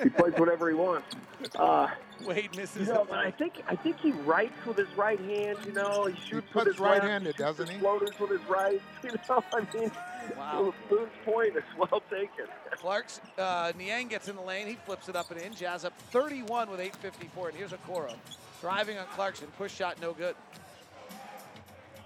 [0.04, 1.16] he plays whatever he wants.
[1.56, 1.88] Uh,
[2.26, 5.60] Wade misses You know, I think I think he writes with his right hand.
[5.66, 7.78] You know, he shoots with puts his right-handed, he doesn't he?
[7.78, 8.82] Floaters with his right.
[9.04, 9.92] You know, I mean,
[10.36, 10.74] Wow.
[10.90, 12.48] Boone's point is well taken.
[12.72, 14.68] Clark's uh, Niang gets in the lane.
[14.68, 15.54] He flips it up and in.
[15.54, 17.50] Jazz up 31 with 8:54.
[17.50, 18.14] And here's Okoro
[18.60, 19.48] driving on Clarkson.
[19.58, 20.36] Push shot, no good.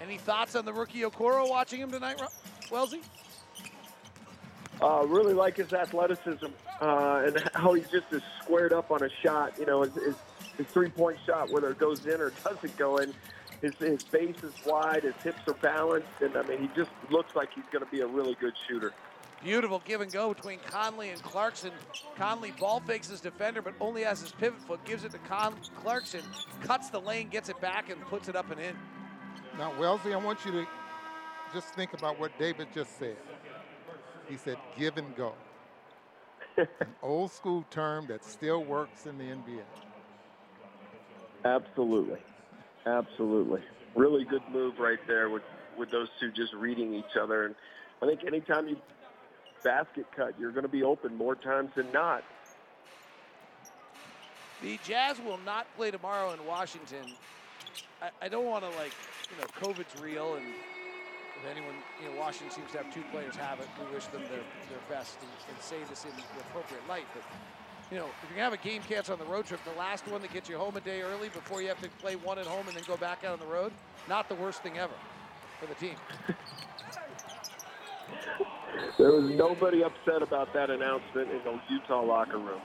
[0.02, 2.28] Any thoughts on the rookie Okoro watching him tonight, Ro-
[2.72, 3.02] Wellesley?
[4.82, 6.48] Uh, really like his athleticism
[6.82, 9.54] uh, and how he just is squared up on a shot.
[9.60, 10.16] You know, his, his,
[10.58, 13.14] his three-point shot, whether it goes in or doesn't go in,
[13.62, 17.36] his, his base is wide, his hips are balanced, and I mean, he just looks
[17.36, 18.92] like he's going to be a really good shooter.
[19.44, 21.72] Beautiful give and go between Conley and Clarkson.
[22.16, 24.84] Conley ball fakes his defender, but only has his pivot foot.
[24.86, 26.22] Gives it to Con- Clarkson,
[26.62, 28.76] cuts the lane, gets it back, and puts it up and in.
[29.58, 30.68] Now, Wellesley, I want you to
[31.54, 33.18] just think about what David just said.
[34.30, 35.34] He said, give and go.
[36.58, 36.68] An
[37.02, 39.62] old school term that still works in the NBA.
[41.44, 42.20] Absolutely,
[42.86, 43.62] absolutely.
[43.96, 45.44] Really good move right there with
[45.78, 47.46] with those two just reading each other.
[47.46, 47.56] And
[48.02, 48.78] I think anytime you
[49.64, 52.24] basket cut, you're going to be open more times than not.
[54.62, 57.06] The Jazz will not play tomorrow in Washington.
[58.02, 58.94] I, I don't want to like,
[59.32, 60.46] you know, COVID's real, and
[61.42, 63.68] if anyone, you know, Washington seems to have two players have it.
[63.80, 67.06] We wish them their, their best and, and say this in the appropriate light.
[67.14, 67.24] But
[67.90, 70.08] you know, if you're gonna have a game cancel on the road trip, the last
[70.08, 72.46] one that gets you home a day early before you have to play one at
[72.46, 73.72] home and then go back out on the road,
[74.08, 74.94] not the worst thing ever
[75.60, 75.96] for the team.
[78.98, 82.62] There was nobody upset about that announcement in the Utah locker room.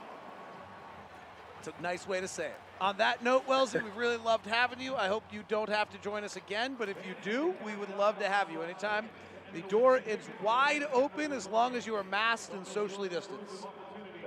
[1.59, 2.66] It's a nice way to say it.
[2.79, 4.95] On that note, Wellesley, we've really loved having you.
[4.95, 7.95] I hope you don't have to join us again, but if you do, we would
[7.97, 9.09] love to have you anytime.
[9.53, 13.65] The door is wide open as long as you are masked and socially distanced.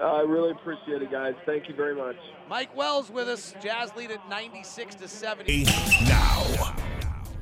[0.01, 1.35] Uh, I really appreciate it, guys.
[1.47, 2.17] Thank you very much.
[2.49, 3.55] Mike Wells with us.
[3.63, 5.65] Jazz lead at 96 to 70.
[6.09, 6.75] Now.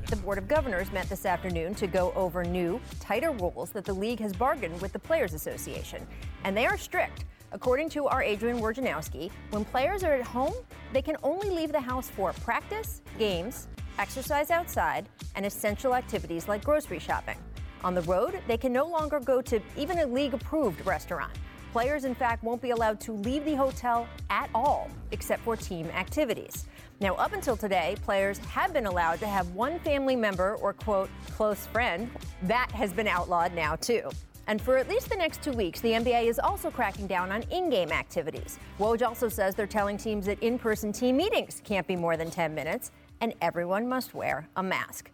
[0.07, 3.93] The Board of Governors met this afternoon to go over new, tighter rules that the
[3.93, 6.05] league has bargained with the Players Association.
[6.43, 7.25] And they are strict.
[7.51, 10.53] According to our Adrian Wojnarowski, when players are at home,
[10.93, 13.67] they can only leave the house for practice, games,
[13.97, 17.37] exercise outside, and essential activities like grocery shopping.
[17.83, 21.31] On the road, they can no longer go to even a league approved restaurant.
[21.71, 25.87] Players, in fact, won't be allowed to leave the hotel at all, except for team
[25.87, 26.67] activities.
[26.99, 31.09] Now, up until today, players have been allowed to have one family member or, quote,
[31.31, 32.09] close friend.
[32.43, 34.09] That has been outlawed now, too.
[34.49, 37.43] And for at least the next two weeks, the NBA is also cracking down on
[37.51, 38.57] in game activities.
[38.79, 42.31] Woj also says they're telling teams that in person team meetings can't be more than
[42.31, 42.89] 10 minutes,
[43.21, 45.11] and everyone must wear a mask.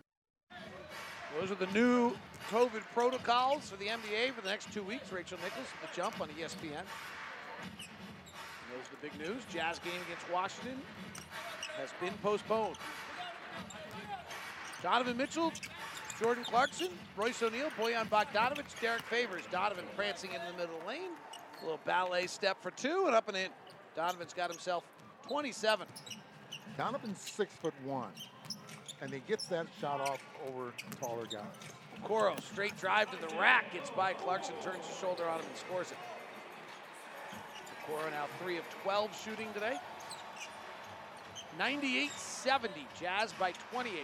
[1.38, 2.16] Those are the new
[2.50, 5.12] COVID protocols for the NBA for the next two weeks.
[5.12, 6.86] Rachel Nichols, the jump on ESPN.
[8.72, 9.44] Those are the big news.
[9.52, 10.82] Jazz game against Washington
[11.78, 12.78] has been postponed.
[14.82, 15.52] Donovan Mitchell,
[16.20, 19.44] Jordan Clarkson, Royce O'Neale, Bojan Bogdanovic, Derrick Favors.
[19.52, 21.12] Donovan prancing in the middle lane.
[21.62, 23.50] A little ballet step for two and up and in.
[23.96, 24.86] Donovan's got himself
[25.28, 25.88] 27.
[26.78, 28.12] Donovan's six foot one,
[29.02, 31.44] and he gets that shot off over taller guys.
[32.04, 35.58] Coro, straight drive to the rack, gets by Clarkson, turns his shoulder on him and
[35.58, 35.98] scores it.
[37.88, 39.78] Coro now 3 of 12 shooting today.
[41.60, 42.70] 98-70,
[43.00, 44.04] Jazz by 28.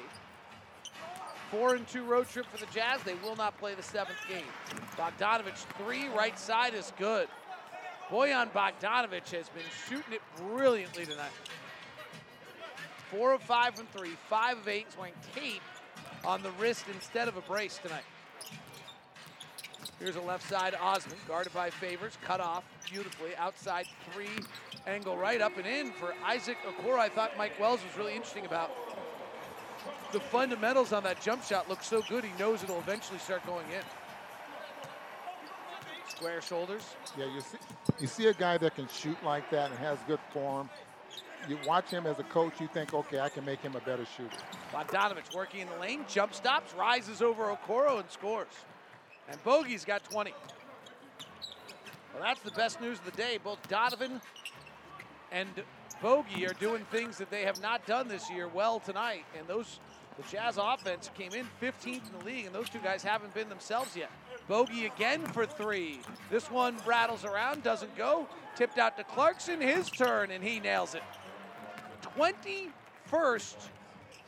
[1.52, 3.03] Four and two road trip for the Jazz.
[3.03, 4.45] They will not play the seventh game.
[4.98, 7.28] Bogdanovich three, right side is good.
[8.10, 11.32] Bojan Bogdanovich has been shooting it brilliantly tonight.
[13.11, 14.86] Four of five from three, five of eight.
[14.88, 15.61] He's wearing tape
[16.23, 18.03] on the wrist instead of a brace tonight.
[19.99, 23.36] Here's a left side Osman, guarded by Favors, cut off beautifully.
[23.36, 24.30] Outside three,
[24.88, 26.98] angle right up and in for Isaac Okoro.
[26.98, 28.72] I thought Mike Wells was really interesting about
[30.11, 33.65] the fundamentals on that jump shot look so good, he knows it'll eventually start going
[33.67, 33.83] in.
[36.07, 36.83] Square shoulders.
[37.17, 37.57] Yeah, you see,
[37.99, 40.69] you see a guy that can shoot like that and has good form.
[41.49, 44.05] You watch him as a coach, you think, okay, I can make him a better
[44.15, 44.38] shooter.
[44.71, 48.47] Bogdanovic working in the lane, jump stops, rises over Okoro and scores.
[49.27, 50.33] And Bogey's got 20.
[52.13, 53.39] Well, that's the best news of the day.
[53.43, 54.21] Both Donovan
[55.31, 55.49] and
[56.01, 59.23] Bogey are doing things that they have not done this year well tonight.
[59.38, 59.79] And those
[60.17, 63.49] the Jazz offense came in 15th in the league, and those two guys haven't been
[63.49, 64.11] themselves yet.
[64.47, 65.99] Bogey again for three.
[66.29, 68.27] This one rattles around, doesn't go.
[68.55, 71.03] Tipped out to Clarkson, his turn, and he nails it.
[72.17, 73.55] 21st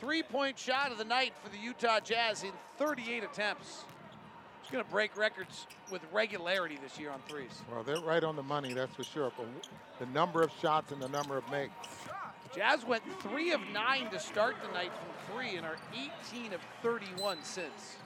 [0.00, 3.84] three-point shot of the night for the Utah Jazz in 38 attempts.
[4.62, 7.62] He's going to break records with regularity this year on threes.
[7.70, 9.30] Well, they're right on the money, that's for sure.
[9.36, 9.46] But
[9.98, 11.72] the number of shots and the number of makes.
[12.54, 15.76] Jazz went three of nine to start the night from three and are
[16.32, 17.96] 18 of 31 since.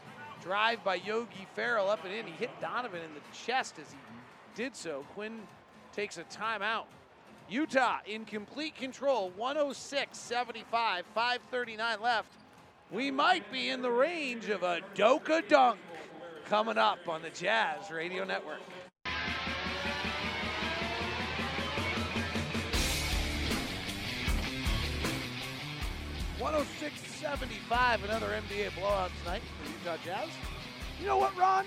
[0.43, 2.27] Drive by Yogi Ferrell up and in.
[2.27, 3.99] He hit Donovan in the chest as he
[4.55, 5.05] did so.
[5.15, 5.41] Quinn
[5.93, 6.85] takes a timeout.
[7.51, 12.33] Utah in complete control, 106 75, 539 left.
[12.91, 15.79] We might be in the range of a Doka dunk
[16.47, 18.61] coming up on the Jazz Radio Network.
[26.39, 30.29] One hundred six seventy-five, another NBA blowout tonight for the Utah Jazz.
[31.01, 31.65] You know what, Ron?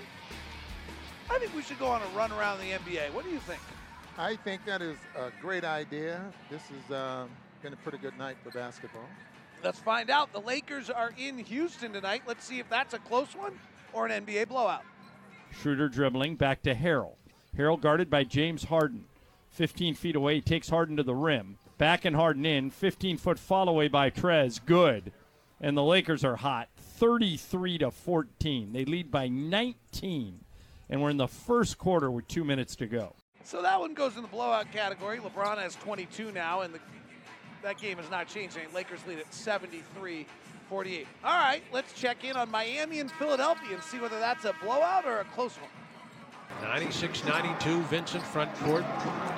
[1.30, 3.12] I think we should go on a run around the NBA.
[3.12, 3.60] What do you think?
[4.16, 6.22] I think that is a great idea.
[6.50, 7.26] This has uh,
[7.62, 9.04] been a pretty good night for basketball.
[9.62, 10.32] Let's find out.
[10.32, 12.22] The Lakers are in Houston tonight.
[12.26, 13.58] Let's see if that's a close one
[13.92, 14.84] or an NBA blowout.
[15.50, 17.16] Schroeder dribbling back to Harrell.
[17.56, 19.04] Harrell guarded by James Harden.
[19.50, 21.58] 15 feet away, takes Harden to the rim.
[21.82, 22.70] Back and Harden in.
[22.70, 24.64] 15 foot fall away by Trez.
[24.64, 25.10] Good.
[25.60, 26.68] And the Lakers are hot.
[26.76, 28.72] 33 to 14.
[28.72, 30.44] They lead by 19.
[30.88, 33.16] And we're in the first quarter with two minutes to go.
[33.42, 35.18] So that one goes in the blowout category.
[35.18, 36.78] LeBron has 22 now, and the,
[37.64, 38.56] that game has not changed.
[38.72, 40.24] Lakers lead at 73
[40.68, 41.06] 48.
[41.24, 45.04] All right, let's check in on Miami and Philadelphia and see whether that's a blowout
[45.04, 45.81] or a close one.
[46.60, 48.84] 96-92, Vincent front court.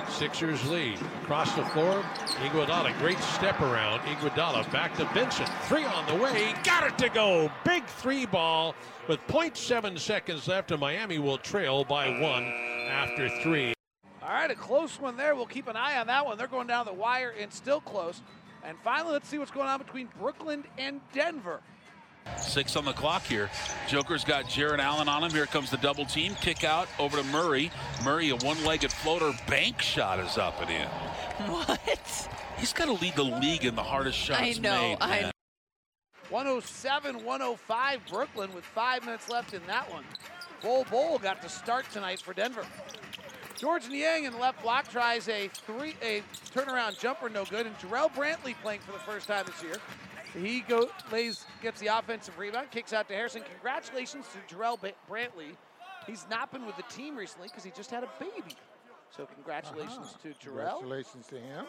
[0.09, 0.99] Sixers lead.
[1.23, 2.03] Across the floor,
[2.43, 3.99] Iguodala, great step around.
[4.01, 5.49] Iguodala back to Vincent.
[5.63, 7.51] Three on the way, got it to go.
[7.63, 8.75] Big three ball
[9.07, 12.43] with 0.7 seconds left, and Miami will trail by one
[12.89, 13.73] after three.
[14.21, 15.35] All right, a close one there.
[15.35, 16.37] We'll keep an eye on that one.
[16.37, 18.21] They're going down the wire and still close.
[18.63, 21.61] And finally, let's see what's going on between Brooklyn and Denver.
[22.37, 23.49] Six on the clock here.
[23.87, 25.31] Joker's got Jarrett Allen on him.
[25.31, 26.35] Here comes the double team.
[26.35, 27.71] Kick out over to Murray.
[28.03, 30.87] Murray, a one legged floater bank shot is up and in.
[31.51, 32.29] What?
[32.57, 34.97] He's got to lead the league in the hardest shots I know, made.
[35.01, 35.21] I man.
[35.23, 35.31] know.
[36.29, 40.05] 107 105 Brooklyn with five minutes left in that one.
[40.63, 42.65] Bol Bol got the start tonight for Denver.
[43.57, 46.23] George Niang in the left block tries a three a
[46.53, 47.65] turnaround jumper, no good.
[47.65, 49.75] And Jarrell Brantley playing for the first time this year.
[50.35, 53.41] He go lays gets the offensive rebound, kicks out to Harrison.
[53.53, 54.77] Congratulations to Jarrell
[55.09, 55.55] Brantley.
[56.07, 58.55] He's not been with the team recently because he just had a baby.
[59.15, 60.17] So congratulations Uh-huh.
[60.23, 60.79] to Jarrell.
[60.79, 61.65] Congratulations to him.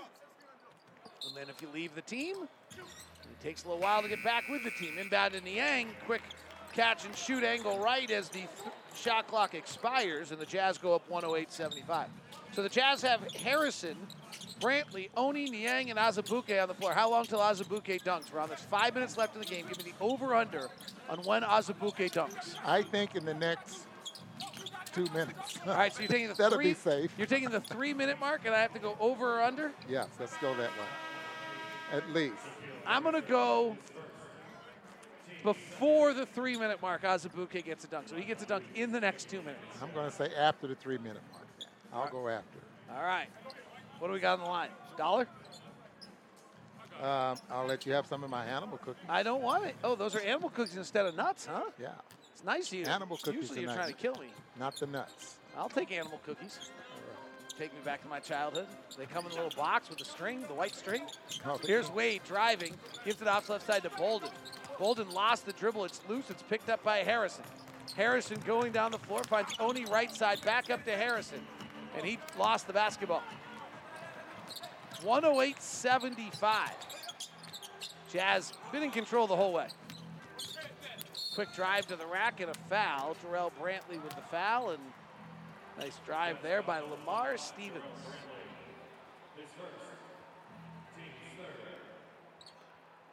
[1.28, 4.48] And then if you leave the team, it takes a little while to get back
[4.48, 4.98] with the team.
[4.98, 6.22] Inbound to Niang, quick
[6.74, 8.50] catch and shoot angle right as the th-
[8.94, 12.08] shot clock expires, and the Jazz go up 108-75.
[12.52, 13.96] So the Jazz have Harrison,
[14.60, 16.92] Brantley, Oni, Niang, and Azubuike on the floor.
[16.92, 18.32] How long till Azubuike dunks?
[18.32, 19.66] Ron, there's five minutes left in the game.
[19.68, 20.68] Give me the over-under
[21.08, 22.56] on when Azubuike dunks.
[22.64, 23.86] I think in the next
[24.92, 25.58] two minutes.
[25.66, 27.10] All right, so you're taking the That'll three, be safe.
[27.18, 29.72] You're taking the three-minute mark, and I have to go over or under.
[29.88, 31.92] Yes, let's go that way.
[31.92, 32.34] At least.
[32.86, 33.76] I'm going to go
[35.44, 37.02] before the three minute mark.
[37.02, 38.08] Azubuike gets a dunk.
[38.08, 39.60] So he gets a dunk in the next two minutes.
[39.82, 41.46] I'm going to say after the three minute mark.
[41.92, 42.58] I'll go after.
[42.94, 43.28] All right.
[43.98, 44.68] What do we got on the line?
[44.96, 45.26] Dollar?
[47.02, 49.02] Um, I'll let you have some of my animal cookies.
[49.08, 49.76] I don't want it.
[49.84, 51.62] Oh, those are animal cookies instead of nuts, huh?
[51.80, 51.88] Yeah.
[52.32, 52.84] It's nice of you.
[52.86, 53.82] Animal cookies Usually you're tonight.
[53.82, 54.28] trying to kill me.
[54.58, 55.36] Not the nuts.
[55.56, 56.58] I'll take animal cookies.
[57.58, 58.66] Take me back to my childhood.
[58.98, 61.02] They come in a little box with the string, the white string.
[61.46, 62.74] Oh, Here's Wade driving,
[63.04, 64.28] gives it off left side to Bolden.
[64.78, 65.84] Bolden lost the dribble.
[65.86, 66.28] It's loose.
[66.28, 67.44] It's picked up by Harrison.
[67.94, 71.40] Harrison going down the floor finds Oni right side, back up to Harrison,
[71.96, 73.22] and he lost the basketball.
[75.02, 76.70] 108-75.
[78.12, 79.68] Jazz been in control the whole way.
[81.34, 83.14] Quick drive to the rack and a foul.
[83.22, 84.82] Jarrell Brantley with the foul, and
[85.78, 87.84] nice drive there by Lamar Stevens.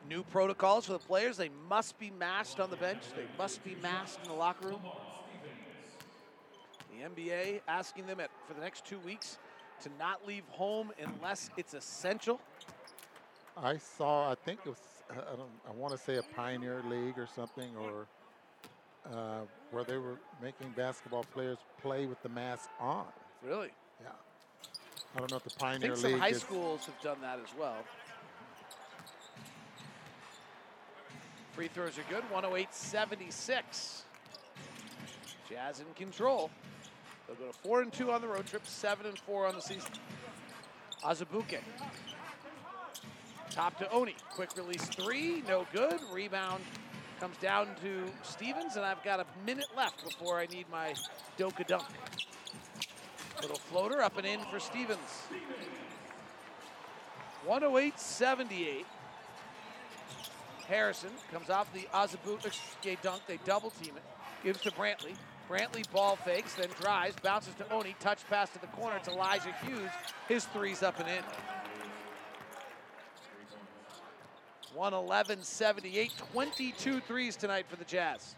[0.08, 1.38] New protocols for the players.
[1.38, 3.02] They must be masked on the bench.
[3.16, 4.82] They must be masked in the locker room.
[6.92, 9.38] The NBA asking them at, for the next two weeks
[9.82, 12.40] to not leave home unless it's essential.
[13.58, 14.78] I saw, I think it was,
[15.12, 18.08] I, don't, I want to say a Pioneer League or something, or
[19.12, 19.42] uh,
[19.72, 23.06] where they were making basketball players play with the mask on.
[23.46, 23.70] Really?
[24.02, 24.10] Yeah.
[25.16, 25.92] I don't know if the Pioneer League.
[25.92, 27.78] I think some League high is- schools have done that as well.
[31.52, 32.24] Free throws are good.
[32.34, 34.02] 108-76.
[35.48, 36.50] Jazz in control.
[37.28, 39.62] They'll go to four and two on the road trip, seven and four on the
[39.62, 39.92] season.
[41.04, 41.60] Azubuike.
[43.50, 44.16] Top to Oni.
[44.32, 46.00] Quick release three, no good.
[46.12, 46.64] Rebound
[47.20, 50.94] comes down to Stevens, and I've got a minute left before I need my
[51.38, 51.86] Doka dunk.
[53.42, 55.00] Little floater up and in for Stevens.
[57.48, 58.86] 108-78.
[60.68, 63.22] Harrison comes off the Azubuike dunk.
[63.28, 64.04] They double team it.
[64.44, 65.16] Gives to Brantley.
[65.54, 67.96] Brantley ball fakes, then drives, bounces to Oni.
[68.00, 68.98] Touch pass to the corner.
[68.98, 69.92] It's Elijah Hughes.
[70.28, 71.24] His three's up and in.
[74.74, 76.12] 111 78.
[76.34, 78.36] 22 threes tonight for the Jazz.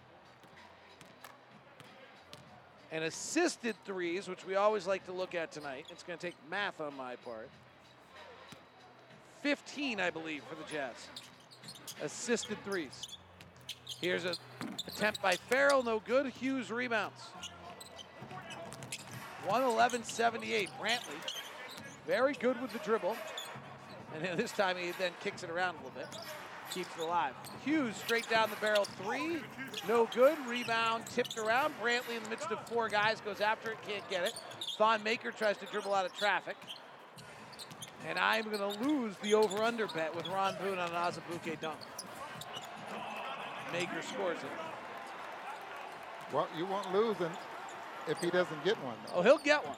[2.92, 5.86] And assisted threes, which we always like to look at tonight.
[5.92, 7.50] It's going to take math on my part.
[9.42, 11.08] 15, I believe, for the Jazz.
[12.04, 13.16] Assisted threes.
[14.02, 14.36] Here's an
[14.88, 16.28] attempt by Ferrell, no good.
[16.28, 17.22] Hughes rebounds.
[19.48, 20.70] 111-78.
[20.80, 21.20] Brantley,
[22.08, 23.16] very good with the dribble.
[24.16, 26.08] And this time he then kicks it around a little bit.
[26.72, 27.34] Keeps it alive.
[27.64, 29.38] Hughes straight down the barrel three.
[29.88, 30.38] No good.
[30.48, 31.74] Rebound tipped around.
[31.82, 33.78] Brantley in the midst of four guys goes after it.
[33.88, 34.34] Can't get it.
[34.78, 36.56] Thon Maker tries to dribble out of traffic.
[38.08, 41.78] And I'm going to lose the over-under bet with Ron Boone on an Azubuike dunk.
[43.76, 44.50] Maker scores it.
[46.32, 47.18] Well, you won't lose
[48.08, 48.96] if he doesn't get one.
[49.14, 49.76] Oh, he'll get one.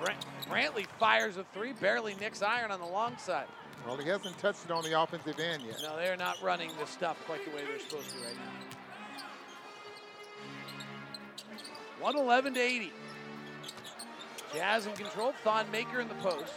[0.00, 3.46] Brant- Brantley fires a three, barely nicks iron on the long side.
[3.84, 5.80] Well, he hasn't touched it on the offensive end yet.
[5.82, 8.52] No, they're not running this stuff quite the way they're supposed to right now.
[11.98, 12.92] 111 to 80.
[14.54, 15.32] Jazz in control.
[15.42, 16.54] Thon Maker in the post.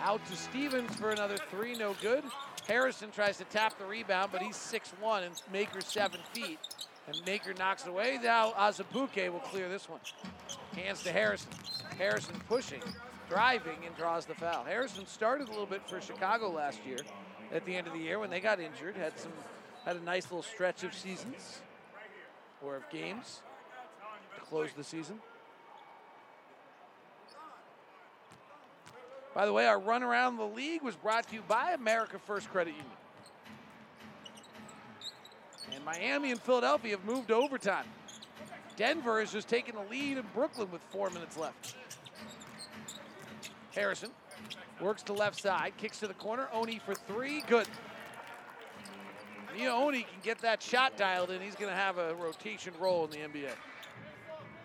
[0.00, 2.22] Out to Stevens for another three, no good.
[2.66, 6.58] Harrison tries to tap the rebound, but he's 6'1 and Maker 7 feet.
[7.06, 8.18] And Maker knocks it away.
[8.22, 10.00] Now Azubuike will clear this one.
[10.74, 11.50] Hands to Harrison.
[11.98, 12.82] Harrison pushing,
[13.28, 14.64] driving, and draws the foul.
[14.64, 16.98] Harrison started a little bit for Chicago last year
[17.52, 18.96] at the end of the year when they got injured.
[18.96, 19.32] Had some
[19.84, 21.60] had a nice little stretch of seasons
[22.62, 23.40] or of games
[24.36, 25.18] to close the season.
[29.34, 32.50] By the way, our run around the league was brought to you by America First
[32.50, 32.86] Credit Union.
[35.72, 37.86] And Miami and Philadelphia have moved to overtime.
[38.76, 41.76] Denver is just taking the lead in Brooklyn with four minutes left.
[43.74, 44.10] Harrison
[44.80, 46.48] works to left side, kicks to the corner.
[46.52, 47.68] Oni for three, good.
[49.56, 51.40] Miye Oni can get that shot dialed in.
[51.40, 53.50] He's going to have a rotation role in the NBA.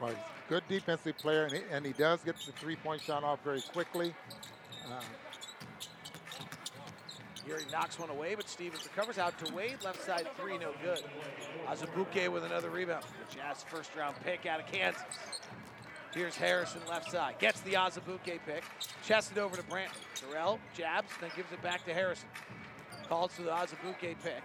[0.01, 0.13] Well,
[0.49, 4.13] good defensive player, and he, and he does get the three-point shot off very quickly.
[7.45, 9.77] He knocks one away, but Stevens recovers out to Wade.
[9.83, 11.01] Left side three, no good.
[11.67, 13.03] Azubuike with another rebound.
[13.29, 15.03] The Jazz first round pick out of Kansas.
[16.13, 17.37] Here's Harrison left side.
[17.39, 18.63] Gets the Azubuike pick.
[19.05, 19.89] Chests it over to Brantley.
[20.15, 22.29] Jarrell jabs, then gives it back to Harrison.
[23.09, 24.41] Calls for the Azubuike pick.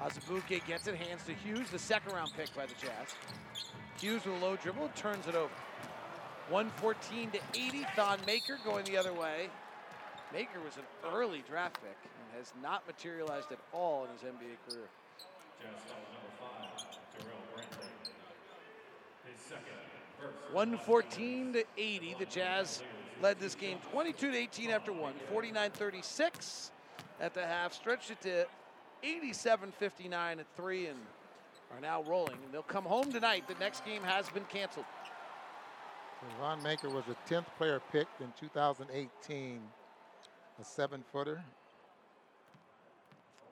[0.00, 3.16] Azubuike gets it, hands to Hughes, the second round pick by the Jazz.
[4.00, 5.52] Hughes with a low dribble, turns it over.
[6.50, 7.86] 114 to 80.
[7.96, 9.48] Thon Maker going the other way.
[10.32, 14.56] Maker was an early draft pick and has not materialized at all in his NBA
[14.68, 14.88] career.
[16.40, 16.76] Five,
[20.52, 22.16] 114 to 80.
[22.18, 22.82] The Jazz
[23.22, 25.14] led this game 22 to 18 after one.
[25.30, 26.70] 49 36
[27.20, 27.72] at the half.
[27.72, 28.46] Stretched it to
[29.02, 30.98] 87 59 at three and
[31.74, 32.38] are now rolling.
[32.44, 33.48] And they'll come home tonight.
[33.48, 34.86] The next game has been canceled.
[36.40, 39.60] Thon Maker was a 10th player picked in 2018,
[40.60, 41.42] a seven-footer.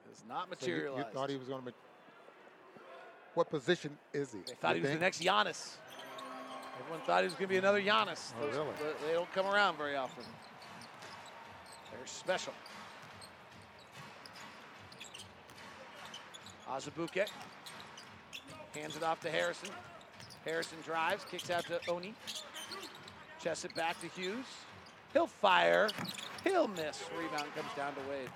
[0.09, 1.73] Has not So you- you, thought he was going to.
[3.33, 4.39] What position is he?
[4.39, 5.75] They thought You he was the next Giannis.
[6.79, 8.33] Everyone thought he was going to be another Giannis.
[8.37, 8.93] Oh, Those- really?
[9.07, 10.23] they- don't come around very often.
[11.91, 12.53] They're special.
[16.69, 17.29] Azubuike
[18.73, 19.69] hands it off to Harrison.
[20.43, 22.13] Harrison drives, kicks out to Oni.
[23.45, 24.47] Chests it back to Hughes.
[25.13, 25.87] He'll fire.
[26.43, 27.03] He'll miss.
[27.15, 28.27] Rebound comes down to Wade.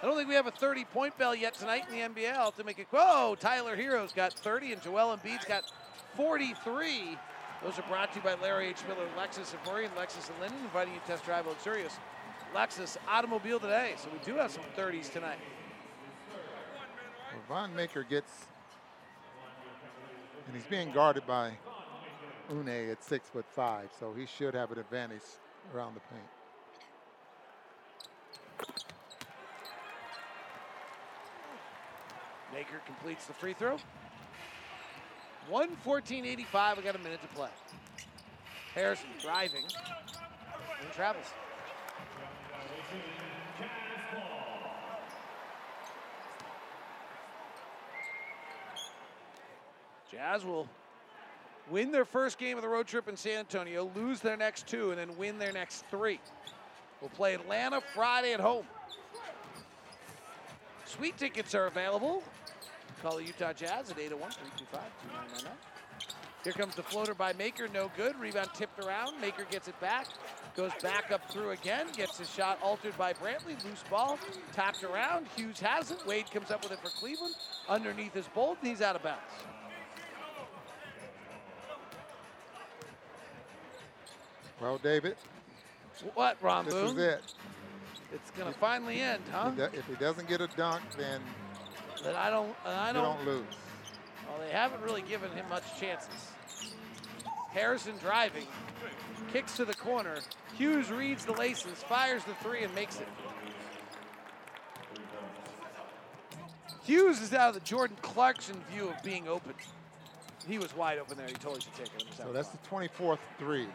[0.00, 2.34] I don't think we have a 30 point bell yet tonight in the NBA.
[2.34, 2.86] I'll have to make it.
[2.92, 5.64] Whoa, Tyler Herro's got 30 and Joel Embiid's got
[6.14, 7.18] 43.
[7.64, 8.76] Those are brought to you by Larry H.
[8.86, 11.98] Miller, Lexus of Murray, and Lexus and Lindon, inviting you to test drive luxurious
[12.54, 13.94] Lexus automobile today.
[13.96, 15.40] So we do have some 30s tonight.
[17.32, 18.30] Well, Thon Maker gets,
[20.46, 21.54] and he's being guarded by
[22.50, 25.22] Oni at six foot five, so he should have an advantage
[25.74, 26.22] around the paint.
[32.52, 33.76] Maker completes the free throw.
[35.50, 36.76] 114.85.
[36.76, 37.50] We got a minute to play.
[38.74, 39.64] Harrison driving
[40.82, 41.26] and travels.
[50.10, 50.66] Jazz will
[51.70, 54.90] win their first game of the road trip in San Antonio, lose their next two,
[54.90, 56.20] and then win their next three.
[57.00, 58.66] We'll play Atlanta Friday at home.
[60.84, 62.22] Sweet tickets are available.
[63.02, 65.52] Call the Utah Jazz at 801 325 2999.
[66.44, 68.18] Here comes the floater by Maker, no good.
[68.18, 69.20] Rebound tipped around.
[69.20, 70.06] Maker gets it back,
[70.56, 73.62] goes back up through again, gets his shot altered by Brantley.
[73.64, 74.18] Loose ball,
[74.52, 75.26] tapped around.
[75.36, 75.98] Hughes has it.
[76.06, 77.34] Wade comes up with it for Cleveland.
[77.68, 79.20] Underneath his bolt, and he's out of bounds.
[84.60, 85.16] Well, David,
[86.14, 86.96] What, Ron this Boone?
[86.98, 87.22] is it.
[88.12, 89.50] It's gonna finally end, huh?
[89.52, 91.20] If he, do- if he doesn't get a dunk, then
[92.04, 93.44] That I don't, I don't, don't lose.
[94.28, 96.08] Well, they haven't really given him much chances.
[97.50, 98.46] Harrison driving,
[99.32, 100.16] kicks to the corner.
[100.56, 103.08] Hughes reads the laces, fires the three, and makes it.
[106.84, 109.52] Hughes is out of the Jordan Clarkson view of being open.
[110.46, 111.26] He was wide open there.
[111.26, 112.04] He totally should take it.
[112.16, 113.66] So that's the 24th three.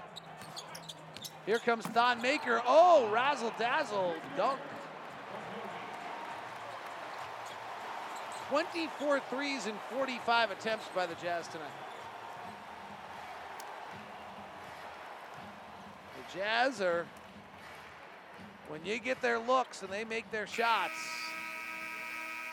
[1.46, 2.62] Here comes Thon Maker.
[2.66, 4.60] Oh, razzle dazzle dunk.
[8.50, 11.66] 24 threes and 45 attempts by the Jazz tonight.
[16.16, 17.06] The Jazz are,
[18.70, 20.94] when you get their looks and they make their shots,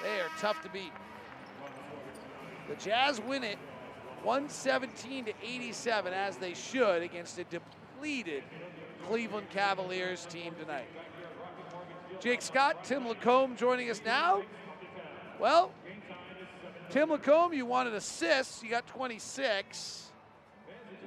[0.02, 0.92] they are tough to beat.
[2.68, 3.58] The Jazz win it
[4.22, 8.42] 117 to 87, as they should, against a depleted
[9.08, 10.88] Cleveland Cavaliers team tonight.
[12.20, 14.42] Jake Scott, Tim Lacombe joining us now.
[15.38, 15.72] Well,
[16.90, 18.62] Tim Lacombe, you wanted assists.
[18.62, 20.10] You got 26.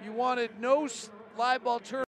[0.03, 0.87] You wanted no
[1.37, 2.01] live ball turn.